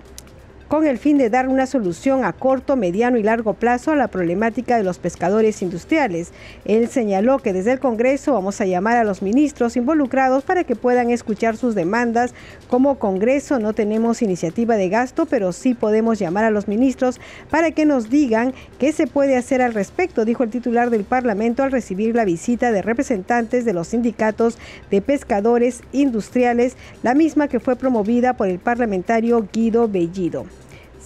con 0.71 0.87
el 0.87 0.99
fin 0.99 1.18
de 1.18 1.31
dar 1.31 1.49
una 1.49 1.66
solución 1.66 2.25
a 2.25 2.33
corto, 2.33 2.77
mediano 2.77 3.18
y 3.18 3.25
largo 3.25 3.55
plazo 3.55 3.91
a 3.91 3.97
la 3.97 4.07
problemática 4.07 4.77
de 4.77 4.85
los 4.85 5.01
pescadores 5.01 5.62
industriales. 5.62 6.31
Él 6.64 6.87
señaló 6.87 7.41
que 7.41 7.53
desde 7.53 7.73
el 7.73 7.81
Congreso 7.81 8.35
vamos 8.35 8.61
a 8.61 8.66
llamar 8.66 8.97
a 8.97 9.03
los 9.03 9.21
ministros 9.21 9.77
involucrados 9.77 10.45
para 10.45 10.62
que 10.62 10.77
puedan 10.77 11.11
escuchar 11.11 11.57
sus 11.57 11.75
demandas. 11.75 12.35
Como 12.68 13.01
Congreso 13.01 13.59
no 13.59 13.73
tenemos 13.73 14.23
iniciativa 14.23 14.77
de 14.77 14.89
gasto, 14.89 15.27
pero 15.27 15.51
sí 15.51 15.75
podemos 15.75 16.21
llamar 16.21 16.45
a 16.45 16.53
los 16.53 16.68
ministros 16.68 17.21
para 17.51 17.73
que 17.73 17.85
nos 17.85 18.09
digan 18.09 18.55
qué 18.79 18.93
se 18.93 19.09
puede 19.09 19.37
hacer 19.37 19.62
al 19.62 19.75
respecto, 19.75 20.25
dijo 20.25 20.45
el 20.45 20.51
titular 20.51 20.91
del 20.91 21.03
Parlamento 21.03 21.64
al 21.64 21.73
recibir 21.73 22.14
la 22.14 22.25
visita 22.25 22.71
de 22.71 22.83
representantes 22.83 23.64
de 23.64 23.73
los 23.73 23.89
sindicatos 23.89 24.57
de 24.89 25.03
pescadores 25.03 25.81
industriales, 25.91 26.77
la 27.03 27.14
misma 27.14 27.49
que 27.49 27.59
fue 27.59 27.75
promovida 27.75 28.35
por 28.35 28.47
el 28.47 28.61
parlamentario 28.61 29.49
Guido 29.53 29.89
Bellido. 29.89 30.47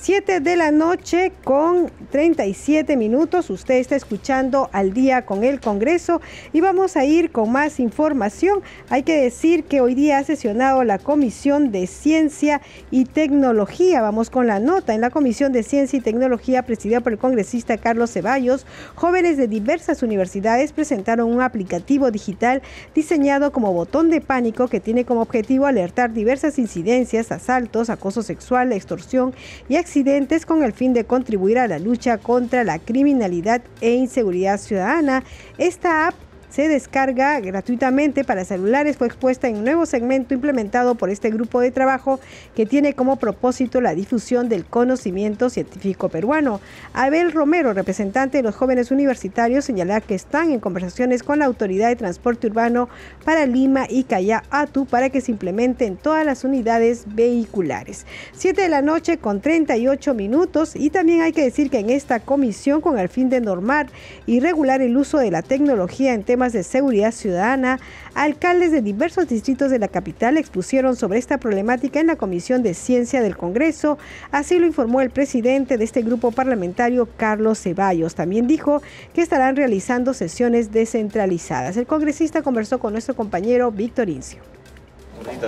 7 0.05 0.41
de 0.41 0.57
la 0.57 0.71
noche 0.71 1.33
con 1.45 1.91
37 2.11 2.95
minutos. 2.95 3.49
Usted 3.49 3.77
está 3.77 3.97
escuchando 3.97 4.69
al 4.71 4.93
día 4.93 5.25
con 5.25 5.45
el 5.45 5.61
Congreso 5.61 6.21
y 6.53 6.61
vamos 6.61 6.99
a 6.99 7.07
ir 7.07 7.33
con 7.33 7.51
más 7.51 7.81
información. 7.81 8.61
Hay 8.91 9.03
que 9.03 9.17
decir 9.17 9.65
que 9.65 9.81
hoy 9.81 9.95
día 9.95 10.19
ha 10.19 10.25
sesionado 10.25 10.85
la 10.85 10.99
Comisión 10.99 11.73
de 11.73 11.87
Ciencia 11.87 12.61
y 12.91 13.07
Tecnología. 13.07 14.03
Vamos 14.03 14.29
con 14.29 14.47
la 14.47 14.61
nota. 14.61 14.93
En 14.93 15.01
la 15.01 15.09
Comisión 15.09 15.53
de 15.53 15.63
Ciencia 15.63 15.97
y 15.97 16.03
Tecnología 16.03 16.65
presidida 16.65 17.01
por 17.01 17.13
el 17.13 17.19
congresista 17.19 17.79
Carlos 17.79 18.11
Ceballos, 18.11 18.67
jóvenes 18.97 19.39
de 19.39 19.49
diversas 19.49 20.03
universidades 20.03 20.75
presentaron 20.75 21.33
un 21.33 21.41
aplicativo 21.41 22.11
digital 22.11 22.61
diseñado 22.95 23.53
como 23.53 23.73
botón 23.73 24.11
de 24.11 24.21
pánico 24.21 24.69
que 24.69 24.81
tiene 24.81 25.07
como 25.07 25.23
objetivo 25.23 25.65
alertar 25.65 26.13
diversas 26.13 26.59
incidencias, 26.59 27.33
asaltos, 27.33 27.89
acoso 27.89 28.23
sexual, 28.23 28.71
extorsión 28.71 29.33
y 29.67 29.77
accidentes 29.77 29.94
con 30.47 30.65
el 30.65 30.73
fin 30.73 30.93
de 30.93 31.05
contribuir 31.05 31.59
a 31.59 31.69
la 31.69 31.79
lucha 31.79 32.19
contra 32.19 32.65
la 32.65 32.79
criminalidad 32.79 33.63
e 33.81 33.93
inseguridad 33.93 34.59
ciudadana. 34.59 35.23
Esta 35.59 36.09
app 36.09 36.15
se 36.55 36.69
descarga 36.69 37.41
gratuitamente 37.41 38.23
para 38.23 38.45
celulares. 38.45 38.97
Fue 38.97 39.09
expuesta 39.09 39.49
en 39.49 39.57
un 39.57 39.65
nuevo 39.65 39.87
segmento 39.87 40.35
implementado 40.35 40.95
por 40.95 41.11
este 41.11 41.31
grupo 41.31 41.61
de 41.61 41.73
trabajo 41.73 42.21
que 42.55 42.65
tiene 42.65 42.95
como 42.95 43.17
propósito 43.17 43.81
la 43.81 43.93
difusión 43.93 44.49
del 44.49 44.65
conocimiento 44.65 45.51
científico 45.51 46.09
peruano. 46.09 46.61
Abel 46.93 47.33
Romero, 47.33 47.73
representante 47.73 48.37
de 48.37 48.45
los 48.45 48.55
jóvenes 48.55 48.93
universitarios, 48.93 49.65
señala 49.65 50.01
que 50.01 50.15
están 50.15 50.53
en 50.53 50.61
conversaciones 50.61 51.25
con 51.25 51.41
la 51.41 51.47
Autoridad 51.47 51.89
de 51.89 51.97
Transporte 51.97 52.47
Urbano 52.47 52.89
para 53.25 53.47
Lima 53.47 53.87
y 53.91 54.05
Callá 54.05 54.45
Atu 54.51 54.87
para 54.87 55.11
que 55.11 55.21
se 55.21 55.33
implementen 55.33 55.97
todas 55.97 56.25
las 56.25 56.45
unidades 56.45 57.03
vehiculares. 57.17 58.07
7 58.33 58.63
de 58.63 58.69
la 58.69 58.81
noche 58.81 59.19
con 59.19 59.41
38 59.41 60.15
minutos 60.15 60.77
y 60.77 60.91
también 60.91 61.23
hay 61.23 61.33
que 61.33 61.43
decir 61.43 61.69
que 61.69 61.81
en 61.81 61.91
esta 61.91 62.21
comisión 62.21 62.81
con 62.81 62.97
el 62.97 63.09
fin 63.09 63.29
de 63.29 63.41
normar 63.41 63.89
y 64.25 64.39
regular 64.39 64.83
el 64.83 64.97
uso 64.97 65.19
de 65.19 65.33
la 65.33 65.43
tecnología 65.43 66.15
en 66.15 66.23
temas 66.23 66.44
de 66.53 66.63
seguridad 66.63 67.13
ciudadana, 67.13 67.81
alcaldes 68.15 68.73
de 68.73 68.83
diversos 68.83 69.29
distritos 69.29 69.71
de 69.71 69.79
la 69.79 69.89
capital 69.89 70.37
expusieron 70.37 70.97
sobre 70.97 71.19
esta 71.19 71.39
problemática 71.39 72.01
en 72.01 72.09
la 72.09 72.17
Comisión 72.17 72.63
de 72.63 72.75
Ciencia 72.75 73.23
del 73.23 73.37
Congreso. 73.37 73.99
Así 74.31 74.59
lo 74.59 74.67
informó 74.67 75.01
el 75.01 75.11
presidente 75.11 75.79
de 75.79 75.85
este 75.85 76.03
grupo 76.03 76.33
parlamentario, 76.33 77.09
Carlos 77.17 77.61
Ceballos. 77.61 78.15
También 78.15 78.47
dijo 78.47 78.83
que 79.15 79.23
estarán 79.23 79.57
realizando 79.57 80.15
sesiones 80.15 80.73
descentralizadas. 80.73 81.77
El 81.77 81.87
congresista 81.87 82.43
conversó 82.43 82.79
con 82.79 82.93
nuestro 82.93 83.17
compañero 83.17 83.71
Víctor 83.71 84.09
Incio 84.09 84.43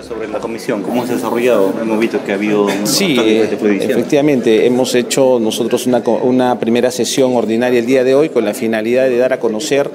sobre 0.02 0.28
la 0.28 0.38
comisión, 0.38 0.82
¿cómo 0.82 1.06
se 1.06 1.12
ha 1.12 1.16
desarrollado? 1.16 1.72
Hemos 1.80 1.98
visto 1.98 2.22
que 2.24 2.32
ha 2.32 2.34
habido 2.34 2.66
Sí, 2.84 3.16
efectivamente, 3.18 4.66
hemos 4.66 4.94
hecho 4.94 5.38
nosotros 5.40 5.86
una, 5.86 5.98
una 6.22 6.58
primera 6.58 6.90
sesión 6.90 7.34
ordinaria 7.34 7.78
el 7.78 7.86
día 7.86 8.04
de 8.04 8.14
hoy 8.14 8.28
con 8.28 8.44
la 8.44 8.54
finalidad 8.54 9.04
de 9.04 9.16
dar 9.18 9.32
a 9.32 9.40
conocer 9.40 9.90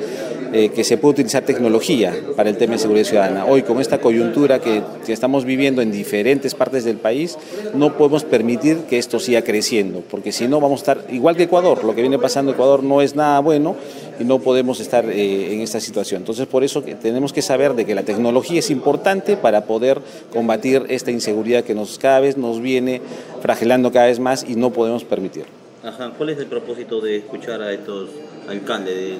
eh, 0.53 0.69
que 0.69 0.83
se 0.83 0.97
puede 0.97 1.13
utilizar 1.13 1.43
tecnología 1.43 2.13
para 2.35 2.49
el 2.49 2.57
tema 2.57 2.73
de 2.73 2.79
seguridad 2.79 3.05
ciudadana. 3.05 3.45
Hoy, 3.45 3.63
con 3.63 3.79
esta 3.79 3.99
coyuntura 3.99 4.59
que, 4.59 4.83
estamos 5.07 5.43
viviendo 5.45 5.81
en 5.81 5.91
diferentes 5.91 6.55
partes 6.55 6.85
del 6.85 6.97
país, 6.97 7.37
no 7.73 7.97
podemos 7.97 8.23
permitir 8.23 8.77
que 8.89 8.97
esto 8.97 9.19
siga 9.19 9.41
creciendo, 9.41 10.03
porque 10.09 10.31
si 10.31 10.47
no 10.47 10.61
vamos 10.61 10.79
a 10.79 10.93
estar 10.93 11.05
igual 11.13 11.35
que 11.35 11.43
Ecuador. 11.43 11.83
Lo 11.83 11.95
que 11.95 12.01
viene 12.01 12.17
pasando 12.17 12.51
en 12.51 12.55
Ecuador 12.55 12.83
no 12.83 13.01
es 13.01 13.15
nada 13.15 13.39
bueno 13.39 13.75
y 14.19 14.23
no 14.23 14.39
podemos 14.39 14.79
estar 14.79 15.05
eh, 15.09 15.53
en 15.53 15.61
esta 15.61 15.79
situación. 15.79 16.21
Entonces, 16.21 16.47
por 16.47 16.63
eso 16.63 16.81
tenemos 16.81 17.33
que 17.33 17.41
saber 17.41 17.73
de 17.73 17.85
que 17.85 17.95
la 17.95 18.03
tecnología 18.03 18.59
es 18.59 18.69
importante 18.69 19.37
para 19.37 19.65
poder 19.65 19.99
combatir 20.31 20.85
esta 20.89 21.11
inseguridad 21.11 21.63
que 21.63 21.75
nos 21.75 21.99
cada 21.99 22.21
vez 22.21 22.37
nos 22.37 22.61
viene 22.61 23.01
fragilando 23.41 23.91
cada 23.91 24.07
vez 24.07 24.19
más 24.19 24.45
y 24.47 24.55
no 24.55 24.71
podemos 24.71 25.03
permitirlo. 25.03 25.60
Ajá. 25.83 26.11
¿Cuál 26.15 26.29
es 26.29 26.37
el 26.37 26.45
propósito 26.45 27.01
de 27.01 27.17
escuchar 27.17 27.61
a 27.61 27.73
estos 27.73 28.09
alcaldes 28.47 28.95
de, 28.95 29.17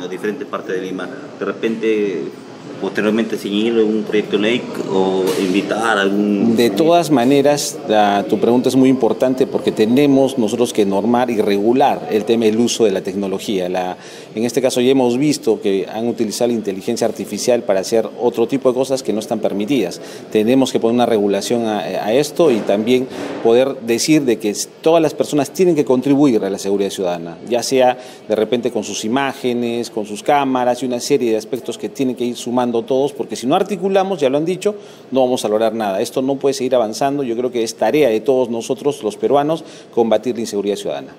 las 0.00 0.08
diferentes 0.08 0.46
partes 0.46 0.76
de 0.76 0.82
Lima? 0.82 1.08
De 1.38 1.44
repente 1.44 2.22
posteriormente 2.80 3.36
seguirlo 3.38 3.82
en 3.82 3.88
un 3.88 4.02
proyecto 4.02 4.38
ley 4.38 4.62
o 4.92 5.24
invitar 5.40 5.98
a 5.98 6.02
algún... 6.02 6.56
De 6.56 6.70
todas 6.70 7.10
maneras, 7.10 7.78
tu 8.28 8.38
pregunta 8.38 8.68
es 8.68 8.76
muy 8.76 8.88
importante 8.88 9.46
porque 9.46 9.72
tenemos 9.72 10.38
nosotros 10.38 10.72
que 10.72 10.84
normar 10.84 11.30
y 11.30 11.40
regular 11.40 12.08
el 12.10 12.24
tema 12.24 12.44
del 12.44 12.58
uso 12.58 12.84
de 12.84 12.90
la 12.90 13.00
tecnología. 13.00 13.68
La, 13.68 13.96
en 14.34 14.44
este 14.44 14.60
caso 14.60 14.80
ya 14.80 14.90
hemos 14.90 15.18
visto 15.18 15.60
que 15.60 15.86
han 15.92 16.08
utilizado 16.08 16.48
la 16.48 16.54
inteligencia 16.54 17.06
artificial 17.06 17.62
para 17.62 17.80
hacer 17.80 18.08
otro 18.20 18.46
tipo 18.46 18.68
de 18.68 18.74
cosas 18.74 19.02
que 19.02 19.12
no 19.12 19.20
están 19.20 19.40
permitidas. 19.40 20.00
Tenemos 20.30 20.72
que 20.72 20.80
poner 20.80 20.94
una 20.94 21.06
regulación 21.06 21.66
a, 21.66 21.78
a 21.78 22.12
esto 22.12 22.50
y 22.50 22.56
también 22.58 23.06
poder 23.42 23.76
decir 23.80 24.22
de 24.22 24.38
que 24.38 24.54
todas 24.82 25.02
las 25.02 25.14
personas 25.14 25.50
tienen 25.50 25.74
que 25.74 25.84
contribuir 25.84 26.44
a 26.44 26.50
la 26.50 26.58
seguridad 26.58 26.90
ciudadana, 26.90 27.38
ya 27.48 27.62
sea 27.62 27.96
de 28.28 28.34
repente 28.34 28.70
con 28.70 28.84
sus 28.84 29.04
imágenes, 29.04 29.90
con 29.90 30.06
sus 30.06 30.22
cámaras 30.22 30.82
y 30.82 30.86
una 30.86 31.00
serie 31.00 31.30
de 31.30 31.36
aspectos 31.36 31.78
que 31.78 31.88
tienen 31.88 32.16
que 32.16 32.24
ir 32.24 32.36
sumando 32.36 32.65
todos, 32.72 33.12
porque 33.12 33.36
si 33.36 33.46
no 33.46 33.54
articulamos, 33.54 34.20
ya 34.20 34.28
lo 34.28 34.38
han 34.38 34.44
dicho, 34.44 34.74
no 35.10 35.20
vamos 35.20 35.44
a 35.44 35.48
lograr 35.48 35.74
nada. 35.74 36.00
Esto 36.00 36.22
no 36.22 36.36
puede 36.36 36.54
seguir 36.54 36.74
avanzando, 36.74 37.22
yo 37.22 37.36
creo 37.36 37.50
que 37.50 37.62
es 37.62 37.76
tarea 37.76 38.08
de 38.08 38.20
todos 38.20 38.50
nosotros, 38.50 39.02
los 39.02 39.16
peruanos, 39.16 39.64
combatir 39.94 40.34
la 40.34 40.42
inseguridad 40.42 40.76
ciudadana. 40.76 41.14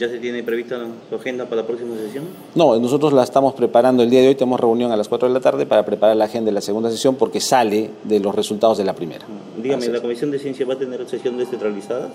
¿Ya 0.00 0.08
se 0.08 0.16
tiene 0.16 0.42
prevista 0.42 0.78
su 1.10 1.14
agenda 1.14 1.44
para 1.44 1.60
la 1.60 1.66
próxima 1.66 1.94
sesión? 1.94 2.24
No, 2.54 2.74
nosotros 2.78 3.12
la 3.12 3.22
estamos 3.22 3.52
preparando 3.52 4.02
el 4.02 4.08
día 4.08 4.22
de 4.22 4.28
hoy, 4.28 4.34
tenemos 4.34 4.58
reunión 4.58 4.90
a 4.92 4.96
las 4.96 5.10
4 5.10 5.28
de 5.28 5.34
la 5.34 5.40
tarde 5.40 5.66
para 5.66 5.84
preparar 5.84 6.16
la 6.16 6.24
agenda 6.24 6.46
de 6.46 6.52
la 6.52 6.62
segunda 6.62 6.90
sesión 6.90 7.16
porque 7.16 7.38
sale 7.38 7.90
de 8.04 8.18
los 8.18 8.34
resultados 8.34 8.78
de 8.78 8.84
la 8.84 8.94
primera. 8.94 9.26
Dígame, 9.62 9.88
¿la 9.88 10.00
Comisión 10.00 10.30
de 10.30 10.38
Ciencia 10.38 10.64
va 10.64 10.72
a 10.72 10.78
tener 10.78 11.06
sesión 11.06 11.36
descentralizada? 11.36 12.08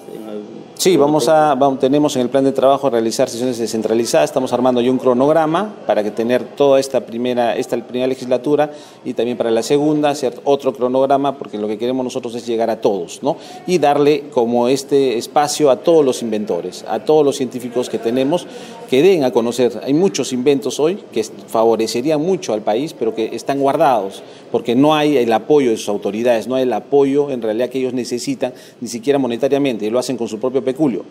Sí, 0.74 0.98
vamos 0.98 1.30
a, 1.30 1.56
tenemos 1.80 2.16
en 2.16 2.24
el 2.24 2.30
plan 2.30 2.44
de 2.44 2.54
trabajo 2.54 2.90
realizar 2.90 3.30
sesiones 3.30 3.60
descentralizadas, 3.60 4.32
estamos 4.32 4.52
armando 4.52 4.82
ya 4.82 4.90
un 4.90 4.98
cronograma 4.98 5.72
para 5.86 6.02
que 6.02 6.10
tener 6.10 6.44
toda 6.44 6.80
esta 6.80 7.06
primera, 7.06 7.56
esta 7.56 7.78
primera 7.78 8.08
legislatura 8.08 8.72
y 9.04 9.14
también 9.14 9.38
para 9.38 9.52
la 9.52 9.62
segunda 9.62 10.10
hacer 10.10 10.42
otro 10.44 10.74
cronograma 10.74 11.38
porque 11.38 11.60
lo 11.60 11.68
que 11.68 11.78
queremos 11.78 12.04
nosotros 12.04 12.34
es 12.34 12.48
llegar 12.48 12.72
a 12.72 12.82
todos, 12.82 13.22
¿no? 13.22 13.38
Y 13.68 13.78
darle 13.78 14.24
como 14.34 14.70
este 14.70 15.20
espacio 15.20 15.70
a 15.70 15.76
todos 15.76 16.04
los 16.04 16.24
inventores, 16.24 16.84
a 16.88 16.98
todos 17.06 17.24
los 17.24 17.36
científicos 17.36 17.75
que 17.90 18.00
tenemos, 18.00 18.48
que 18.90 19.02
den 19.02 19.24
a 19.24 19.32
conocer. 19.32 19.82
Hay 19.84 19.94
muchos 19.94 20.32
inventos 20.32 20.80
hoy 20.80 20.98
que 21.12 21.24
favorecerían 21.24 22.22
mucho 22.22 22.54
al 22.54 22.62
país, 22.62 22.94
pero 22.98 23.14
que 23.14 23.36
están 23.36 23.60
guardados, 23.60 24.24
porque 24.52 24.76
no 24.76 24.96
hay 24.96 25.18
el 25.18 25.32
apoyo 25.34 25.72
de 25.72 25.78
sus 25.78 25.90
autoridades, 25.90 26.48
no 26.48 26.56
hay 26.56 26.64
el 26.64 26.74
apoyo 26.74 27.30
en 27.32 27.42
realidad 27.42 27.70
que 27.70 27.80
ellos 27.80 27.94
necesitan, 27.94 28.54
ni 28.80 28.88
siquiera 28.88 29.20
monetariamente, 29.20 29.86
y 29.86 29.90
lo 29.90 30.00
hacen 30.00 30.18
con 30.18 30.28
su 30.28 30.40
propio 30.40 30.64
peculio. 30.64 31.06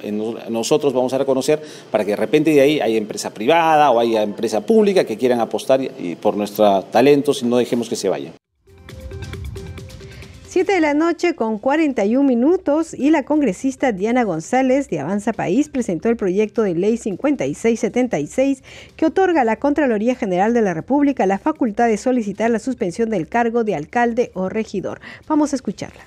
Nosotros 0.48 0.92
vamos 0.92 1.12
a 1.12 1.18
reconocer 1.18 1.62
para 1.90 2.04
que 2.04 2.12
de 2.12 2.16
repente 2.16 2.50
de 2.50 2.60
ahí 2.60 2.80
haya 2.80 2.96
empresa 2.96 3.30
privada 3.30 3.90
o 3.90 4.00
haya 4.00 4.22
empresa 4.22 4.60
pública 4.62 5.04
que 5.04 5.16
quieran 5.16 5.40
apostar 5.40 5.80
por 6.20 6.36
nuestros 6.36 6.90
talentos 6.90 7.42
y 7.42 7.46
no 7.46 7.58
dejemos 7.58 7.88
que 7.88 7.96
se 7.96 8.08
vayan. 8.08 8.32
7 10.54 10.72
de 10.72 10.80
la 10.80 10.94
noche 10.94 11.34
con 11.34 11.58
41 11.58 12.22
minutos 12.22 12.94
y 12.94 13.10
la 13.10 13.24
congresista 13.24 13.90
Diana 13.90 14.22
González 14.22 14.88
de 14.88 15.00
Avanza 15.00 15.32
País 15.32 15.68
presentó 15.68 16.08
el 16.08 16.16
proyecto 16.16 16.62
de 16.62 16.76
ley 16.76 16.96
5676 16.96 18.62
que 18.94 19.06
otorga 19.06 19.40
a 19.40 19.44
la 19.44 19.56
Contraloría 19.56 20.14
General 20.14 20.54
de 20.54 20.62
la 20.62 20.72
República 20.72 21.26
la 21.26 21.40
facultad 21.40 21.88
de 21.88 21.96
solicitar 21.96 22.52
la 22.52 22.60
suspensión 22.60 23.10
del 23.10 23.26
cargo 23.26 23.64
de 23.64 23.74
alcalde 23.74 24.30
o 24.34 24.48
regidor. 24.48 25.00
Vamos 25.26 25.52
a 25.52 25.56
escucharla. 25.56 26.04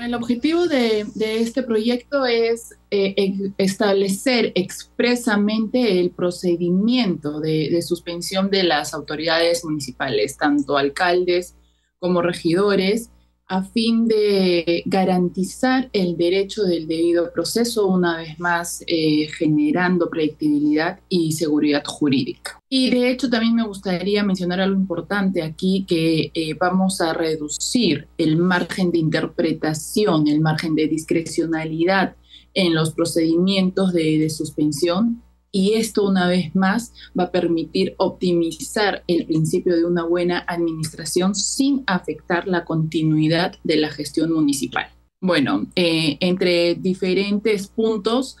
El 0.00 0.14
objetivo 0.14 0.66
de, 0.66 1.06
este 1.14 1.62
proyecto 1.62 2.26
es 2.26 2.74
eh, 2.90 3.52
establecer 3.56 4.50
expresamente 4.56 6.00
el 6.00 6.10
procedimiento 6.10 7.38
de 7.38 7.80
suspensión 7.82 8.50
de 8.50 8.64
las 8.64 8.94
autoridades 8.94 9.64
municipales, 9.64 10.36
tanto 10.36 10.76
alcaldes 10.76 11.54
como 12.00 12.20
regidores, 12.20 13.10
a 13.48 13.62
fin 13.62 14.08
de 14.08 14.82
garantizar 14.86 15.88
el 15.92 16.16
derecho 16.16 16.64
del 16.64 16.88
debido 16.88 17.32
proceso, 17.32 17.86
una 17.86 18.18
vez 18.18 18.38
más 18.40 18.82
eh, 18.86 19.28
generando 19.38 20.10
predictibilidad 20.10 20.98
y 21.08 21.32
seguridad 21.32 21.84
jurídica. 21.84 22.60
Y 22.68 22.90
de 22.90 23.10
hecho 23.10 23.30
también 23.30 23.54
me 23.54 23.66
gustaría 23.66 24.24
mencionar 24.24 24.60
algo 24.60 24.80
importante 24.80 25.42
aquí, 25.42 25.84
que 25.86 26.32
eh, 26.34 26.54
vamos 26.58 27.00
a 27.00 27.12
reducir 27.12 28.08
el 28.18 28.36
margen 28.36 28.90
de 28.90 28.98
interpretación, 28.98 30.26
el 30.26 30.40
margen 30.40 30.74
de 30.74 30.88
discrecionalidad 30.88 32.16
en 32.54 32.74
los 32.74 32.92
procedimientos 32.92 33.92
de 33.92 34.28
suspensión 34.30 35.22
y 35.56 35.72
esto 35.72 36.06
una 36.06 36.28
vez 36.28 36.54
más 36.54 36.92
va 37.18 37.24
a 37.24 37.30
permitir 37.32 37.94
optimizar 37.96 39.02
el 39.06 39.24
principio 39.24 39.74
de 39.74 39.86
una 39.86 40.04
buena 40.04 40.44
administración 40.46 41.34
sin 41.34 41.82
afectar 41.86 42.46
la 42.46 42.66
continuidad 42.66 43.54
de 43.64 43.78
la 43.78 43.88
gestión 43.88 44.32
municipal. 44.32 44.88
Bueno, 45.18 45.66
eh, 45.74 46.18
entre 46.20 46.74
diferentes 46.74 47.68
puntos 47.68 48.36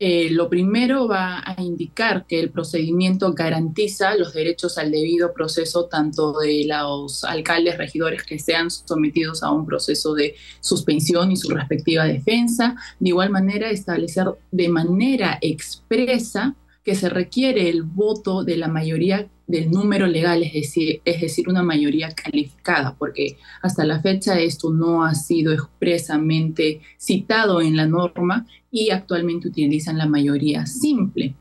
eh, 0.00 0.30
lo 0.30 0.48
primero 0.48 1.08
va 1.08 1.42
a 1.44 1.60
indicar 1.60 2.24
que 2.26 2.38
el 2.38 2.50
procedimiento 2.50 3.32
garantiza 3.32 4.14
los 4.14 4.32
derechos 4.32 4.78
al 4.78 4.92
debido 4.92 5.32
proceso 5.32 5.86
tanto 5.86 6.38
de 6.38 6.66
los 6.66 7.24
alcaldes, 7.24 7.78
regidores 7.78 8.22
que 8.22 8.38
sean 8.38 8.70
sometidos 8.70 9.42
a 9.42 9.50
un 9.50 9.66
proceso 9.66 10.14
de 10.14 10.36
suspensión 10.60 11.32
y 11.32 11.36
su 11.36 11.48
respectiva 11.50 12.04
defensa. 12.04 12.76
De 13.00 13.08
igual 13.08 13.30
manera, 13.30 13.70
establecer 13.70 14.26
de 14.52 14.68
manera 14.68 15.38
expresa 15.40 16.54
que 16.88 16.94
se 16.94 17.10
requiere 17.10 17.68
el 17.68 17.82
voto 17.82 18.44
de 18.44 18.56
la 18.56 18.66
mayoría 18.66 19.28
del 19.46 19.70
número 19.70 20.06
legal, 20.06 20.42
es 20.42 20.54
decir, 20.54 21.02
es 21.04 21.20
decir, 21.20 21.46
una 21.46 21.62
mayoría 21.62 22.08
calificada, 22.12 22.96
porque 22.98 23.36
hasta 23.60 23.84
la 23.84 24.00
fecha 24.00 24.40
esto 24.40 24.70
no 24.70 25.04
ha 25.04 25.14
sido 25.14 25.52
expresamente 25.52 26.80
citado 26.96 27.60
en 27.60 27.76
la 27.76 27.84
norma 27.84 28.46
y 28.70 28.88
actualmente 28.88 29.48
utilizan 29.48 29.98
la 29.98 30.06
mayoría 30.06 30.64
simple. 30.64 31.34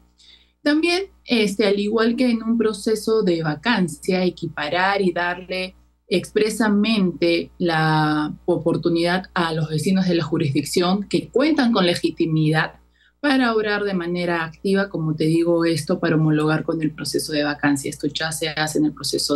También, 0.61 1.03
este, 1.23 1.65
al 1.65 1.79
igual 1.79 2.17
que 2.17 2.29
en 2.29 2.43
un 2.43 2.57
proceso 2.57 3.23
de 3.23 3.41
vacancia, 3.41 4.25
equiparar 4.25 5.01
y 5.01 5.13
darle 5.13 5.75
expresamente 6.09 7.51
la 7.57 8.33
oportunidad 8.43 9.27
a 9.33 9.53
los 9.53 9.69
vecinos 9.69 10.09
de 10.09 10.15
la 10.15 10.25
jurisdicción 10.25 11.07
que 11.07 11.29
cuentan 11.29 11.71
con 11.71 11.85
legitimidad 11.85 12.81
para 13.19 13.53
obrar 13.53 13.83
de 13.83 13.93
manera 13.93 14.43
activa, 14.43 14.89
como 14.89 15.15
te 15.15 15.25
digo, 15.25 15.65
esto 15.65 15.99
para 15.99 16.15
homologar 16.15 16.63
con 16.63 16.81
el 16.81 16.91
proceso 16.91 17.33
de 17.33 17.43
vacancia. 17.43 17.89
Esto 17.89 18.07
ya 18.07 18.31
se 18.31 18.49
hace 18.49 18.79
en 18.79 18.85
el 18.85 18.93
proceso 18.93 19.35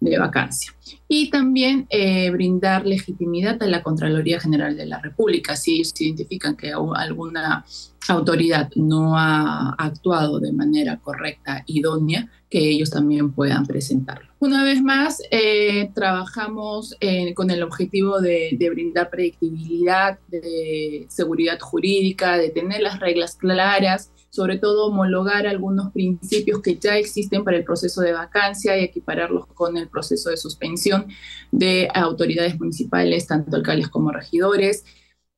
de, 0.00 0.18
vacancia. 0.18 0.72
Y 1.06 1.30
también 1.30 1.86
eh, 1.90 2.30
brindar 2.30 2.86
legitimidad 2.86 3.62
a 3.62 3.66
la 3.66 3.82
Contraloría 3.82 4.40
General 4.40 4.76
de 4.76 4.86
la 4.86 5.00
República. 5.00 5.56
Si 5.56 5.76
ellos 5.76 5.92
identifican 6.00 6.56
que 6.56 6.72
alguna 6.72 7.64
autoridad 8.08 8.70
no 8.74 9.18
ha 9.18 9.74
actuado 9.78 10.40
de 10.40 10.52
manera 10.52 10.98
correcta, 10.98 11.62
idónea, 11.66 12.28
que 12.48 12.70
ellos 12.70 12.90
también 12.90 13.32
puedan 13.32 13.66
presentarlo. 13.66 14.28
Una 14.38 14.64
vez 14.64 14.82
más, 14.82 15.20
eh, 15.30 15.90
trabajamos 15.94 16.96
eh, 17.00 17.34
con 17.34 17.50
el 17.50 17.62
objetivo 17.62 18.20
de, 18.20 18.56
de, 18.58 18.70
brindar 18.70 19.10
predictibilidad, 19.10 20.18
de 20.28 21.06
seguridad 21.08 21.58
jurídica, 21.58 22.38
de 22.38 22.50
tener 22.50 22.80
las 22.80 23.00
reglas 23.00 23.36
claras, 23.36 24.10
sobre 24.30 24.58
todo 24.58 24.86
homologar 24.86 25.46
algunos 25.46 25.92
principios 25.92 26.60
que 26.60 26.76
ya 26.76 26.96
existen 26.96 27.44
para 27.44 27.56
el 27.56 27.64
proceso 27.64 28.00
de 28.00 28.12
vacancia 28.12 28.76
y 28.76 28.84
equipararlos 28.84 29.46
con 29.46 29.76
el 29.76 29.88
proceso 29.88 30.30
de 30.30 30.36
suspensión 30.36 31.06
de 31.50 31.88
autoridades 31.94 32.58
municipales, 32.58 33.26
tanto 33.26 33.56
alcaldes 33.56 33.88
como 33.88 34.12
regidores, 34.12 34.84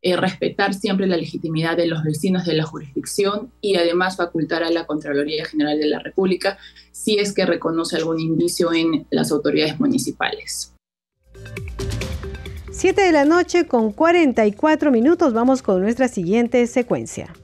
eh, 0.03 0.17
respetar 0.17 0.73
siempre 0.73 1.07
la 1.07 1.19
legitimidad 1.19 1.77
de 1.77 1.87
los 1.87 2.03
vecinos 2.03 2.47
de 2.47 2.55
la 2.55 2.65
jurisdicción 2.65 3.53
y 3.61 3.77
además 3.77 4.17
facultar 4.17 4.63
a 4.63 4.71
la 4.71 4.87
Contraloría 4.87 5.45
General 5.45 5.79
de 5.79 5.89
la 5.89 5.99
República 5.99 6.57
si 6.91 7.19
es 7.19 7.35
que 7.35 7.45
reconoce 7.45 7.97
algún 7.97 8.19
indicio 8.19 8.73
en 8.73 9.07
las 9.11 9.31
autoridades 9.31 9.79
municipales. 9.79 10.75
7 12.73 13.03
de 13.03 13.13
la 13.13 13.27
noche 13.27 13.67
con 13.67 13.93
44 13.93 14.91
minutos 14.91 15.35
vamos 15.35 15.61
con 15.61 15.83
nuestra 15.83 16.09
siguiente 16.09 16.67
secuencia. 16.67 17.35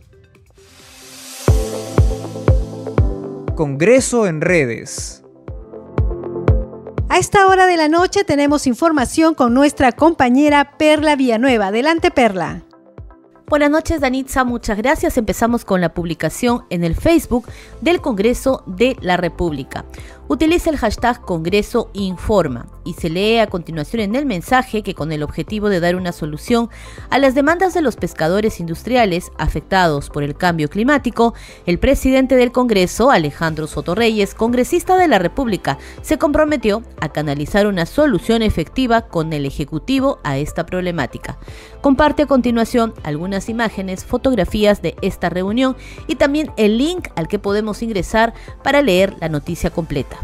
Congreso 3.56 4.26
en 4.26 4.42
redes. 4.42 5.24
A 7.08 7.18
esta 7.18 7.46
hora 7.46 7.66
de 7.66 7.78
la 7.78 7.88
noche 7.88 8.22
tenemos 8.22 8.66
información 8.66 9.34
con 9.34 9.54
nuestra 9.54 9.92
compañera 9.92 10.76
Perla 10.76 11.16
Villanueva. 11.16 11.68
Adelante, 11.68 12.10
Perla. 12.10 12.64
Buenas 13.48 13.70
noches, 13.70 14.00
Danitza. 14.00 14.44
Muchas 14.44 14.76
gracias. 14.76 15.16
Empezamos 15.16 15.64
con 15.64 15.80
la 15.80 15.94
publicación 15.94 16.66
en 16.68 16.84
el 16.84 16.94
Facebook 16.94 17.46
del 17.80 18.02
Congreso 18.02 18.62
de 18.66 18.96
la 19.00 19.16
República. 19.16 19.86
Utiliza 20.28 20.70
el 20.70 20.76
hashtag 20.76 21.20
Congreso 21.20 21.88
Informa 21.92 22.66
y 22.84 22.94
se 22.94 23.08
lee 23.08 23.38
a 23.38 23.46
continuación 23.46 24.00
en 24.00 24.16
el 24.16 24.26
mensaje 24.26 24.82
que 24.82 24.94
con 24.94 25.12
el 25.12 25.22
objetivo 25.22 25.68
de 25.68 25.78
dar 25.78 25.94
una 25.94 26.10
solución 26.10 26.68
a 27.10 27.18
las 27.18 27.36
demandas 27.36 27.74
de 27.74 27.80
los 27.80 27.94
pescadores 27.94 28.58
industriales 28.58 29.30
afectados 29.38 30.10
por 30.10 30.24
el 30.24 30.36
cambio 30.36 30.68
climático, 30.68 31.34
el 31.64 31.78
presidente 31.78 32.34
del 32.34 32.50
Congreso, 32.50 33.12
Alejandro 33.12 33.68
Sotorreyes, 33.68 34.34
congresista 34.34 34.96
de 34.96 35.06
la 35.06 35.20
República, 35.20 35.78
se 36.02 36.18
comprometió 36.18 36.82
a 37.00 37.08
canalizar 37.10 37.68
una 37.68 37.86
solución 37.86 38.42
efectiva 38.42 39.02
con 39.02 39.32
el 39.32 39.46
Ejecutivo 39.46 40.18
a 40.24 40.38
esta 40.38 40.66
problemática. 40.66 41.38
Comparte 41.80 42.24
a 42.24 42.26
continuación 42.26 42.94
algunas 43.04 43.48
imágenes, 43.48 44.04
fotografías 44.04 44.82
de 44.82 44.96
esta 45.02 45.28
reunión 45.28 45.76
y 46.08 46.16
también 46.16 46.50
el 46.56 46.78
link 46.78 47.08
al 47.14 47.28
que 47.28 47.38
podemos 47.38 47.82
ingresar 47.82 48.34
para 48.64 48.82
leer 48.82 49.14
la 49.20 49.28
noticia 49.28 49.70
completa. 49.70 50.15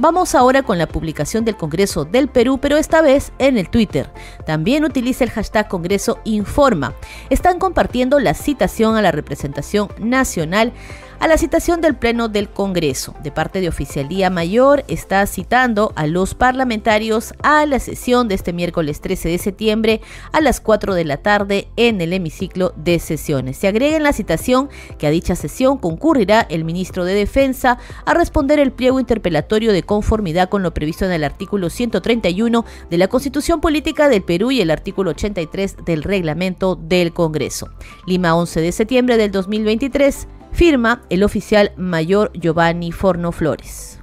Vamos 0.00 0.36
ahora 0.36 0.62
con 0.62 0.78
la 0.78 0.86
publicación 0.86 1.44
del 1.44 1.56
Congreso 1.56 2.04
del 2.04 2.28
Perú, 2.28 2.58
pero 2.62 2.76
esta 2.76 3.02
vez 3.02 3.32
en 3.40 3.58
el 3.58 3.68
Twitter. 3.68 4.08
También 4.46 4.84
utiliza 4.84 5.24
el 5.24 5.30
hashtag 5.30 5.66
Congreso 5.66 6.20
Informa. 6.22 6.94
Están 7.30 7.58
compartiendo 7.58 8.20
la 8.20 8.34
citación 8.34 8.94
a 8.94 9.02
la 9.02 9.10
representación 9.10 9.88
nacional 9.98 10.72
a 11.20 11.26
la 11.26 11.36
citación 11.36 11.80
del 11.80 11.96
Pleno 11.96 12.28
del 12.28 12.48
Congreso. 12.48 13.14
De 13.22 13.32
parte 13.32 13.60
de 13.60 13.68
Oficialía 13.68 14.30
Mayor 14.30 14.84
está 14.88 15.26
citando 15.26 15.92
a 15.96 16.06
los 16.06 16.34
parlamentarios 16.34 17.34
a 17.42 17.66
la 17.66 17.80
sesión 17.80 18.28
de 18.28 18.36
este 18.36 18.52
miércoles 18.52 19.00
13 19.00 19.28
de 19.28 19.38
septiembre 19.38 20.00
a 20.32 20.40
las 20.40 20.60
4 20.60 20.94
de 20.94 21.04
la 21.04 21.18
tarde 21.18 21.68
en 21.76 22.00
el 22.00 22.12
hemiciclo 22.12 22.72
de 22.76 22.98
sesiones. 22.98 23.56
Se 23.56 23.68
agrega 23.68 23.96
en 23.96 24.04
la 24.04 24.12
citación 24.12 24.68
que 24.98 25.06
a 25.06 25.10
dicha 25.10 25.34
sesión 25.34 25.78
concurrirá 25.78 26.46
el 26.48 26.64
ministro 26.64 27.04
de 27.04 27.14
Defensa 27.14 27.78
a 28.04 28.14
responder 28.14 28.60
el 28.60 28.72
pliego 28.72 29.00
interpelatorio 29.00 29.72
de 29.72 29.82
conformidad 29.82 30.48
con 30.48 30.62
lo 30.62 30.72
previsto 30.72 31.04
en 31.04 31.12
el 31.12 31.24
artículo 31.24 31.70
131 31.70 32.64
de 32.90 32.98
la 32.98 33.08
Constitución 33.08 33.60
Política 33.60 34.08
del 34.08 34.22
Perú 34.22 34.50
y 34.50 34.60
el 34.60 34.70
artículo 34.70 35.10
83 35.10 35.76
del 35.84 36.02
reglamento 36.02 36.76
del 36.76 37.12
Congreso. 37.12 37.68
Lima 38.06 38.36
11 38.36 38.60
de 38.60 38.72
septiembre 38.72 39.16
del 39.16 39.32
2023 39.32 40.28
firma 40.52 41.02
el 41.10 41.22
oficial 41.22 41.72
mayor 41.76 42.32
Giovanni 42.32 42.92
Forno 42.92 43.32
Flores. 43.32 44.00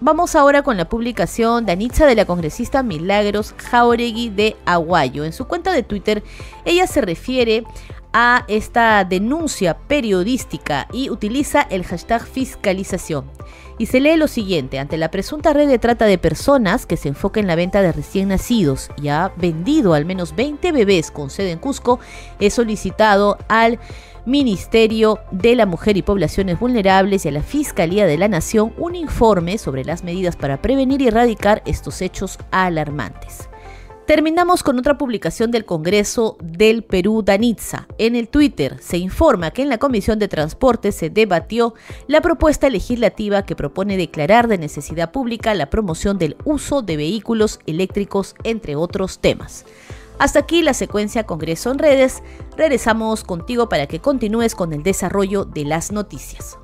Vamos 0.00 0.36
ahora 0.36 0.62
con 0.62 0.76
la 0.76 0.88
publicación 0.88 1.66
de 1.66 1.72
Anitza 1.72 2.06
de 2.06 2.14
la 2.14 2.24
congresista 2.24 2.84
Milagros 2.84 3.54
Jauregui 3.58 4.28
de 4.28 4.56
Aguayo. 4.64 5.24
En 5.24 5.32
su 5.32 5.46
cuenta 5.46 5.72
de 5.72 5.82
Twitter, 5.82 6.22
ella 6.64 6.86
se 6.86 7.00
refiere 7.00 7.64
a 8.12 8.44
esta 8.48 9.04
denuncia 9.04 9.76
periodística 9.76 10.86
y 10.92 11.10
utiliza 11.10 11.62
el 11.62 11.84
hashtag 11.84 12.24
fiscalización. 12.24 13.24
Y 13.78 13.86
se 13.86 14.00
lee 14.00 14.16
lo 14.16 14.28
siguiente, 14.28 14.78
ante 14.78 14.96
la 14.96 15.10
presunta 15.10 15.52
red 15.52 15.68
de 15.68 15.78
trata 15.78 16.06
de 16.06 16.18
personas 16.18 16.84
que 16.84 16.96
se 16.96 17.08
enfoca 17.08 17.38
en 17.38 17.46
la 17.46 17.54
venta 17.54 17.80
de 17.80 17.92
recién 17.92 18.28
nacidos 18.28 18.90
y 19.00 19.08
ha 19.08 19.32
vendido 19.36 19.94
al 19.94 20.04
menos 20.04 20.34
20 20.34 20.72
bebés 20.72 21.10
con 21.10 21.30
sede 21.30 21.52
en 21.52 21.58
Cusco, 21.58 22.00
he 22.40 22.50
solicitado 22.50 23.38
al 23.48 23.78
Ministerio 24.28 25.20
de 25.30 25.56
la 25.56 25.64
Mujer 25.64 25.96
y 25.96 26.02
Poblaciones 26.02 26.60
Vulnerables 26.60 27.24
y 27.24 27.28
a 27.28 27.32
la 27.32 27.42
Fiscalía 27.42 28.06
de 28.06 28.18
la 28.18 28.28
Nación 28.28 28.74
un 28.76 28.94
informe 28.94 29.56
sobre 29.56 29.86
las 29.86 30.04
medidas 30.04 30.36
para 30.36 30.60
prevenir 30.60 31.00
y 31.00 31.08
erradicar 31.08 31.62
estos 31.64 32.02
hechos 32.02 32.38
alarmantes. 32.50 33.48
Terminamos 34.06 34.62
con 34.62 34.78
otra 34.78 34.98
publicación 34.98 35.50
del 35.50 35.64
Congreso 35.64 36.36
del 36.42 36.82
Perú 36.82 37.22
Danitza. 37.22 37.88
En 37.96 38.16
el 38.16 38.28
Twitter 38.28 38.76
se 38.80 38.98
informa 38.98 39.50
que 39.50 39.62
en 39.62 39.70
la 39.70 39.78
Comisión 39.78 40.18
de 40.18 40.28
Transporte 40.28 40.92
se 40.92 41.08
debatió 41.08 41.72
la 42.06 42.20
propuesta 42.20 42.68
legislativa 42.68 43.46
que 43.46 43.56
propone 43.56 43.96
declarar 43.96 44.46
de 44.46 44.58
necesidad 44.58 45.10
pública 45.10 45.54
la 45.54 45.70
promoción 45.70 46.18
del 46.18 46.36
uso 46.44 46.82
de 46.82 46.98
vehículos 46.98 47.60
eléctricos, 47.66 48.34
entre 48.44 48.76
otros 48.76 49.20
temas. 49.20 49.64
Hasta 50.18 50.40
aquí 50.40 50.62
la 50.62 50.74
secuencia 50.74 51.24
Congreso 51.24 51.70
en 51.70 51.78
redes. 51.78 52.22
Regresamos 52.56 53.22
contigo 53.22 53.68
para 53.68 53.86
que 53.86 54.00
continúes 54.00 54.54
con 54.54 54.72
el 54.72 54.82
desarrollo 54.82 55.44
de 55.44 55.64
las 55.64 55.92
noticias. 55.92 56.58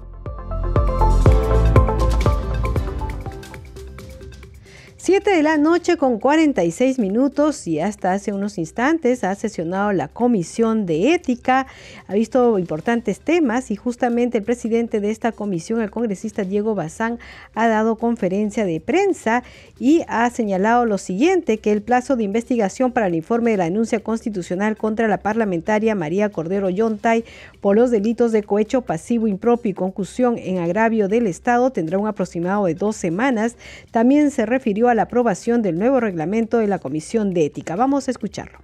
7 5.05 5.33
de 5.33 5.43
la 5.43 5.59
noche 5.59 5.99
con 5.99 6.19
46 6.19 6.99
minutos 6.99 7.67
y 7.67 7.79
hasta 7.79 8.15
hace 8.15 8.33
unos 8.33 8.57
instantes 8.57 9.23
ha 9.23 9.35
sesionado 9.35 9.93
la 9.93 10.09
Comisión 10.09 10.87
de 10.87 11.13
Ética, 11.13 11.67
ha 12.09 12.15
visto 12.15 12.59
importantes 12.59 13.21
temas 13.21 13.71
y 13.71 13.77
justamente 13.77 14.39
el 14.39 14.45
presidente 14.45 15.01
de 15.01 15.11
esta 15.11 15.31
comisión, 15.31 15.83
el 15.83 15.91
congresista 15.91 16.43
Diego 16.43 16.75
Bazán, 16.75 17.19
ha 17.55 17.69
dado 17.69 17.97
conferencia 17.97 18.65
de 18.65 18.81
prensa 18.81 19.43
y 19.79 20.01
ha 20.09 20.31
señalado 20.31 20.87
lo 20.87 20.97
siguiente, 20.97 21.59
que 21.59 21.73
el 21.73 21.83
plazo 21.83 22.17
de 22.17 22.25
investigación 22.25 22.91
para 22.91 23.09
el 23.09 23.15
informe 23.15 23.51
de 23.51 23.59
la 23.59 23.65
denuncia 23.65 24.01
constitucional 24.01 24.79
contra 24.79 25.07
la 25.07 25.19
parlamentaria 25.19 25.95
María 25.95 26.31
Cordero 26.31 26.71
Yontay 26.71 27.27
por 27.61 27.77
los 27.77 27.91
delitos 27.91 28.33
de 28.33 28.43
cohecho 28.43 28.81
pasivo 28.81 29.29
impropio 29.29 29.73
y 29.73 29.75
concusión 29.75 30.39
en 30.39 30.61
agravio 30.61 31.09
del 31.09 31.27
Estado 31.27 31.73
tendrá 31.73 31.99
un 31.99 32.07
aproximado 32.07 32.65
de 32.65 32.75
dos 32.75 32.97
semanas. 32.97 33.59
También 33.91 34.31
se 34.31 34.47
refirió 34.47 34.89
a 34.89 34.94
la 34.95 35.03
aprobación 35.03 35.63
del 35.63 35.79
nuevo 35.79 36.01
reglamento 36.01 36.59
de 36.59 36.67
la 36.67 36.79
Comisión 36.79 37.35
de 37.35 37.47
Ética. 37.47 37.77
Vamos 37.77 38.09
a 38.09 38.11
escucharlo. 38.11 38.59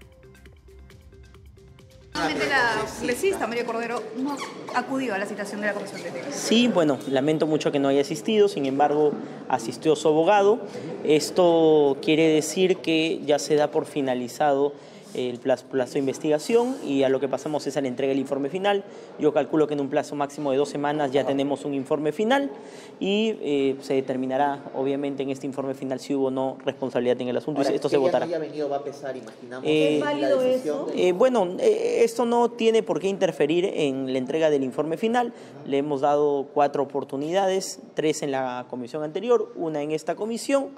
la 2.14 2.84
congresista 2.90 3.46
María 3.46 3.64
Cordero 3.64 4.02
no 4.18 4.36
acudió 4.74 5.14
a 5.14 5.18
la 5.18 5.26
citación 5.26 5.60
de 5.60 5.68
la 5.68 5.74
Comisión 5.74 6.02
de 6.02 6.08
Ética. 6.08 6.26
Sí, 6.30 6.68
bueno, 6.68 6.98
lamento 7.08 7.46
mucho 7.46 7.72
que 7.72 7.78
no 7.78 7.88
haya 7.88 8.00
asistido, 8.00 8.48
sin 8.48 8.66
embargo, 8.66 9.12
asistió 9.48 9.96
su 9.96 10.08
abogado. 10.08 10.60
Esto 11.04 11.96
quiere 12.02 12.28
decir 12.28 12.78
que 12.78 13.20
ya 13.24 13.38
se 13.38 13.54
da 13.54 13.70
por 13.70 13.86
finalizado 13.86 14.72
el 15.14 15.38
plazo, 15.38 15.66
de 15.70 15.98
investigación 15.98 16.76
y 16.84 17.02
a 17.02 17.08
lo 17.08 17.20
que 17.20 17.28
pasamos 17.28 17.66
es 17.66 17.76
a 17.76 17.80
la 17.80 17.88
entrega 17.88 18.10
del 18.10 18.18
informe 18.18 18.48
final. 18.48 18.84
Yo 19.18 19.32
calculo 19.32 19.66
que 19.66 19.74
en 19.74 19.80
un 19.80 19.88
plazo 19.88 20.14
máximo 20.14 20.50
de 20.50 20.58
dos 20.58 20.68
semanas 20.68 21.12
ya 21.12 21.24
tenemos 21.24 21.64
un 21.64 21.74
informe 21.74 22.12
final 22.12 22.50
y 22.98 23.36
eh, 23.40 23.76
se 23.80 23.94
determinará, 23.94 24.70
obviamente, 24.74 25.22
en 25.22 25.30
este 25.30 25.46
informe 25.46 25.74
final 25.74 26.00
si 26.00 26.14
hubo 26.14 26.26
o 26.26 26.30
no 26.30 26.58
responsabilidad 26.64 27.20
en 27.20 27.28
el 27.28 27.36
asunto 27.36 27.62
y 27.62 27.74
esto 27.74 27.88
se 27.88 27.96
votará. 27.96 28.26
venido 28.26 28.68
va 28.68 28.76
a 28.76 28.84
pesar, 28.84 29.16
imaginamos. 29.16 29.66
Eh, 29.66 29.96
¿Es 29.96 30.00
válido 30.00 30.42
eso? 30.42 30.86
Eh, 30.94 31.12
bueno, 31.12 31.48
esto 31.58 32.24
no 32.24 32.50
tiene 32.50 32.82
por 32.82 33.00
qué 33.00 33.08
interferir 33.08 33.64
en 33.64 34.12
la 34.12 34.18
entrega 34.18 34.50
del 34.50 34.64
informe 34.64 34.96
final. 34.96 35.32
Le 35.66 35.78
hemos 35.78 36.02
dado 36.02 36.48
cuatro 36.52 36.82
oportunidades, 36.82 37.80
tres 37.94 38.22
en 38.22 38.32
la 38.32 38.66
comisión 38.68 39.02
anterior, 39.02 39.52
una 39.56 39.82
en 39.82 39.92
esta 39.92 40.14
comisión. 40.14 40.68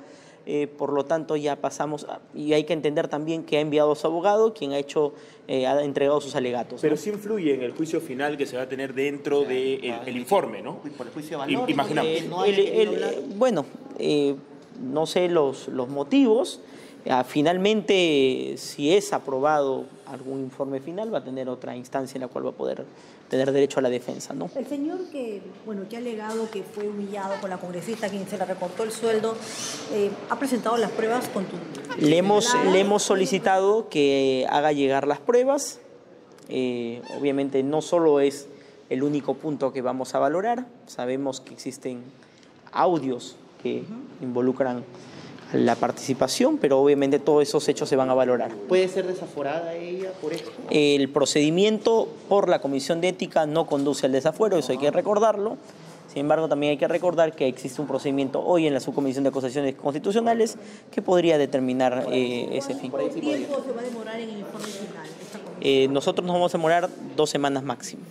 Eh, 0.45 0.67
por 0.67 0.93
lo 0.93 1.05
tanto 1.05 1.37
ya 1.37 1.61
pasamos, 1.61 2.05
y 2.35 2.53
hay 2.53 2.65
que 2.65 2.73
entender 2.73 3.07
también 3.07 3.45
que 3.45 3.59
ha 3.59 3.61
enviado 3.61 3.93
a 3.93 3.95
su 3.97 4.09
abogado, 4.09 4.53
quien 4.53 4.73
ha 4.73 4.79
hecho, 4.79 5.15
eh, 5.47 5.67
ha 5.69 5.85
entregado 5.85 6.21
sus 6.21 6.35
alegatos. 6.35 6.81
Pero 6.81 6.97
sí 6.97 7.11
influye 7.11 7.55
en 7.55 7.63
el 7.63 7.71
juicio 7.71 8.01
final 8.01 8.37
que 8.37 8.47
se 8.47 8.57
va 8.57 8.63
a 8.63 8.69
tener 8.69 8.93
dentro 8.93 9.43
del 9.43 9.81
de 9.81 9.95
el 10.05 10.17
informe, 10.17 10.61
¿no? 10.61 10.79
Por 10.97 11.07
el 11.07 11.13
juicio 11.13 11.39
de 11.39 11.55
valor, 11.55 11.71
Imaginamos. 11.71 12.11
bueno, 13.37 13.65
eh, 14.01 14.35
no 14.81 15.07
sé 15.07 15.29
los, 15.29 15.69
los 15.69 15.89
motivos. 15.89 16.61
Ah, 17.09 17.25
finalmente, 17.25 18.55
si 18.59 18.93
es 18.93 19.13
aprobado 19.13 19.87
algún 20.07 20.41
informe 20.41 20.81
final, 20.81 21.13
va 21.13 21.19
a 21.19 21.25
tener 21.25 21.49
otra 21.49 21.77
instancia 21.77 22.17
en 22.17 22.23
la 22.23 22.29
cual 22.29 22.47
va 22.47 22.51
a 22.51 22.55
poder 22.55 22.85
tener 23.29 23.51
derecho 23.51 23.81
a 23.81 23.83
la 23.83 23.91
defensa. 23.91 24.35
¿no? 24.35 24.51
El 24.55 24.67
señor 24.67 24.99
que, 25.11 25.41
bueno, 25.67 25.83
que 25.89 25.97
ha 25.97 25.99
alegado 25.99 26.51
que 26.51 26.63
fue 26.63 26.87
humillado 26.87 27.35
con 27.41 27.51
la 27.51 27.59
congresista, 27.59 28.09
quien 28.09 28.29
se 28.29 28.39
le 28.39 28.45
recortó 28.45 28.85
el 28.85 28.93
sueldo, 28.93 29.35
eh, 29.93 30.11
¿ha 30.31 30.39
presentado 30.39 30.77
las 30.77 30.91
pruebas 30.91 31.29
con 31.29 31.45
tu... 31.47 31.57
Le 31.99 32.19
hemos, 32.19 32.55
le 32.71 32.81
hemos 32.81 33.03
solicitado 33.03 33.89
que 33.89 34.47
haga 34.49 34.73
llegar 34.73 35.09
las 35.09 35.19
pruebas. 35.19 35.81
Eh, 36.49 37.03
obviamente 37.19 37.63
no 37.63 37.83
solo 37.83 38.21
es 38.21 38.49
el 38.91 39.03
único 39.03 39.35
punto 39.35 39.73
que 39.73 39.81
vamos 39.81 40.15
a 40.15 40.19
valorar, 40.19 40.67
sabemos 40.87 41.41
que 41.41 41.55
existen 41.55 42.03
audios 42.73 43.37
que 43.63 43.85
involucran 44.21 44.85
la 45.53 45.77
participación, 45.77 46.59
pero 46.59 46.81
obviamente 46.81 47.19
todos 47.19 47.43
esos 47.43 47.69
hechos 47.69 47.89
se 47.89 47.97
van 47.97 48.11
a 48.11 48.15
valorar. 48.15 48.51
¿Puede 48.69 48.89
ser 48.89 49.07
desaforada 49.07 49.75
ella 49.75 50.11
por 50.21 50.33
esto? 50.33 50.51
El 50.71 51.09
procedimiento 51.09 52.09
por 52.29 52.49
la 52.49 52.61
Comisión 52.61 53.01
de 53.01 53.09
Ética 53.09 53.47
no 53.47 53.67
conduce 53.67 54.07
al 54.07 54.13
desafuero, 54.13 54.57
eso 54.57 54.73
hay 54.73 54.79
que 54.79 54.91
recordarlo. 54.91 55.57
Sin 56.13 56.21
embargo, 56.21 56.47
también 56.47 56.73
hay 56.73 56.77
que 56.77 56.89
recordar 56.89 57.35
que 57.35 57.49
existe 57.49 57.81
un 57.81 57.89
procedimiento 57.89 58.45
hoy 58.45 58.67
en 58.67 58.75
la 58.75 58.81
Subcomisión 58.81 59.25
de 59.25 59.31
Acusaciones 59.31 59.75
Constitucionales 59.77 60.59
que 60.91 61.01
podría 61.01 61.39
determinar 61.39 62.07
eh, 62.13 62.51
ese 62.53 62.75
fin. 62.75 62.91
¿Cuánto 62.91 63.15
tiempo 63.15 63.63
se 63.65 63.73
va 63.73 63.81
a 63.81 63.85
demorar 63.85 64.21
en 64.21 64.29
el 64.29 64.39
informe 64.41 64.67
final? 64.67 65.07
Eh, 65.63 65.89
nosotros 65.89 66.27
nos 66.27 66.35
vamos 66.35 66.55
a 66.55 66.59
demorar 66.59 66.91
dos 67.17 67.31
semanas 67.31 67.63
máximo. 67.63 68.03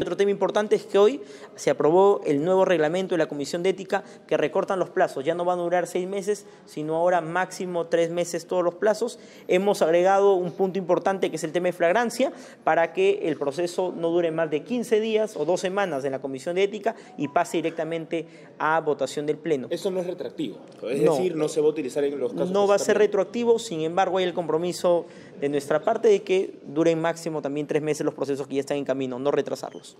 Otro 0.00 0.16
tema 0.16 0.30
importante 0.30 0.76
es 0.76 0.84
que 0.84 0.98
hoy 0.98 1.20
se 1.54 1.70
aprobó 1.70 2.20
el 2.26 2.44
nuevo 2.44 2.64
reglamento 2.64 3.14
de 3.14 3.18
la 3.18 3.26
Comisión 3.26 3.62
de 3.62 3.70
Ética 3.70 4.04
que 4.26 4.36
recortan 4.36 4.78
los 4.78 4.90
plazos. 4.90 5.24
Ya 5.24 5.34
no 5.34 5.44
van 5.44 5.58
a 5.58 5.62
durar 5.62 5.86
seis 5.86 6.06
meses, 6.06 6.46
sino 6.66 6.96
ahora 6.96 7.20
máximo 7.20 7.86
tres 7.86 8.10
meses 8.10 8.46
todos 8.46 8.62
los 8.62 8.74
plazos. 8.74 9.18
Hemos 9.48 9.82
agregado 9.82 10.34
un 10.34 10.52
punto 10.52 10.78
importante 10.78 11.30
que 11.30 11.36
es 11.36 11.44
el 11.44 11.52
tema 11.52 11.66
de 11.66 11.72
flagrancia 11.72 12.32
para 12.64 12.92
que 12.92 13.20
el 13.22 13.36
proceso 13.36 13.92
no 13.96 14.10
dure 14.10 14.30
más 14.30 14.50
de 14.50 14.62
15 14.62 15.00
días 15.00 15.36
o 15.36 15.44
dos 15.44 15.60
semanas 15.60 16.04
en 16.04 16.12
la 16.12 16.20
Comisión 16.20 16.56
de 16.56 16.64
Ética 16.64 16.94
y 17.16 17.28
pase 17.28 17.58
directamente 17.58 18.26
a 18.58 18.80
votación 18.80 19.26
del 19.26 19.38
Pleno. 19.38 19.68
Eso 19.70 19.90
no 19.90 20.00
es 20.00 20.06
retroactivo, 20.06 20.58
es 20.88 21.00
decir, 21.00 21.36
no 21.36 21.48
se 21.48 21.60
va 21.60 21.66
a 21.66 21.70
utilizar 21.70 22.04
en 22.04 22.18
los 22.18 22.32
casos. 22.32 22.50
No 22.50 22.66
va 22.66 22.76
a 22.76 22.78
ser 22.78 22.98
retroactivo, 22.98 23.58
sin 23.58 23.80
embargo 23.80 24.18
hay 24.18 24.24
el 24.24 24.34
compromiso 24.34 25.06
de 25.40 25.48
nuestra 25.48 25.82
parte 25.82 26.08
de 26.08 26.22
que 26.22 26.58
duren 26.66 27.00
máximo 27.00 27.42
también 27.42 27.66
tres 27.66 27.82
meses 27.82 28.04
los 28.04 28.14
procesos 28.14 28.46
que 28.46 28.54
ya 28.54 28.60
están 28.60 28.76
en 28.76 28.84
camino, 28.84 29.18
no 29.18 29.30
retrasarlos. 29.30 29.96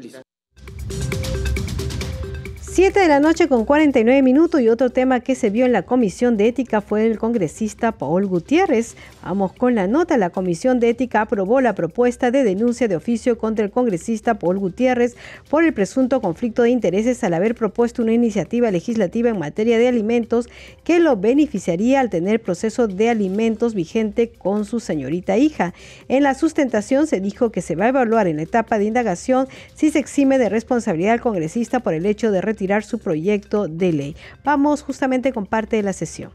7 2.76 3.00
de 3.00 3.08
la 3.08 3.20
noche 3.20 3.48
con 3.48 3.64
49 3.64 4.20
minutos 4.20 4.60
y 4.60 4.68
otro 4.68 4.90
tema 4.90 5.20
que 5.20 5.34
se 5.34 5.48
vio 5.48 5.64
en 5.64 5.72
la 5.72 5.84
Comisión 5.84 6.36
de 6.36 6.48
Ética 6.48 6.82
fue 6.82 7.06
el 7.06 7.18
congresista 7.18 7.92
Paul 7.92 8.26
Gutiérrez. 8.26 8.96
Vamos 9.22 9.54
con 9.54 9.74
la 9.74 9.86
nota. 9.86 10.18
La 10.18 10.28
Comisión 10.28 10.78
de 10.78 10.90
Ética 10.90 11.22
aprobó 11.22 11.62
la 11.62 11.74
propuesta 11.74 12.30
de 12.30 12.44
denuncia 12.44 12.86
de 12.86 12.94
oficio 12.94 13.38
contra 13.38 13.64
el 13.64 13.70
congresista 13.70 14.38
Paul 14.38 14.58
Gutiérrez 14.58 15.16
por 15.48 15.64
el 15.64 15.72
presunto 15.72 16.20
conflicto 16.20 16.64
de 16.64 16.68
intereses 16.68 17.24
al 17.24 17.32
haber 17.32 17.54
propuesto 17.54 18.02
una 18.02 18.12
iniciativa 18.12 18.70
legislativa 18.70 19.30
en 19.30 19.38
materia 19.38 19.78
de 19.78 19.88
alimentos 19.88 20.46
que 20.84 21.00
lo 21.00 21.16
beneficiaría 21.16 22.00
al 22.00 22.10
tener 22.10 22.42
proceso 22.42 22.88
de 22.88 23.08
alimentos 23.08 23.72
vigente 23.72 24.32
con 24.36 24.66
su 24.66 24.80
señorita 24.80 25.38
hija. 25.38 25.72
En 26.08 26.22
la 26.22 26.34
sustentación 26.34 27.06
se 27.06 27.22
dijo 27.22 27.50
que 27.50 27.62
se 27.62 27.74
va 27.74 27.86
a 27.86 27.88
evaluar 27.88 28.26
en 28.26 28.36
la 28.36 28.42
etapa 28.42 28.78
de 28.78 28.84
indagación 28.84 29.48
si 29.74 29.90
se 29.90 29.98
exime 29.98 30.36
de 30.36 30.50
responsabilidad 30.50 31.14
al 31.14 31.22
congresista 31.22 31.80
por 31.80 31.94
el 31.94 32.04
hecho 32.04 32.30
de 32.30 32.42
retirar 32.42 32.65
su 32.84 32.98
proyecto 32.98 33.68
de 33.68 33.92
ley. 33.92 34.16
Vamos 34.44 34.82
justamente 34.82 35.32
con 35.32 35.46
parte 35.46 35.76
de 35.76 35.82
la 35.82 35.92
sesión. 35.92 36.30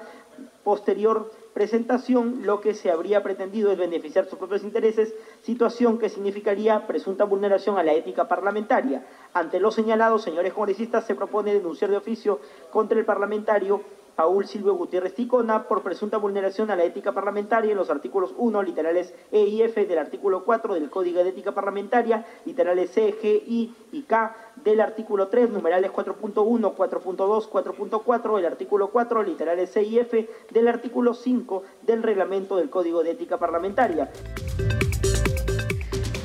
posterior 0.64 1.30
presentación, 1.54 2.40
lo 2.42 2.60
que 2.60 2.74
se 2.74 2.90
habría 2.90 3.22
pretendido 3.22 3.70
es 3.70 3.78
beneficiar 3.78 4.26
sus 4.26 4.38
propios 4.38 4.64
intereses, 4.64 5.14
situación 5.42 5.98
que 5.98 6.08
significaría 6.08 6.86
presunta 6.86 7.24
vulneración 7.24 7.78
a 7.78 7.84
la 7.84 7.94
ética 7.94 8.28
parlamentaria. 8.28 9.06
Ante 9.32 9.60
lo 9.60 9.70
señalado, 9.70 10.18
señores 10.18 10.52
congresistas, 10.52 11.06
se 11.06 11.14
propone 11.14 11.54
denunciar 11.54 11.90
de 11.90 11.96
oficio 11.96 12.40
contra 12.70 12.98
el 12.98 13.04
parlamentario 13.04 13.82
Paul 14.14 14.46
Silvio 14.46 14.74
Gutiérrez 14.74 15.14
Ticona 15.14 15.64
por 15.66 15.82
presunta 15.82 16.18
vulneración 16.18 16.70
a 16.70 16.76
la 16.76 16.84
ética 16.84 17.12
parlamentaria 17.12 17.72
en 17.72 17.76
los 17.76 17.90
artículos 17.90 18.32
1, 18.36 18.62
literales 18.62 19.14
E 19.32 19.40
y 19.40 19.62
F 19.62 19.86
del 19.86 19.98
artículo 19.98 20.44
4 20.44 20.74
del 20.74 20.90
Código 20.90 21.22
de 21.22 21.30
Ética 21.30 21.52
Parlamentaria, 21.52 22.24
literales 22.44 22.90
C, 22.90 23.14
G, 23.20 23.42
I 23.46 23.74
y 23.92 24.02
K 24.02 24.36
del 24.64 24.80
artículo 24.80 25.28
3, 25.28 25.50
numerales 25.50 25.90
4.1, 25.92 26.74
4.2, 26.74 27.48
4.4, 27.48 28.38
el 28.38 28.46
artículo 28.46 28.88
4, 28.88 29.22
literales 29.22 29.70
C 29.70 29.82
y 29.82 29.98
F 29.98 30.28
del 30.50 30.68
artículo 30.68 31.14
5 31.14 31.62
del 31.82 32.02
reglamento 32.02 32.56
del 32.56 32.70
Código 32.70 33.02
de 33.02 33.12
Ética 33.12 33.38
Parlamentaria. 33.38 34.10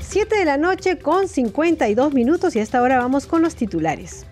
7 0.02 0.38
de 0.38 0.46
la 0.46 0.58
noche 0.58 0.98
con 0.98 1.28
52 1.28 2.14
minutos 2.14 2.56
y 2.56 2.60
hasta 2.60 2.80
ahora 2.80 2.98
vamos 2.98 3.28
con 3.28 3.42
los 3.42 3.56
titulares. 3.56 4.26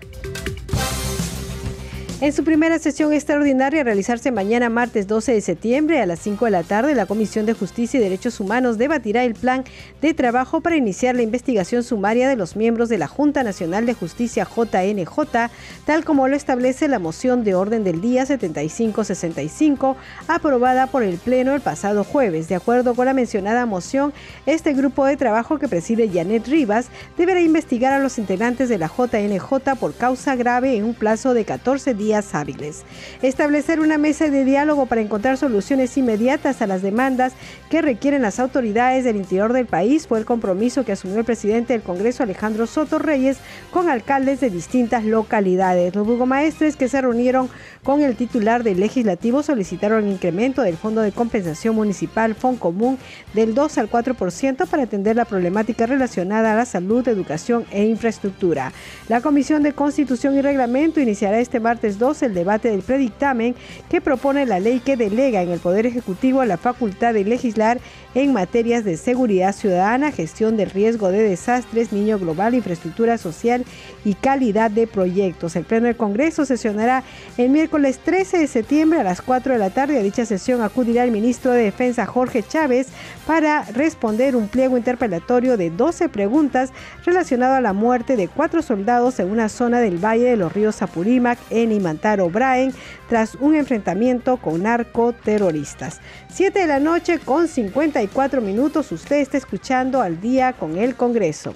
En 2.19 2.33
su 2.33 2.43
primera 2.43 2.79
sesión 2.79 3.13
extraordinaria 3.13 3.81
a 3.81 3.83
realizarse 3.83 4.31
mañana 4.31 4.69
martes 4.69 5.05
12 5.05 5.33
de 5.33 5.41
septiembre 5.41 6.01
a 6.01 6.07
las 6.07 6.17
5 6.21 6.45
de 6.45 6.51
la 6.51 6.63
tarde, 6.63 6.95
la 6.95 7.05
Comisión 7.05 7.45
de 7.45 7.53
Justicia 7.53 7.99
y 7.99 8.01
Derechos 8.01 8.39
Humanos 8.39 8.79
debatirá 8.79 9.23
el 9.23 9.35
plan 9.35 9.63
de 10.01 10.15
trabajo 10.15 10.61
para 10.61 10.77
iniciar 10.77 11.13
la 11.13 11.21
investigación 11.21 11.83
sumaria 11.83 12.27
de 12.27 12.35
los 12.35 12.55
miembros 12.55 12.89
de 12.89 12.97
la 12.97 13.05
Junta 13.05 13.43
Nacional 13.43 13.85
de 13.85 13.93
Justicia 13.93 14.47
JNJ, 14.47 15.51
tal 15.85 16.03
como 16.05 16.27
lo 16.27 16.35
establece 16.35 16.87
la 16.87 16.97
moción 16.97 17.43
de 17.43 17.53
orden 17.53 17.83
del 17.83 18.01
día 18.01 18.25
7565 18.25 19.95
aprobada 20.27 20.87
por 20.87 21.03
el 21.03 21.19
Pleno 21.19 21.53
el 21.53 21.61
pasado 21.61 22.03
jueves. 22.03 22.49
De 22.49 22.55
acuerdo 22.55 22.95
con 22.95 23.05
la 23.05 23.13
mencionada 23.13 23.67
moción, 23.67 24.11
este 24.47 24.73
grupo 24.73 25.05
de 25.05 25.17
trabajo 25.17 25.59
que 25.59 25.67
preside 25.67 26.09
Janet 26.11 26.47
Rivas 26.47 26.87
deberá 27.15 27.41
investigar 27.41 27.93
a 27.93 27.99
los 27.99 28.17
integrantes 28.17 28.69
de 28.69 28.79
la 28.79 28.87
JNJ 28.87 29.75
por 29.79 29.93
causa 29.93 30.35
grave 30.35 30.77
en 30.77 30.83
un 30.83 30.95
plazo 30.95 31.35
de 31.35 31.45
14 31.45 31.93
días 31.93 32.06
hábiles. 32.13 32.83
Establecer 33.21 33.79
una 33.79 33.97
mesa 33.97 34.29
de 34.29 34.45
diálogo 34.45 34.85
para 34.85 35.01
encontrar 35.01 35.37
soluciones 35.37 35.97
inmediatas 35.97 36.61
a 36.61 36.67
las 36.67 36.81
demandas 36.81 37.33
que 37.69 37.81
requieren 37.81 38.21
las 38.21 38.39
autoridades 38.39 39.03
del 39.03 39.17
interior 39.17 39.53
del 39.53 39.65
país 39.65 40.07
fue 40.07 40.19
el 40.19 40.25
compromiso 40.25 40.85
que 40.85 40.93
asumió 40.93 41.19
el 41.19 41.25
presidente 41.25 41.73
del 41.73 41.81
Congreso 41.81 42.23
Alejandro 42.23 42.67
Soto 42.67 42.99
Reyes 42.99 43.37
con 43.71 43.89
alcaldes 43.89 44.39
de 44.39 44.49
distintas 44.49 45.03
localidades. 45.03 45.93
Los 45.95 46.07
burgomaestres 46.07 46.75
que 46.75 46.87
se 46.87 47.01
reunieron 47.01 47.49
con 47.83 48.01
el 48.01 48.15
titular 48.15 48.63
del 48.63 48.79
legislativo 48.79 49.43
solicitaron 49.43 50.05
el 50.05 50.11
incremento 50.11 50.61
del 50.61 50.77
Fondo 50.77 51.01
de 51.01 51.11
Compensación 51.11 51.75
Municipal 51.75 52.35
Común 52.59 52.97
del 53.33 53.53
2 53.53 53.77
al 53.77 53.89
4% 53.89 54.67
para 54.67 54.83
atender 54.83 55.15
la 55.15 55.25
problemática 55.25 55.85
relacionada 55.85 56.53
a 56.53 56.55
la 56.55 56.65
salud, 56.65 57.07
educación 57.07 57.65
e 57.71 57.85
infraestructura. 57.85 58.71
La 59.09 59.21
Comisión 59.21 59.63
de 59.63 59.73
Constitución 59.73 60.35
y 60.35 60.41
Reglamento 60.41 60.99
iniciará 60.99 61.39
este 61.39 61.59
martes 61.59 61.96
2 61.97 62.23
el 62.23 62.33
debate 62.33 62.69
del 62.69 62.81
predictamen 62.81 63.55
que 63.89 64.01
propone 64.01 64.45
la 64.45 64.59
ley 64.59 64.79
que 64.79 64.97
delega 64.97 65.41
en 65.41 65.49
el 65.49 65.59
Poder 65.59 65.85
Ejecutivo 65.85 66.43
la 66.45 66.57
facultad 66.57 67.13
de 67.13 67.23
legislar 67.23 67.79
en 68.15 68.33
materias 68.33 68.83
de 68.83 68.97
seguridad 68.97 69.53
ciudadana, 69.53 70.11
gestión 70.11 70.57
del 70.57 70.71
riesgo 70.71 71.11
de 71.11 71.21
desastres, 71.21 71.91
niño 71.91 72.17
global, 72.17 72.55
infraestructura 72.55 73.17
social 73.17 73.63
y 74.03 74.15
calidad 74.15 74.71
de 74.71 74.87
proyectos. 74.87 75.55
El 75.55 75.65
Pleno 75.65 75.85
del 75.85 75.95
Congreso 75.95 76.45
sesionará 76.45 77.03
el 77.37 77.49
miércoles 77.49 77.99
13 77.99 78.39
de 78.39 78.47
septiembre 78.47 78.99
a 78.99 79.03
las 79.03 79.21
4 79.21 79.53
de 79.53 79.59
la 79.59 79.69
tarde. 79.69 79.99
A 79.99 80.03
dicha 80.03 80.25
sesión 80.25 80.61
acudirá 80.61 81.03
el 81.03 81.11
ministro 81.11 81.51
de 81.51 81.63
Defensa 81.63 82.05
Jorge 82.05 82.43
Chávez 82.43 82.87
para 83.27 83.63
responder 83.63 84.35
un 84.35 84.47
pliego 84.47 84.77
interpelatorio 84.77 85.57
de 85.57 85.69
12 85.69 86.09
preguntas 86.09 86.71
relacionado 87.05 87.55
a 87.55 87.61
la 87.61 87.73
muerte 87.73 88.15
de 88.15 88.27
cuatro 88.27 88.61
soldados 88.61 89.19
en 89.19 89.29
una 89.29 89.49
zona 89.49 89.79
del 89.79 90.03
Valle 90.03 90.25
de 90.25 90.37
los 90.37 90.53
Ríos 90.53 90.81
Apurímac 90.81 91.37
en 91.49 91.71
Imantaro, 91.87 92.29
Braen, 92.29 92.73
tras 93.07 93.35
un 93.35 93.55
enfrentamiento 93.55 94.35
con 94.37 94.63
narcoterroristas. 94.63 96.01
7 96.29 96.59
de 96.59 96.67
la 96.67 96.79
noche 96.81 97.19
con 97.19 97.47
54 97.47 98.41
minutos. 98.41 98.91
Usted 98.91 99.17
está 99.17 99.37
escuchando 99.37 100.01
al 100.01 100.19
día 100.19 100.51
con 100.51 100.77
el 100.77 100.95
Congreso. 100.95 101.53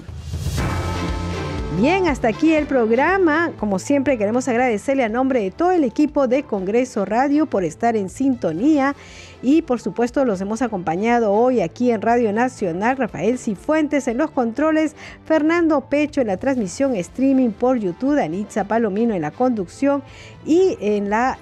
Bien, 1.78 2.08
hasta 2.08 2.30
aquí 2.30 2.54
el 2.54 2.66
programa. 2.66 3.52
Como 3.60 3.78
siempre, 3.80 4.18
queremos 4.18 4.48
agradecerle 4.48 5.04
a 5.04 5.10
nombre 5.10 5.42
de 5.42 5.52
todo 5.52 5.72
el 5.72 5.84
equipo 5.84 6.28
de 6.28 6.44
Congreso 6.44 7.04
Radio 7.06 7.46
por 7.46 7.66
estar 7.66 7.98
en 7.98 8.10
sintonía. 8.10 8.96
Y 9.42 9.62
por 9.64 9.80
supuesto, 9.80 10.24
los 10.26 10.40
hemos 10.42 10.62
acompañado 10.62 11.32
hoy 11.32 11.62
aquí 11.62 11.92
en 11.92 12.02
Radio 12.02 12.32
Nacional. 12.32 12.98
Rafael 12.98 13.40
Cifuentes 13.40 14.08
en 14.08 14.18
los 14.18 14.32
controles, 14.32 14.96
Fernando 15.26 15.82
Pecho 15.82 16.22
en 16.22 16.28
la 16.28 16.38
transmisión 16.38 16.96
streaming 16.96 17.50
por 17.50 17.78
YouTube, 17.78 18.20
Anitza 18.20 18.66
Palomino 18.66 19.16
en 19.16 19.22
la 19.22 19.32
conducción 19.32 20.04
y 20.46 20.78
en 20.80 21.10
la. 21.10 21.38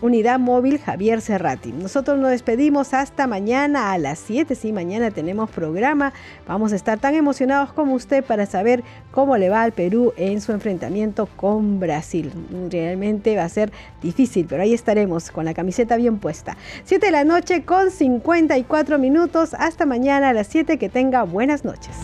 Unidad 0.00 0.38
móvil 0.38 0.78
Javier 0.78 1.20
Serrati. 1.20 1.72
Nosotros 1.72 2.18
nos 2.18 2.30
despedimos 2.30 2.92
hasta 2.92 3.26
mañana 3.26 3.92
a 3.92 3.98
las 3.98 4.18
7. 4.18 4.54
Sí, 4.54 4.72
mañana 4.72 5.10
tenemos 5.10 5.50
programa. 5.50 6.12
Vamos 6.46 6.72
a 6.72 6.76
estar 6.76 6.98
tan 6.98 7.14
emocionados 7.14 7.72
como 7.72 7.94
usted 7.94 8.24
para 8.24 8.46
saber 8.46 8.82
cómo 9.10 9.36
le 9.36 9.48
va 9.48 9.62
al 9.62 9.72
Perú 9.72 10.12
en 10.16 10.40
su 10.40 10.52
enfrentamiento 10.52 11.26
con 11.36 11.78
Brasil. 11.78 12.32
Realmente 12.70 13.36
va 13.36 13.44
a 13.44 13.48
ser 13.48 13.70
difícil, 14.02 14.46
pero 14.48 14.62
ahí 14.62 14.74
estaremos 14.74 15.30
con 15.30 15.44
la 15.44 15.54
camiseta 15.54 15.96
bien 15.96 16.18
puesta. 16.18 16.56
7 16.84 17.06
de 17.06 17.12
la 17.12 17.24
noche 17.24 17.64
con 17.64 17.90
54 17.90 18.98
minutos. 18.98 19.54
Hasta 19.54 19.86
mañana 19.86 20.30
a 20.30 20.32
las 20.32 20.48
7. 20.48 20.78
Que 20.78 20.88
tenga 20.88 21.22
buenas 21.22 21.64
noches. 21.64 21.96